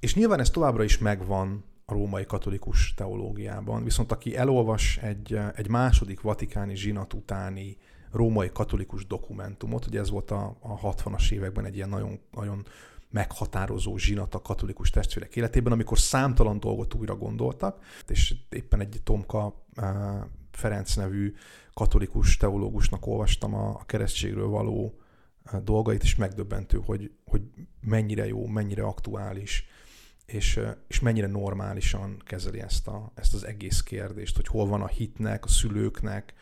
és 0.00 0.14
nyilván 0.14 0.40
ez 0.40 0.50
továbbra 0.50 0.84
is 0.84 0.98
megvan 0.98 1.64
a 1.86 1.92
római 1.92 2.24
katolikus 2.24 2.94
teológiában. 2.94 3.84
Viszont 3.84 4.12
aki 4.12 4.36
elolvas 4.36 4.96
egy, 4.96 5.38
egy 5.54 5.68
második 5.68 6.20
vatikáni 6.20 6.76
zsinat 6.76 7.12
utáni 7.12 7.76
római 8.10 8.50
katolikus 8.52 9.06
dokumentumot, 9.06 9.86
ugye 9.86 10.00
ez 10.00 10.10
volt 10.10 10.30
a, 10.30 10.56
a 10.60 10.94
60-as 10.94 11.30
években 11.30 11.64
egy 11.64 11.76
ilyen 11.76 11.88
nagyon, 11.88 12.20
nagyon 12.32 12.66
meghatározó 13.10 13.96
zsinat 13.96 14.34
a 14.34 14.42
katolikus 14.42 14.90
testvérek 14.90 15.36
életében, 15.36 15.72
amikor 15.72 15.98
számtalan 15.98 16.60
dolgot 16.60 16.94
újra 16.94 17.16
gondoltak, 17.16 17.84
és 18.06 18.34
éppen 18.48 18.80
egy 18.80 19.00
Tomka 19.04 19.64
Ferenc 20.56 20.94
nevű 20.94 21.34
katolikus 21.74 22.36
teológusnak 22.36 23.06
olvastam 23.06 23.54
a, 23.54 23.68
a 23.68 23.84
keresztségről 23.86 24.48
való 24.48 25.00
eh, 25.44 25.60
dolgait, 25.60 26.02
és 26.02 26.16
megdöbbentő, 26.16 26.80
hogy, 26.84 27.10
hogy 27.24 27.42
mennyire 27.80 28.26
jó, 28.26 28.46
mennyire 28.46 28.82
aktuális, 28.82 29.66
és, 30.26 30.60
és 30.86 31.00
mennyire 31.00 31.26
normálisan 31.26 32.22
kezeli 32.24 32.60
ezt, 32.60 32.88
a, 32.88 33.12
ezt 33.14 33.34
az 33.34 33.44
egész 33.46 33.82
kérdést, 33.82 34.36
hogy 34.36 34.46
hol 34.46 34.66
van 34.66 34.82
a 34.82 34.86
hitnek, 34.86 35.44
a 35.44 35.48
szülőknek 35.48 36.34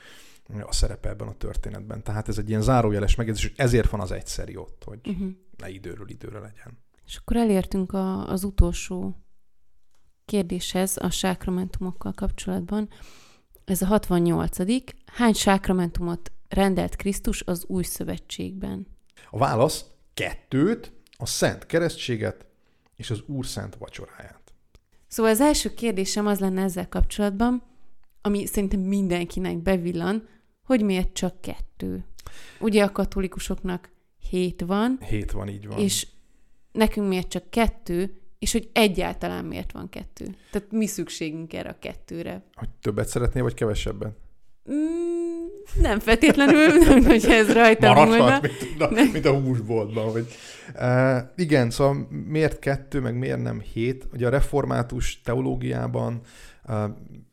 a 0.60 0.72
szerepe 0.72 1.08
ebben 1.08 1.28
a 1.28 1.36
történetben. 1.36 2.02
Tehát 2.02 2.28
ez 2.28 2.38
egy 2.38 2.48
ilyen 2.48 2.62
zárójeles 2.62 3.14
megjegyzés, 3.14 3.44
hogy 3.44 3.54
ezért 3.56 3.90
van 3.90 4.00
az 4.00 4.10
egyszeri 4.10 4.56
ott, 4.56 4.82
hogy 4.84 5.00
uh-huh. 5.04 5.30
ne 5.56 5.68
időről 5.68 6.08
időre 6.08 6.38
legyen. 6.38 6.78
És 7.06 7.16
akkor 7.16 7.36
elértünk 7.36 7.92
a, 7.92 8.28
az 8.28 8.44
utolsó 8.44 9.16
kérdéshez 10.24 10.96
a 10.96 11.10
sákramentumokkal 11.10 12.12
kapcsolatban. 12.12 12.88
Ez 13.64 13.82
a 13.82 13.86
68 13.86 14.56
Hány 15.06 15.32
sákramentumot 15.32 16.32
rendelt 16.48 16.96
Krisztus 16.96 17.42
az 17.42 17.64
új 17.66 17.82
szövetségben? 17.82 18.86
A 19.30 19.38
válasz 19.38 19.84
kettőt, 20.14 20.92
a 21.18 21.26
szent 21.26 21.66
keresztséget 21.66 22.46
és 22.96 23.10
az 23.10 23.22
Úr 23.26 23.46
szent 23.46 23.76
vacsoráját. 23.76 24.52
Szóval 25.08 25.32
az 25.32 25.40
első 25.40 25.74
kérdésem 25.74 26.26
az 26.26 26.38
lenne 26.38 26.62
ezzel 26.62 26.88
kapcsolatban, 26.88 27.62
ami 28.20 28.46
szerintem 28.46 28.80
mindenkinek 28.80 29.58
bevillan, 29.58 30.28
hogy 30.62 30.82
miért 30.84 31.12
csak 31.12 31.40
kettő. 31.40 32.04
Ugye 32.60 32.84
a 32.84 32.92
katolikusoknak 32.92 33.90
hét 34.30 34.60
van. 34.60 34.98
Hét 35.08 35.30
van, 35.30 35.48
így 35.48 35.66
van. 35.66 35.78
És 35.78 36.06
nekünk 36.72 37.08
miért 37.08 37.28
csak 37.28 37.50
kettő, 37.50 38.21
és 38.42 38.52
hogy 38.52 38.68
egyáltalán 38.72 39.44
miért 39.44 39.72
van 39.72 39.88
kettő. 39.88 40.24
Tehát 40.50 40.70
mi 40.70 40.86
szükségünk 40.86 41.52
erre 41.52 41.68
a 41.68 41.76
kettőre. 41.78 42.42
Hogy 42.54 42.68
többet 42.80 43.08
szeretnél, 43.08 43.42
vagy 43.42 43.54
kevesebben? 43.54 44.16
Mm, 44.70 45.82
nem 45.82 46.00
feltétlenül, 46.00 46.78
nem, 46.88 47.04
hogyha 47.04 47.32
ez 47.32 47.52
rajta 47.52 47.94
volna. 47.94 48.40
Mint, 48.40 48.80
a, 48.80 48.90
mint 49.12 49.24
a 49.24 49.40
húsboltban. 49.40 50.10
Hogy, 50.10 50.26
uh, 50.74 51.18
igen, 51.36 51.70
szóval 51.70 52.08
miért 52.26 52.58
kettő, 52.58 53.00
meg 53.00 53.18
miért 53.18 53.42
nem 53.42 53.60
hét? 53.60 54.08
Ugye 54.12 54.26
a 54.26 54.30
református 54.30 55.20
teológiában 55.20 56.20
uh, 56.68 56.84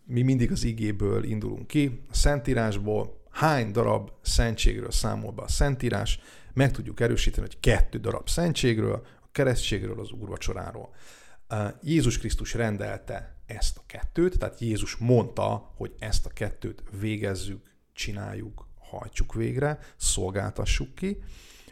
mi 0.05 0.21
mindig 0.21 0.51
az 0.51 0.63
igéből 0.63 1.23
indulunk 1.23 1.67
ki, 1.67 2.03
a 2.09 2.15
Szentírásból 2.15 3.21
hány 3.29 3.71
darab 3.71 4.11
szentségről 4.21 4.91
számol 4.91 5.31
be 5.31 5.41
a 5.41 5.47
Szentírás, 5.47 6.19
meg 6.53 6.71
tudjuk 6.71 6.99
erősíteni, 6.99 7.47
hogy 7.47 7.59
kettő 7.59 7.97
darab 7.97 8.29
szentségről, 8.29 9.05
keresztségről, 9.39 9.99
az 9.99 10.11
úrvacsoráról. 10.11 10.89
Jézus 11.81 12.17
Krisztus 12.17 12.53
rendelte 12.53 13.35
ezt 13.45 13.77
a 13.77 13.83
kettőt, 13.85 14.37
tehát 14.37 14.59
Jézus 14.59 14.95
mondta, 14.95 15.73
hogy 15.75 15.95
ezt 15.99 16.25
a 16.25 16.29
kettőt 16.29 16.83
végezzük, 16.99 17.75
csináljuk, 17.93 18.67
hajtsuk 18.79 19.33
végre, 19.33 19.79
szolgáltassuk 19.97 20.95
ki, 20.95 21.17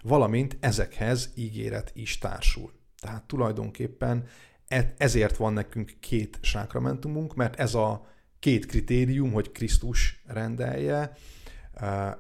valamint 0.02 0.58
ezekhez 0.60 1.32
ígéret 1.36 1.92
is 1.94 2.18
társul. 2.18 2.72
Tehát 3.02 3.24
tulajdonképpen 3.24 4.28
e- 4.68 4.94
ezért 4.98 5.38
van 5.38 5.54
nekünk 5.54 5.94
két 6.00 6.38
sákramentumunk, 6.42 7.36
mert 7.36 7.60
ez 7.60 7.74
a 7.74 8.08
két 8.40 8.66
kritérium, 8.66 9.32
hogy 9.32 9.52
Krisztus 9.52 10.24
rendelje, 10.26 11.12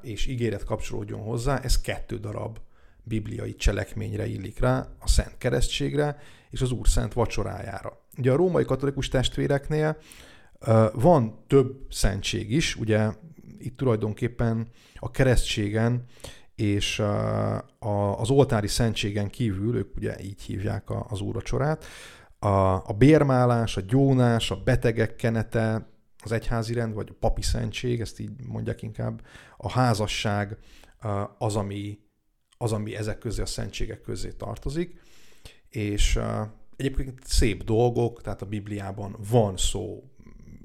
és 0.01 0.25
ígéret 0.25 0.63
kapcsolódjon 0.63 1.21
hozzá, 1.21 1.59
ez 1.59 1.81
kettő 1.81 2.17
darab 2.17 2.59
bibliai 3.07 3.55
cselekményre 3.55 4.27
illik 4.27 4.59
rá, 4.59 4.87
a 4.99 5.07
Szent 5.07 5.37
Keresztségre 5.37 6.17
és 6.49 6.61
az 6.61 6.71
Úr 6.71 6.87
Szent 6.87 7.13
Vacsorájára. 7.13 8.05
Ugye 8.17 8.31
a 8.31 8.35
római 8.35 8.65
katolikus 8.65 9.07
testvéreknél 9.07 9.97
van 10.93 11.43
több 11.47 11.85
szentség 11.89 12.51
is, 12.51 12.75
ugye 12.75 13.11
itt 13.59 13.77
tulajdonképpen 13.77 14.67
a 14.95 15.11
keresztségen 15.11 16.03
és 16.55 17.01
az 18.17 18.29
oltári 18.29 18.67
szentségen 18.67 19.29
kívül, 19.29 19.75
ők 19.75 19.95
ugye 19.95 20.19
így 20.21 20.41
hívják 20.41 20.83
az 21.07 21.21
úrvacsorát, 21.21 21.85
a, 22.39 22.47
a 22.89 22.95
bérmálás, 22.97 23.77
a 23.77 23.81
gyónás, 23.81 24.51
a 24.51 24.61
betegek 24.63 25.15
kenete, 25.15 25.89
az 26.23 26.31
egyházi 26.31 26.73
rend, 26.73 26.93
vagy 26.93 27.07
a 27.11 27.17
papi 27.19 27.41
szentség, 27.41 28.01
ezt 28.01 28.19
így 28.19 28.31
mondják 28.47 28.81
inkább, 28.81 29.21
a 29.57 29.69
házasság 29.69 30.57
az, 31.37 31.55
ami, 31.55 31.99
az, 32.57 32.71
ami 32.71 32.95
ezek 32.95 33.17
közé, 33.17 33.41
a 33.41 33.45
szentségek 33.45 34.01
közé 34.01 34.31
tartozik, 34.31 35.01
és 35.69 36.19
egyébként 36.75 37.19
szép 37.23 37.63
dolgok, 37.63 38.21
tehát 38.21 38.41
a 38.41 38.45
Bibliában 38.45 39.15
van 39.29 39.57
szó 39.57 40.03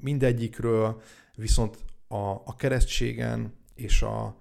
mindegyikről, 0.01 1.01
viszont 1.35 1.77
a, 2.07 2.31
a 2.31 2.55
keresztségen 2.57 3.53
és, 3.75 4.01
a, 4.01 4.37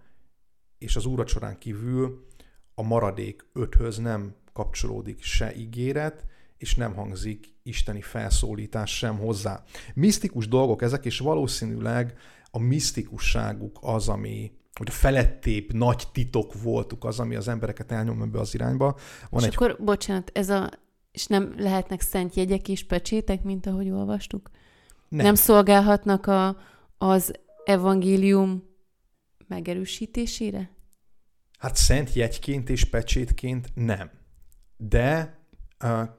és 0.78 0.96
az 0.96 1.06
úracsorán 1.06 1.58
kívül 1.58 2.26
a 2.74 2.82
maradék 2.82 3.46
öthöz 3.52 3.98
nem 3.98 4.34
kapcsolódik 4.52 5.22
se 5.22 5.56
ígéret, 5.56 6.24
és 6.58 6.74
nem 6.74 6.94
hangzik 6.94 7.54
isteni 7.62 8.00
felszólítás 8.00 8.96
sem 8.96 9.18
hozzá. 9.18 9.62
Misztikus 9.94 10.48
dolgok 10.48 10.82
ezek, 10.82 11.04
és 11.04 11.18
valószínűleg 11.18 12.18
a 12.50 12.58
misztikusságuk 12.58 13.78
az, 13.80 14.08
ami, 14.08 14.52
hogy 14.74 14.88
a 14.88 14.92
felettébb 14.92 15.72
nagy 15.72 16.02
titok 16.12 16.62
voltuk 16.62 17.04
az, 17.04 17.20
ami 17.20 17.34
az 17.34 17.48
embereket 17.48 17.92
elnyom 17.92 18.22
ebbe 18.22 18.40
az 18.40 18.54
irányba. 18.54 18.96
Van 19.30 19.40
és 19.40 19.46
egy... 19.46 19.54
akkor, 19.54 19.76
bocsánat, 19.80 20.30
ez 20.34 20.48
a, 20.48 20.70
és 21.12 21.26
nem 21.26 21.54
lehetnek 21.56 22.00
szent 22.00 22.34
jegyek 22.34 22.68
és 22.68 22.84
pecsétek, 22.84 23.42
mint 23.42 23.66
ahogy 23.66 23.90
olvastuk? 23.90 24.50
Nem, 25.08 25.24
nem 25.24 25.34
szolgálhatnak 25.34 26.26
a, 26.26 26.56
az 26.98 27.32
evangélium 27.64 28.62
megerősítésére? 29.46 30.70
Hát 31.58 31.76
szent 31.76 32.12
jegyként 32.12 32.70
és 32.70 32.84
pecsétként 32.84 33.70
nem. 33.74 34.10
De 34.76 35.40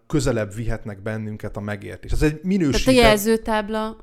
közelebb 0.07 0.53
vihetnek 0.53 1.01
bennünket 1.01 1.57
a 1.57 1.59
megértés. 1.59 2.11
Ez 2.11 2.21
egy 2.21 2.39
minősített... 2.43 2.83
Tehát 2.83 2.99
a 2.99 3.03
jelzőtábla 3.03 3.97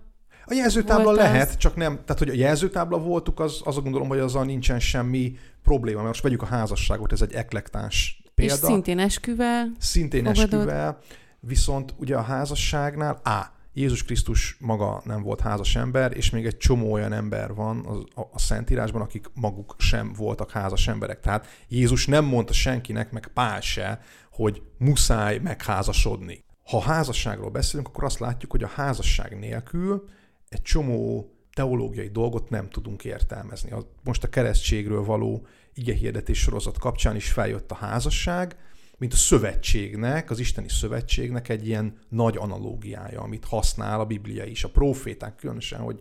a 0.51 0.55
jelzőtábla 0.55 1.13
lehet, 1.13 1.49
az... 1.49 1.57
csak 1.57 1.77
nem, 1.77 1.93
tehát 1.93 2.19
hogy 2.19 2.29
a 2.29 2.35
jelzőtábla 2.35 2.99
voltuk, 2.99 3.41
az, 3.41 3.61
az 3.65 3.75
gondolom, 3.75 4.09
hogy 4.09 4.19
azzal 4.19 4.45
nincsen 4.45 4.81
semmi 4.81 5.37
probléma, 5.63 5.97
mert 5.97 6.09
most 6.09 6.23
vegyük 6.23 6.43
a 6.43 6.47
házasságot, 6.47 7.13
ez 7.13 7.23
egy 7.23 7.33
eklektáns 7.33 8.23
példa. 8.35 8.55
És 8.55 8.61
szintén 8.61 8.99
esküvel. 8.99 9.73
Szintén 9.79 10.25
fogadod. 10.25 10.53
esküvel, 10.53 10.99
viszont 11.41 11.95
ugye 11.97 12.17
a 12.17 12.23
házasságnál, 12.23 13.21
á, 13.23 13.53
Jézus 13.73 14.05
Krisztus 14.05 14.57
maga 14.61 15.03
nem 15.05 15.23
volt 15.23 15.41
házas 15.41 15.77
ember, 15.77 16.17
és 16.17 16.31
még 16.31 16.47
egy 16.47 16.57
csomó 16.57 16.93
olyan 16.93 17.13
ember 17.13 17.55
van 17.55 17.79
a, 17.79 18.21
a, 18.21 18.29
a 18.33 18.39
Szentírásban, 18.39 19.03
akik 19.03 19.27
maguk 19.35 19.75
sem 19.79 20.13
voltak 20.13 20.51
házas 20.51 20.89
emberek. 20.89 21.21
Tehát 21.21 21.47
Jézus 21.69 22.07
nem 22.07 22.25
mondta 22.25 22.53
senkinek, 22.53 23.13
meg 23.13 23.31
Pál 23.35 23.61
se, 23.61 24.01
hogy 24.33 24.63
muszáj 24.79 25.39
megházasodni. 25.39 26.45
Ha 26.65 26.81
házasságról 26.81 27.51
beszélünk, 27.51 27.89
akkor 27.89 28.05
azt 28.05 28.19
látjuk, 28.19 28.51
hogy 28.51 28.63
a 28.63 28.71
házasság 28.75 29.39
nélkül 29.39 30.09
egy 30.51 30.63
csomó 30.63 31.35
teológiai 31.53 32.09
dolgot 32.09 32.51
nem 32.51 32.69
tudunk 32.69 33.05
értelmezni. 33.05 33.73
Most 34.05 34.25
a 34.25 34.29
keresztségről 34.29 35.05
való 35.05 35.47
igehirdetés 35.75 36.39
sorozat 36.39 36.79
kapcsán 36.79 37.17
is 37.17 37.33
feljött 37.33 37.71
a 37.71 37.75
házasság, 37.75 38.57
mint 38.99 39.13
a 39.13 39.17
szövetségnek, 39.17 40.31
az 40.31 40.39
isteni 40.39 40.69
szövetségnek 40.69 41.49
egy 41.49 41.67
ilyen 41.67 41.99
nagy 42.09 42.37
analógiája, 42.37 43.21
amit 43.21 43.45
használ 43.45 44.01
a 44.01 44.05
Biblia 44.05 44.45
is, 44.45 44.65
a 44.65 44.71
proféták 44.71 45.37
különösen, 45.37 45.81
hogy 45.81 46.01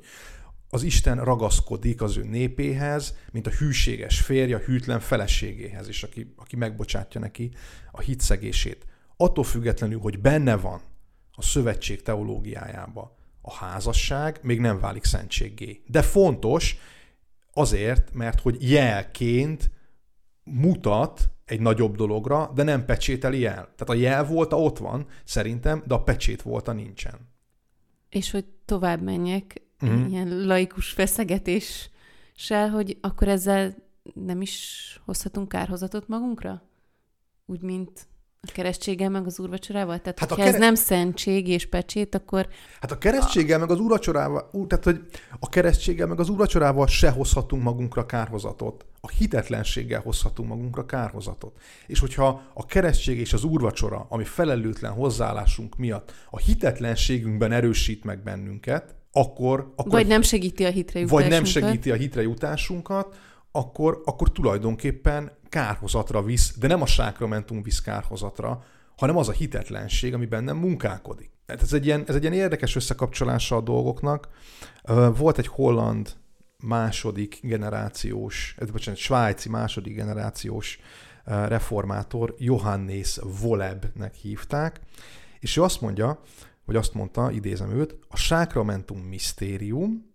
az 0.70 0.84
Isten 0.84 1.24
ragaszkodik 1.24 2.02
az 2.02 2.18
ő 2.18 2.24
népéhez, 2.24 3.18
mint 3.32 3.48
a 3.48 3.52
hűséges 3.52 4.22
férje 4.22 4.56
a 4.56 4.60
hűtlen 4.60 5.00
feleségéhez, 5.00 5.88
és 5.88 6.04
aki, 6.04 6.34
aki 6.36 6.56
megbocsátja 6.56 7.20
neki 7.20 7.52
a 7.92 8.00
hitszegését. 8.00 8.86
Attól 9.18 9.44
függetlenül, 9.44 10.00
hogy 10.00 10.20
benne 10.20 10.56
van 10.56 10.82
a 11.32 11.42
szövetség 11.42 12.02
teológiájába 12.02 13.19
a 13.42 13.54
házasság, 13.54 14.40
még 14.42 14.60
nem 14.60 14.80
válik 14.80 15.04
szentséggé. 15.04 15.82
De 15.86 16.02
fontos 16.02 16.78
azért, 17.54 18.14
mert 18.14 18.42
hogy 18.42 18.72
jelként 18.72 19.72
mutat 20.44 21.30
egy 21.46 21.60
nagyobb 21.60 21.96
dologra, 21.96 22.52
de 22.56 22.64
nem 22.64 22.86
pecsételi 22.86 23.46
el. 23.46 23.54
Tehát 23.54 23.90
a 23.90 23.94
jel 23.94 24.26
volta 24.26 24.60
ott 24.60 24.78
van, 24.78 25.08
szerintem, 25.24 25.84
de 25.86 25.94
a 25.94 26.04
pecsét 26.04 26.42
volta 26.42 26.72
nincsen. 26.72 27.30
És 28.10 28.32
hogy 28.32 28.46
tovább 28.66 29.02
menjek, 29.02 29.62
uh-huh. 29.82 30.10
ilyen 30.10 30.46
laikus 30.46 30.90
feszegetéssel, 30.90 32.70
hogy 32.72 32.98
akkor 33.02 33.28
ezzel 33.28 33.76
nem 34.14 34.42
is 34.42 35.00
hozhatunk 35.06 35.48
kárhozatot 35.48 36.08
magunkra? 36.08 36.62
Úgy, 37.46 37.62
mint 37.62 38.08
a 38.48 38.52
keresztséggel 38.52 39.10
meg 39.10 39.26
az 39.26 39.40
úrvacsorával? 39.40 40.00
Tehát, 40.00 40.20
hát 40.20 40.30
ha 40.30 40.36
kere... 40.36 40.48
ez 40.48 40.56
nem 40.56 40.76
szentség 40.76 41.48
és 41.48 41.66
pecsét, 41.66 42.16
akkor... 42.16 42.48
Hát 42.82 42.92
a 42.92 42.98
keresztséggel 42.98 43.60
meg 43.60 43.72
az 43.72 43.80
úrvacsorával, 43.80 44.50
tehát 44.68 44.84
hogy 44.84 45.02
a 45.40 45.50
keresztséggel 45.50 46.08
meg 46.08 46.20
az 46.20 46.30
úrvacsorával 46.30 46.88
se 46.88 47.10
hozhatunk 47.10 47.64
magunkra 47.64 48.06
kárhozatot. 48.06 48.86
A 49.02 49.10
hitetlenséggel 49.10 50.02
hozhatunk 50.02 50.50
magunkra 50.50 50.86
kárhozatot. 50.86 51.58
És 51.88 52.00
hogyha 52.00 52.42
a 52.54 52.66
keresztség 52.66 53.20
és 53.20 53.34
az 53.34 53.44
úrvacsora, 53.44 54.06
ami 54.10 54.24
felelőtlen 54.24 54.92
hozzáállásunk 54.92 55.78
miatt 55.78 56.14
a 56.30 56.38
hitetlenségünkben 56.38 57.52
erősít 57.52 58.04
meg 58.04 58.24
bennünket, 58.24 58.96
akkor, 59.12 59.74
akkor... 59.76 59.92
Vagy 59.92 60.08
nem 60.08 60.22
segíti 60.22 60.66
a 60.66 60.70
hitre 60.70 61.00
jutásunkat. 61.00 61.30
Vagy 61.30 61.40
nem 61.40 61.44
segíti 61.44 61.92
a 61.92 61.96
hitre 61.96 62.22
jutásunkat, 62.22 63.18
akkor, 63.60 64.02
akkor 64.06 64.32
tulajdonképpen 64.32 65.32
kárhozatra 65.50 66.22
visz, 66.22 66.58
de 66.58 66.68
nem 66.68 66.82
a 66.82 66.86
sákramentum 66.86 67.62
visz 67.62 67.82
kárhozatra, 67.82 68.64
hanem 68.98 69.18
az 69.18 69.30
a 69.30 69.32
hitetlenség, 69.32 70.14
ami 70.14 70.26
bennem 70.26 70.58
munkálkodik. 70.58 71.32
Tehát 71.46 71.62
ez 71.62 71.74
egy 71.74 71.86
ilyen, 71.86 72.04
ez 72.08 72.16
egy 72.16 72.22
ilyen 72.22 72.34
érdekes 72.34 72.76
összekapcsolása 72.76 73.56
a 73.56 73.62
dolgoknak. 73.62 74.28
Volt 75.16 75.38
egy 75.38 75.48
holland 75.48 76.14
második 76.58 77.40
generációs, 77.42 78.56
bocsánat, 78.72 79.00
svájci 79.00 79.50
második 79.50 79.96
generációs 79.96 80.80
reformátor, 81.24 82.36
Johannes 82.38 83.20
Volebnek 83.42 84.14
hívták, 84.14 84.80
és 85.40 85.58
ő 85.58 85.64
azt 85.64 85.82
mondja, 85.82 86.22
vagy 86.66 86.76
azt 86.76 86.94
mondta, 86.94 87.32
idézem 87.32 87.72
őt, 87.72 87.96
a 88.08 88.18
sákramentum 88.18 89.00
misztérium, 89.00 90.12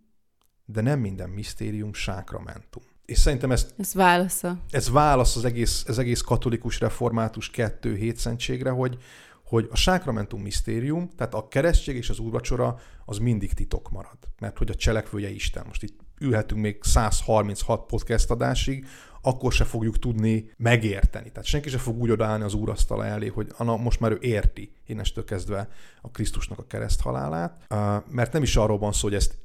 de 0.65 0.81
nem 0.81 1.01
minden 1.01 1.31
misztérium 1.31 1.93
sákramentum. 1.93 2.83
És 3.05 3.19
szerintem 3.19 3.51
ez... 3.51 3.67
Ez 3.79 3.95
válasza. 3.95 4.59
Ez 4.71 4.91
válasz 4.91 5.37
az 5.37 5.45
egész, 5.45 5.85
az 5.89 5.99
egész 5.99 6.21
katolikus 6.21 6.81
református 6.81 7.51
kettő 7.51 7.97
hétszentségre, 7.97 8.71
hogy, 8.71 8.99
hogy 9.45 9.69
a 9.71 9.77
sákramentum 9.77 10.43
misztérium, 10.43 11.11
tehát 11.17 11.35
a 11.35 11.49
keresztség 11.49 11.97
és 11.97 12.11
az 12.11 12.19
úrvacsora 12.19 12.79
az 13.05 13.19
mindig 13.19 13.53
titok 13.53 13.91
marad. 13.91 14.19
Mert 14.41 14.59
hogy 14.59 14.71
a 14.71 14.75
cselekvője 14.75 15.31
Isten. 15.31 15.65
Most 15.67 15.83
itt 15.83 16.01
ülhetünk 16.21 16.61
még 16.61 16.79
136 16.83 17.87
podcast 17.87 18.31
adásig, 18.31 18.87
akkor 19.23 19.53
se 19.53 19.65
fogjuk 19.65 19.99
tudni 19.99 20.51
megérteni. 20.57 21.31
Tehát 21.31 21.49
senki 21.49 21.69
se 21.69 21.79
fog 21.79 22.01
úgy 22.01 22.11
odaállni 22.11 22.45
az 22.45 22.55
úrasztala 22.55 23.05
elé, 23.07 23.27
hogy 23.27 23.53
ana, 23.57 23.77
most 23.77 24.01
már 24.01 24.13
ő 24.13 24.19
érti 24.21 24.73
innestől 24.87 25.25
kezdve 25.25 25.69
a 26.01 26.11
Krisztusnak 26.11 26.59
a 26.59 26.67
kereszt 26.67 27.01
halálát, 27.01 27.67
mert 28.11 28.33
nem 28.33 28.43
is 28.43 28.57
arról 28.57 28.79
van 28.79 28.93
szó, 28.93 29.01
hogy 29.01 29.17
ezt 29.17 29.39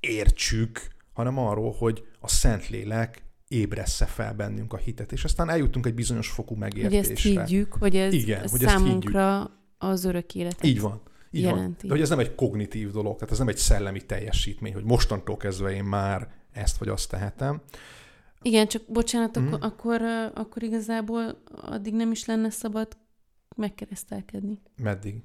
értsük, 0.00 0.98
hanem 1.12 1.38
arról, 1.38 1.72
hogy 1.78 2.06
a 2.20 2.28
Szentlélek 2.28 3.22
ébressze 3.48 4.04
fel 4.04 4.34
bennünk 4.34 4.72
a 4.72 4.76
hitet, 4.76 5.12
és 5.12 5.24
aztán 5.24 5.48
eljutunk 5.48 5.86
egy 5.86 5.94
bizonyos 5.94 6.28
fokú 6.28 6.54
megértésre. 6.54 6.98
Hogy 6.98 7.10
ezt 7.10 7.20
higgyük, 7.20 7.72
hogy 7.72 7.96
ez 7.96 8.12
Igen, 8.12 8.48
hogy 8.48 8.60
számunkra 8.60 9.40
ezt 9.40 9.50
az 9.78 10.04
örök 10.04 10.34
életet 10.34 10.64
Így 10.64 10.80
van. 10.80 11.00
Így 11.30 11.42
jelenti. 11.42 11.62
Van. 11.62 11.74
De 11.80 11.88
hogy 11.88 12.00
ez 12.00 12.08
nem 12.08 12.18
egy 12.18 12.34
kognitív 12.34 12.90
dolog, 12.90 13.14
tehát 13.14 13.30
ez 13.30 13.38
nem 13.38 13.48
egy 13.48 13.56
szellemi 13.56 14.00
teljesítmény, 14.00 14.72
hogy 14.72 14.84
mostantól 14.84 15.36
kezdve 15.36 15.74
én 15.74 15.84
már 15.84 16.28
ezt 16.52 16.78
vagy 16.78 16.88
azt 16.88 17.10
tehetem. 17.10 17.62
Igen, 18.42 18.66
csak 18.66 18.82
bocsánat, 18.88 19.38
mm. 19.38 19.46
akkor, 19.46 19.58
akkor, 19.62 20.02
akkor 20.34 20.62
igazából 20.62 21.42
addig 21.62 21.94
nem 21.94 22.10
is 22.10 22.24
lenne 22.24 22.50
szabad 22.50 22.96
megkeresztelkedni. 23.56 24.60
Meddig? 24.76 25.22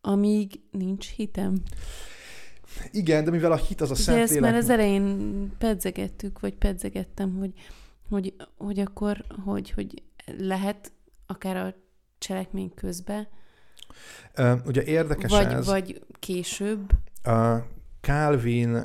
Amíg 0.00 0.60
nincs 0.70 1.08
hitem. 1.08 1.62
Igen, 2.90 3.24
de 3.24 3.30
mivel 3.30 3.52
a 3.52 3.56
hit 3.56 3.80
az 3.80 3.90
a 3.90 3.94
szent 3.94 4.18
ezt 4.18 4.40
már 4.40 4.54
az 4.54 4.70
elején 4.70 5.52
pedzegettük, 5.58 6.40
vagy 6.40 6.54
pedzegettem, 6.54 7.36
hogy, 7.38 7.52
hogy, 8.08 8.34
hogy 8.56 8.78
akkor, 8.78 9.24
hogy, 9.44 9.70
hogy 9.70 10.02
lehet 10.38 10.92
akár 11.26 11.56
a 11.56 11.74
cselekmény 12.18 12.74
közben, 12.74 13.28
uh, 14.38 14.58
ugye 14.66 14.84
érdekes 14.84 15.30
vagy, 15.30 15.52
ez. 15.52 15.66
Vagy 15.66 16.02
később. 16.18 16.90
Uh, 17.26 17.56
Calvin, 18.00 18.82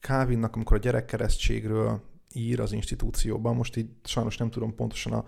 Calvinnak, 0.00 0.54
amikor 0.54 0.76
a 0.76 0.80
gyerekkeresztségről 0.80 2.00
ír 2.32 2.60
az 2.60 2.72
institúcióban, 2.72 3.56
most 3.56 3.76
így 3.76 3.88
sajnos 4.04 4.36
nem 4.36 4.50
tudom 4.50 4.74
pontosan 4.74 5.12
a, 5.12 5.24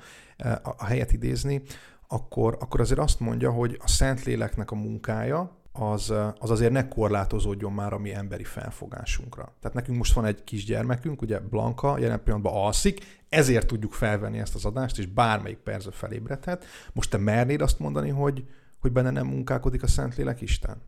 a, 0.48 0.74
a 0.76 0.84
helyet 0.84 1.12
idézni, 1.12 1.62
akkor, 2.07 2.57
akkor 2.61 2.80
azért 2.80 3.00
azt 3.00 3.20
mondja, 3.20 3.50
hogy 3.50 3.78
a 3.82 3.88
Szentléleknek 3.88 4.70
a 4.70 4.74
munkája, 4.74 5.61
az, 5.72 6.12
az 6.38 6.50
azért 6.50 6.72
ne 6.72 6.88
korlátozódjon 6.88 7.72
már 7.72 7.92
a 7.92 7.98
mi 7.98 8.14
emberi 8.14 8.44
felfogásunkra. 8.44 9.54
Tehát 9.60 9.76
nekünk 9.76 9.98
most 9.98 10.12
van 10.12 10.24
egy 10.24 10.44
kisgyermekünk, 10.44 11.22
ugye 11.22 11.40
Blanka, 11.40 11.98
jelen 11.98 12.22
pillanatban 12.22 12.54
alszik, 12.54 13.20
ezért 13.28 13.66
tudjuk 13.66 13.92
felvenni 13.92 14.38
ezt 14.38 14.54
az 14.54 14.64
adást, 14.64 14.98
és 14.98 15.06
bármelyik 15.06 15.58
perze 15.58 15.90
felébredhet. 15.90 16.64
Most 16.92 17.10
te 17.10 17.16
mernéd 17.16 17.60
azt 17.60 17.78
mondani, 17.78 18.08
hogy, 18.08 18.44
hogy 18.80 18.92
benne 18.92 19.10
nem 19.10 19.26
munkálkodik 19.26 19.82
a 19.82 19.86
Szentlélek 19.86 20.40
Isten? 20.40 20.82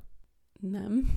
Nem. 0.60 1.10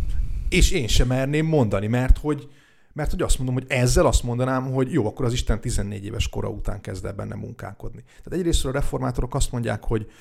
És 0.49 0.71
én 0.71 0.87
sem 0.87 1.07
merném 1.07 1.45
mondani, 1.45 1.87
mert 1.87 2.17
hogy, 2.17 2.49
mert 2.93 3.11
hogy 3.11 3.21
azt 3.21 3.37
mondom, 3.37 3.55
hogy 3.55 3.65
ezzel 3.67 4.05
azt 4.05 4.23
mondanám, 4.23 4.71
hogy 4.71 4.91
jó, 4.91 5.07
akkor 5.07 5.25
az 5.25 5.33
Isten 5.33 5.61
14 5.61 6.05
éves 6.05 6.29
kora 6.29 6.49
után 6.49 6.81
kezd 6.81 7.05
el 7.05 7.13
benne 7.13 7.35
munkálkodni. 7.35 8.03
Tehát 8.03 8.39
egyrészt 8.39 8.65
a 8.65 8.71
reformátorok 8.71 9.35
azt 9.35 9.51
mondják, 9.51 9.83
hogy 9.83 10.11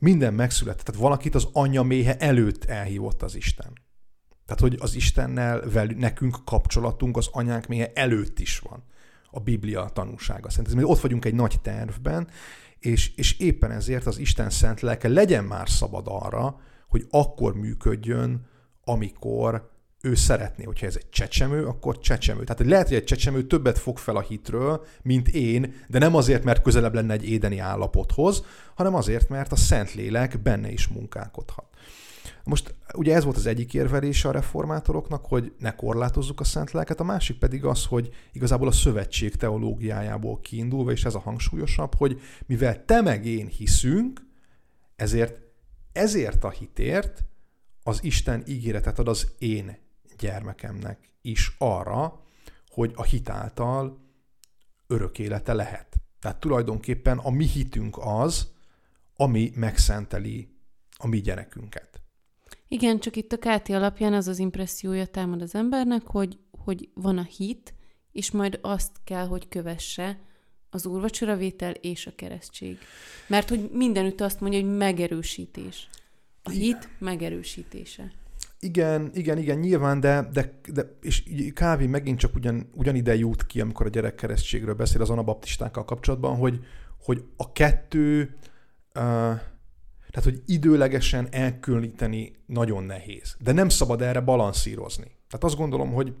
minden 0.00 0.34
megszületett, 0.34 0.84
tehát 0.84 1.00
valakit 1.00 1.34
az 1.34 1.48
anya 1.52 1.82
méhe 1.82 2.16
előtt 2.16 2.64
elhívott 2.64 3.22
az 3.22 3.34
Isten. 3.34 3.72
Tehát, 4.46 4.60
hogy 4.60 4.76
az 4.80 4.94
Istennel 4.94 5.70
velünk, 5.70 6.00
nekünk 6.00 6.38
kapcsolatunk 6.44 7.16
az 7.16 7.28
anyánk 7.32 7.66
méhe 7.66 7.90
előtt 7.94 8.38
is 8.38 8.58
van 8.58 8.84
a 9.30 9.40
Biblia 9.40 9.84
tanúsága. 9.84 10.50
Szerintem 10.50 10.88
ott 10.88 11.00
vagyunk 11.00 11.24
egy 11.24 11.34
nagy 11.34 11.60
tervben, 11.62 12.28
és, 12.78 13.14
és 13.14 13.38
éppen 13.38 13.70
ezért 13.70 14.06
az 14.06 14.18
Isten 14.18 14.50
szent 14.50 14.80
lelke 14.80 15.08
legyen 15.08 15.44
már 15.44 15.68
szabad 15.68 16.04
arra, 16.08 16.60
hogy 16.88 17.06
akkor 17.10 17.54
működjön, 17.54 18.46
amikor 18.84 19.72
ő 20.04 20.14
szeretné, 20.14 20.64
hogyha 20.64 20.86
ez 20.86 20.96
egy 20.96 21.08
csecsemő, 21.10 21.66
akkor 21.66 21.98
csecsemő. 21.98 22.44
Tehát 22.44 22.66
lehet, 22.70 22.88
hogy 22.88 22.96
egy 22.96 23.04
csecsemő 23.04 23.46
többet 23.46 23.78
fog 23.78 23.98
fel 23.98 24.16
a 24.16 24.20
hitről, 24.20 24.84
mint 25.02 25.28
én, 25.28 25.74
de 25.88 25.98
nem 25.98 26.14
azért, 26.14 26.44
mert 26.44 26.62
közelebb 26.62 26.94
lenne 26.94 27.12
egy 27.12 27.28
édeni 27.28 27.58
állapothoz, 27.58 28.44
hanem 28.74 28.94
azért, 28.94 29.28
mert 29.28 29.52
a 29.52 29.56
Szentlélek 29.56 30.42
benne 30.42 30.70
is 30.70 30.88
munkálkodhat. 30.88 31.64
Most 32.44 32.74
ugye 32.94 33.14
ez 33.14 33.24
volt 33.24 33.36
az 33.36 33.46
egyik 33.46 33.74
érvelése 33.74 34.28
a 34.28 34.32
reformátoroknak, 34.32 35.24
hogy 35.24 35.52
ne 35.58 35.74
korlátozzuk 35.74 36.40
a 36.40 36.44
szent 36.44 36.70
lelket, 36.70 37.00
a 37.00 37.04
másik 37.04 37.38
pedig 37.38 37.64
az, 37.64 37.84
hogy 37.84 38.10
igazából 38.32 38.68
a 38.68 38.72
szövetség 38.72 39.36
teológiájából 39.36 40.40
kiindulva, 40.40 40.90
és 40.90 41.04
ez 41.04 41.14
a 41.14 41.18
hangsúlyosabb, 41.18 41.94
hogy 41.94 42.20
mivel 42.46 42.84
te 42.84 43.00
meg 43.00 43.26
én 43.26 43.46
hiszünk, 43.46 44.20
ezért 44.96 45.42
ezért 45.92 46.44
a 46.44 46.50
hitért 46.50 47.24
az 47.82 48.04
Isten 48.04 48.42
ígéretet 48.46 48.98
ad 48.98 49.08
az 49.08 49.28
én 49.38 49.83
gyermekemnek 50.24 51.08
is 51.22 51.54
arra, 51.58 52.22
hogy 52.68 52.92
a 52.94 53.02
hit 53.02 53.28
által 53.28 53.98
örök 54.86 55.18
élete 55.18 55.52
lehet. 55.52 55.96
Tehát 56.20 56.40
tulajdonképpen 56.40 57.18
a 57.18 57.30
mi 57.30 57.46
hitünk 57.46 57.96
az, 57.98 58.52
ami 59.16 59.52
megszenteli 59.54 60.48
a 60.96 61.06
mi 61.06 61.20
gyerekünket. 61.20 62.00
Igen, 62.68 63.00
csak 63.00 63.16
itt 63.16 63.32
a 63.32 63.38
Káti 63.38 63.72
alapján 63.72 64.12
az 64.12 64.28
az 64.28 64.38
impressziója 64.38 65.06
támad 65.06 65.42
az 65.42 65.54
embernek, 65.54 66.02
hogy, 66.06 66.38
hogy 66.64 66.88
van 66.94 67.18
a 67.18 67.22
hit, 67.22 67.74
és 68.12 68.30
majd 68.30 68.58
azt 68.62 68.92
kell, 69.04 69.26
hogy 69.26 69.48
kövesse 69.48 70.18
az 70.70 70.86
úrvacsoravétel 70.86 71.72
és 71.72 72.06
a 72.06 72.14
keresztség. 72.14 72.78
Mert 73.26 73.48
hogy 73.48 73.70
mindenütt 73.72 74.20
azt 74.20 74.40
mondja, 74.40 74.60
hogy 74.60 74.76
megerősítés. 74.76 75.88
A 76.42 76.50
hit 76.50 76.88
megerősítése. 76.98 78.12
Igen, 78.64 79.10
igen, 79.14 79.38
igen, 79.38 79.58
nyilván, 79.58 80.00
de, 80.00 80.28
de, 80.32 80.60
de 80.72 80.96
és 81.00 81.22
Kávi 81.54 81.86
megint 81.86 82.18
csak 82.18 82.34
ugyan, 82.34 82.70
ugyanide 82.74 83.14
jut 83.14 83.46
ki, 83.46 83.60
amikor 83.60 83.86
a 83.86 83.88
gyerekkeresztségről 83.88 84.74
beszél 84.74 85.00
az 85.00 85.10
anabaptistákkal 85.10 85.84
kapcsolatban, 85.84 86.36
hogy, 86.36 86.64
hogy 87.04 87.24
a 87.36 87.52
kettő, 87.52 88.20
uh, 88.20 89.02
tehát 90.10 90.22
hogy 90.22 90.42
időlegesen 90.46 91.28
elkülöníteni 91.30 92.32
nagyon 92.46 92.84
nehéz. 92.84 93.36
De 93.38 93.52
nem 93.52 93.68
szabad 93.68 94.02
erre 94.02 94.20
balanszírozni. 94.20 95.16
Tehát 95.28 95.44
azt 95.44 95.56
gondolom, 95.56 95.92
hogy 95.92 96.14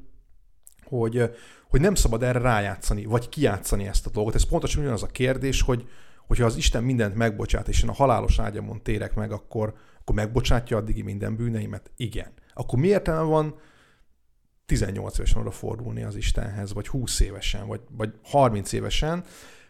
hogy, 0.84 1.30
hogy 1.68 1.80
nem 1.80 1.94
szabad 1.94 2.22
erre 2.22 2.38
rájátszani, 2.38 3.04
vagy 3.04 3.28
kijátszani 3.28 3.86
ezt 3.86 4.06
a 4.06 4.10
dolgot. 4.10 4.34
Ez 4.34 4.48
pontosan 4.48 4.82
ugyanaz 4.82 5.02
a 5.02 5.06
kérdés, 5.06 5.62
hogy 5.62 5.88
hogyha 6.26 6.44
az 6.44 6.56
Isten 6.56 6.84
mindent 6.84 7.14
megbocsát, 7.14 7.68
és 7.68 7.82
én 7.82 7.88
a 7.88 7.92
halálos 7.92 8.38
ágyamon 8.38 8.82
térek 8.82 9.14
meg, 9.14 9.32
akkor, 9.32 9.74
akkor 10.04 10.14
megbocsátja 10.14 10.76
addigi 10.76 11.02
minden 11.02 11.36
bűneimet? 11.36 11.90
Igen. 11.96 12.32
Akkor 12.54 12.78
mi 12.78 12.86
értelme 12.86 13.22
van 13.22 13.54
18 14.66 15.18
évesen 15.18 15.40
oda 15.40 15.50
fordulni 15.50 16.02
az 16.02 16.16
Istenhez, 16.16 16.72
vagy 16.72 16.88
20 16.88 17.20
évesen, 17.20 17.66
vagy, 17.66 17.80
vagy 17.96 18.14
30 18.22 18.72
évesen, 18.72 19.24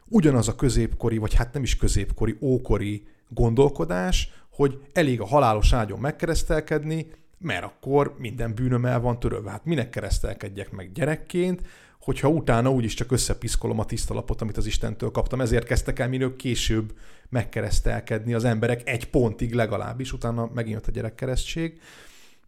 ugyanaz 0.08 0.48
a 0.48 0.54
középkori, 0.54 1.18
vagy 1.18 1.34
hát 1.34 1.52
nem 1.52 1.62
is 1.62 1.76
középkori, 1.76 2.36
ókori 2.40 3.06
gondolkodás, 3.28 4.32
hogy 4.50 4.78
elég 4.92 5.20
a 5.20 5.26
halálos 5.26 5.72
ágyon 5.72 5.98
megkeresztelkedni, 5.98 7.10
mert 7.38 7.64
akkor 7.64 8.14
minden 8.18 8.54
bűnöm 8.54 8.84
el 8.84 9.00
van 9.00 9.18
törölve. 9.18 9.50
Hát 9.50 9.64
minek 9.64 9.90
keresztelkedjek 9.90 10.70
meg 10.70 10.92
gyerekként, 10.92 11.62
hogyha 12.00 12.28
utána 12.28 12.70
úgyis 12.70 12.94
csak 12.94 13.12
összepiszkolom 13.12 13.78
a 13.78 13.84
tiszta 13.84 14.14
lapot, 14.14 14.40
amit 14.40 14.56
az 14.56 14.66
Istentől 14.66 15.10
kaptam. 15.10 15.40
Ezért 15.40 15.66
kezdtek 15.66 15.98
el 15.98 16.08
minők 16.08 16.36
később 16.36 16.92
megkeresztelkedni 17.34 18.34
az 18.34 18.44
emberek 18.44 18.88
egy 18.88 19.10
pontig 19.10 19.52
legalábbis, 19.52 20.12
utána 20.12 20.50
megint 20.54 20.74
jött 20.74 20.86
a 20.86 20.90
gyerekkeresztség. 20.90 21.80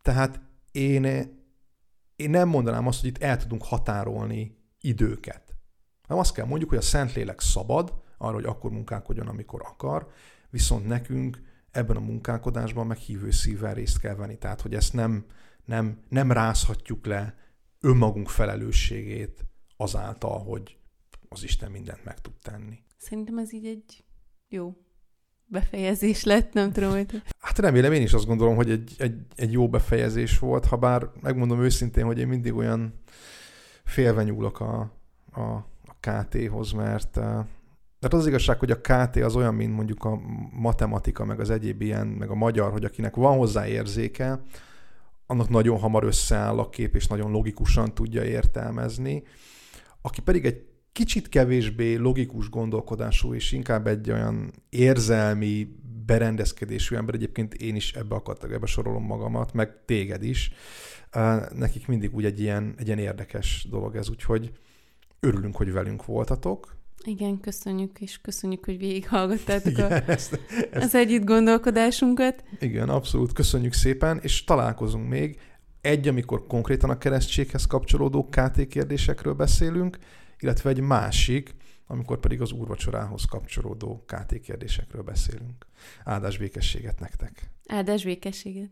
Tehát 0.03 0.41
én, 0.72 1.05
én 2.16 2.30
nem 2.30 2.49
mondanám 2.49 2.87
azt, 2.87 3.01
hogy 3.01 3.09
itt 3.09 3.22
el 3.22 3.37
tudunk 3.37 3.64
határolni 3.64 4.57
időket. 4.80 5.55
Nem 6.09 6.18
azt 6.18 6.34
kell 6.34 6.47
mondjuk, 6.47 6.70
hogy 6.70 6.78
a 6.78 6.82
Szentlélek 6.82 7.41
szabad 7.41 8.03
arra, 8.18 8.34
hogy 8.34 8.45
akkor 8.45 8.70
munkálkodjon, 8.70 9.26
amikor 9.26 9.61
akar, 9.64 10.09
viszont 10.51 10.87
nekünk 10.87 11.43
ebben 11.70 11.97
a 11.97 12.01
munkálkodásban 12.01 12.87
meg 12.87 12.97
hívő 12.97 13.30
szívvel 13.30 13.74
részt 13.74 14.01
kell 14.01 14.14
venni. 14.14 14.39
Tehát, 14.39 14.61
hogy 14.61 14.74
ezt 14.74 14.93
nem, 14.93 15.24
nem, 15.64 16.01
nem 16.09 16.32
rázhatjuk 16.32 17.07
le 17.07 17.34
önmagunk 17.80 18.28
felelősségét 18.28 19.45
azáltal, 19.76 20.39
hogy 20.39 20.78
az 21.28 21.43
Isten 21.43 21.70
mindent 21.70 22.05
meg 22.05 22.20
tud 22.20 22.34
tenni. 22.43 22.84
Szerintem 22.97 23.39
ez 23.39 23.53
így 23.53 23.66
egy 23.66 24.05
jó 24.49 24.74
befejezés 25.47 26.24
lett, 26.24 26.53
nem 26.53 26.72
tudom, 26.72 26.90
hogy... 26.90 27.22
Hát 27.40 27.59
remélem, 27.59 27.92
én 27.92 28.03
is 28.03 28.12
azt 28.12 28.26
gondolom, 28.26 28.57
hogy 28.57 28.70
egy, 28.70 28.94
egy, 28.99 29.14
egy 29.34 29.53
jó 29.53 29.68
befejezés 29.68 30.38
volt, 30.38 30.64
ha 30.64 30.76
bár 30.76 31.11
megmondom 31.20 31.62
őszintén, 31.62 32.05
hogy 32.05 32.18
én 32.18 32.28
mindig 32.28 32.55
olyan 32.55 33.01
félve 33.84 34.22
nyúlok 34.22 34.61
a, 34.61 34.92
a, 35.32 35.40
a 35.84 35.97
KT-hoz, 36.01 36.72
mert 36.72 37.11
tehát 37.99 38.14
az 38.24 38.26
igazság, 38.26 38.59
hogy 38.59 38.70
a 38.70 38.80
KT 38.80 39.16
az 39.16 39.36
olyan, 39.36 39.55
mint 39.55 39.74
mondjuk 39.74 40.05
a 40.05 40.20
matematika, 40.51 41.24
meg 41.24 41.40
az 41.40 41.51
egyéb 41.51 41.82
ilyen, 41.82 42.07
meg 42.07 42.30
a 42.30 42.34
magyar, 42.34 42.72
hogy 42.72 42.84
akinek 42.84 43.14
van 43.14 43.36
hozzá 43.36 43.66
érzéke, 43.66 44.42
annak 45.26 45.49
nagyon 45.49 45.78
hamar 45.78 46.05
összeáll 46.05 46.59
a 46.59 46.68
kép, 46.68 46.94
és 46.94 47.07
nagyon 47.07 47.30
logikusan 47.30 47.94
tudja 47.94 48.24
értelmezni. 48.24 49.22
Aki 50.01 50.20
pedig 50.20 50.44
egy 50.44 50.64
kicsit 50.97 51.28
kevésbé 51.28 51.94
logikus 51.94 52.49
gondolkodású, 52.49 53.34
és 53.34 53.53
inkább 53.53 53.86
egy 53.86 54.11
olyan 54.11 54.53
érzelmi, 54.68 55.68
berendezkedésű 56.07 56.97
ember, 56.97 57.14
egyébként 57.14 57.55
én 57.55 57.76
is 57.76 57.92
ebbe 57.92 58.14
a 58.14 58.22
kategóriába 58.22 58.66
sorolom 58.66 59.05
magamat, 59.05 59.53
meg 59.53 59.84
téged 59.84 60.22
is, 60.22 60.53
nekik 61.55 61.86
mindig 61.86 62.14
úgy 62.14 62.24
egy 62.24 62.40
ilyen, 62.40 62.74
egy 62.78 62.86
ilyen 62.86 62.99
érdekes 62.99 63.66
dolog 63.70 63.97
ez, 63.97 64.09
úgyhogy 64.09 64.51
örülünk, 65.20 65.57
hogy 65.57 65.72
velünk 65.72 66.05
voltatok, 66.05 66.74
igen, 67.05 67.40
köszönjük, 67.40 68.01
és 68.01 68.20
köszönjük, 68.20 68.64
hogy 68.64 68.78
végighallgattátok 68.78 69.72
Igen, 69.72 69.92
a, 69.92 69.94
ezt, 70.11 70.40
ezt... 70.70 70.84
az 70.84 70.94
együtt 70.94 71.24
gondolkodásunkat. 71.24 72.44
Igen, 72.61 72.88
abszolút, 72.88 73.32
köszönjük 73.32 73.72
szépen, 73.72 74.18
és 74.22 74.44
találkozunk 74.44 75.09
még. 75.09 75.40
Egy, 75.80 76.09
amikor 76.09 76.47
konkrétan 76.47 76.90
a 76.90 76.99
keresztséghez 76.99 77.66
kapcsolódó 77.66 78.28
KT 78.28 78.66
kérdésekről 78.66 79.34
beszélünk, 79.34 79.99
illetve 80.41 80.70
egy 80.70 80.80
másik, 80.80 81.55
amikor 81.87 82.20
pedig 82.20 82.41
az 82.41 82.53
úrvacsorához 82.53 83.24
kapcsolódó 83.24 84.05
KT 84.07 84.41
kérdésekről 84.41 85.03
beszélünk. 85.03 85.66
Áldás 86.05 86.39
békességet 86.39 87.01
nektek! 87.01 87.51
Áldás 87.66 88.05
békességet! 88.05 88.70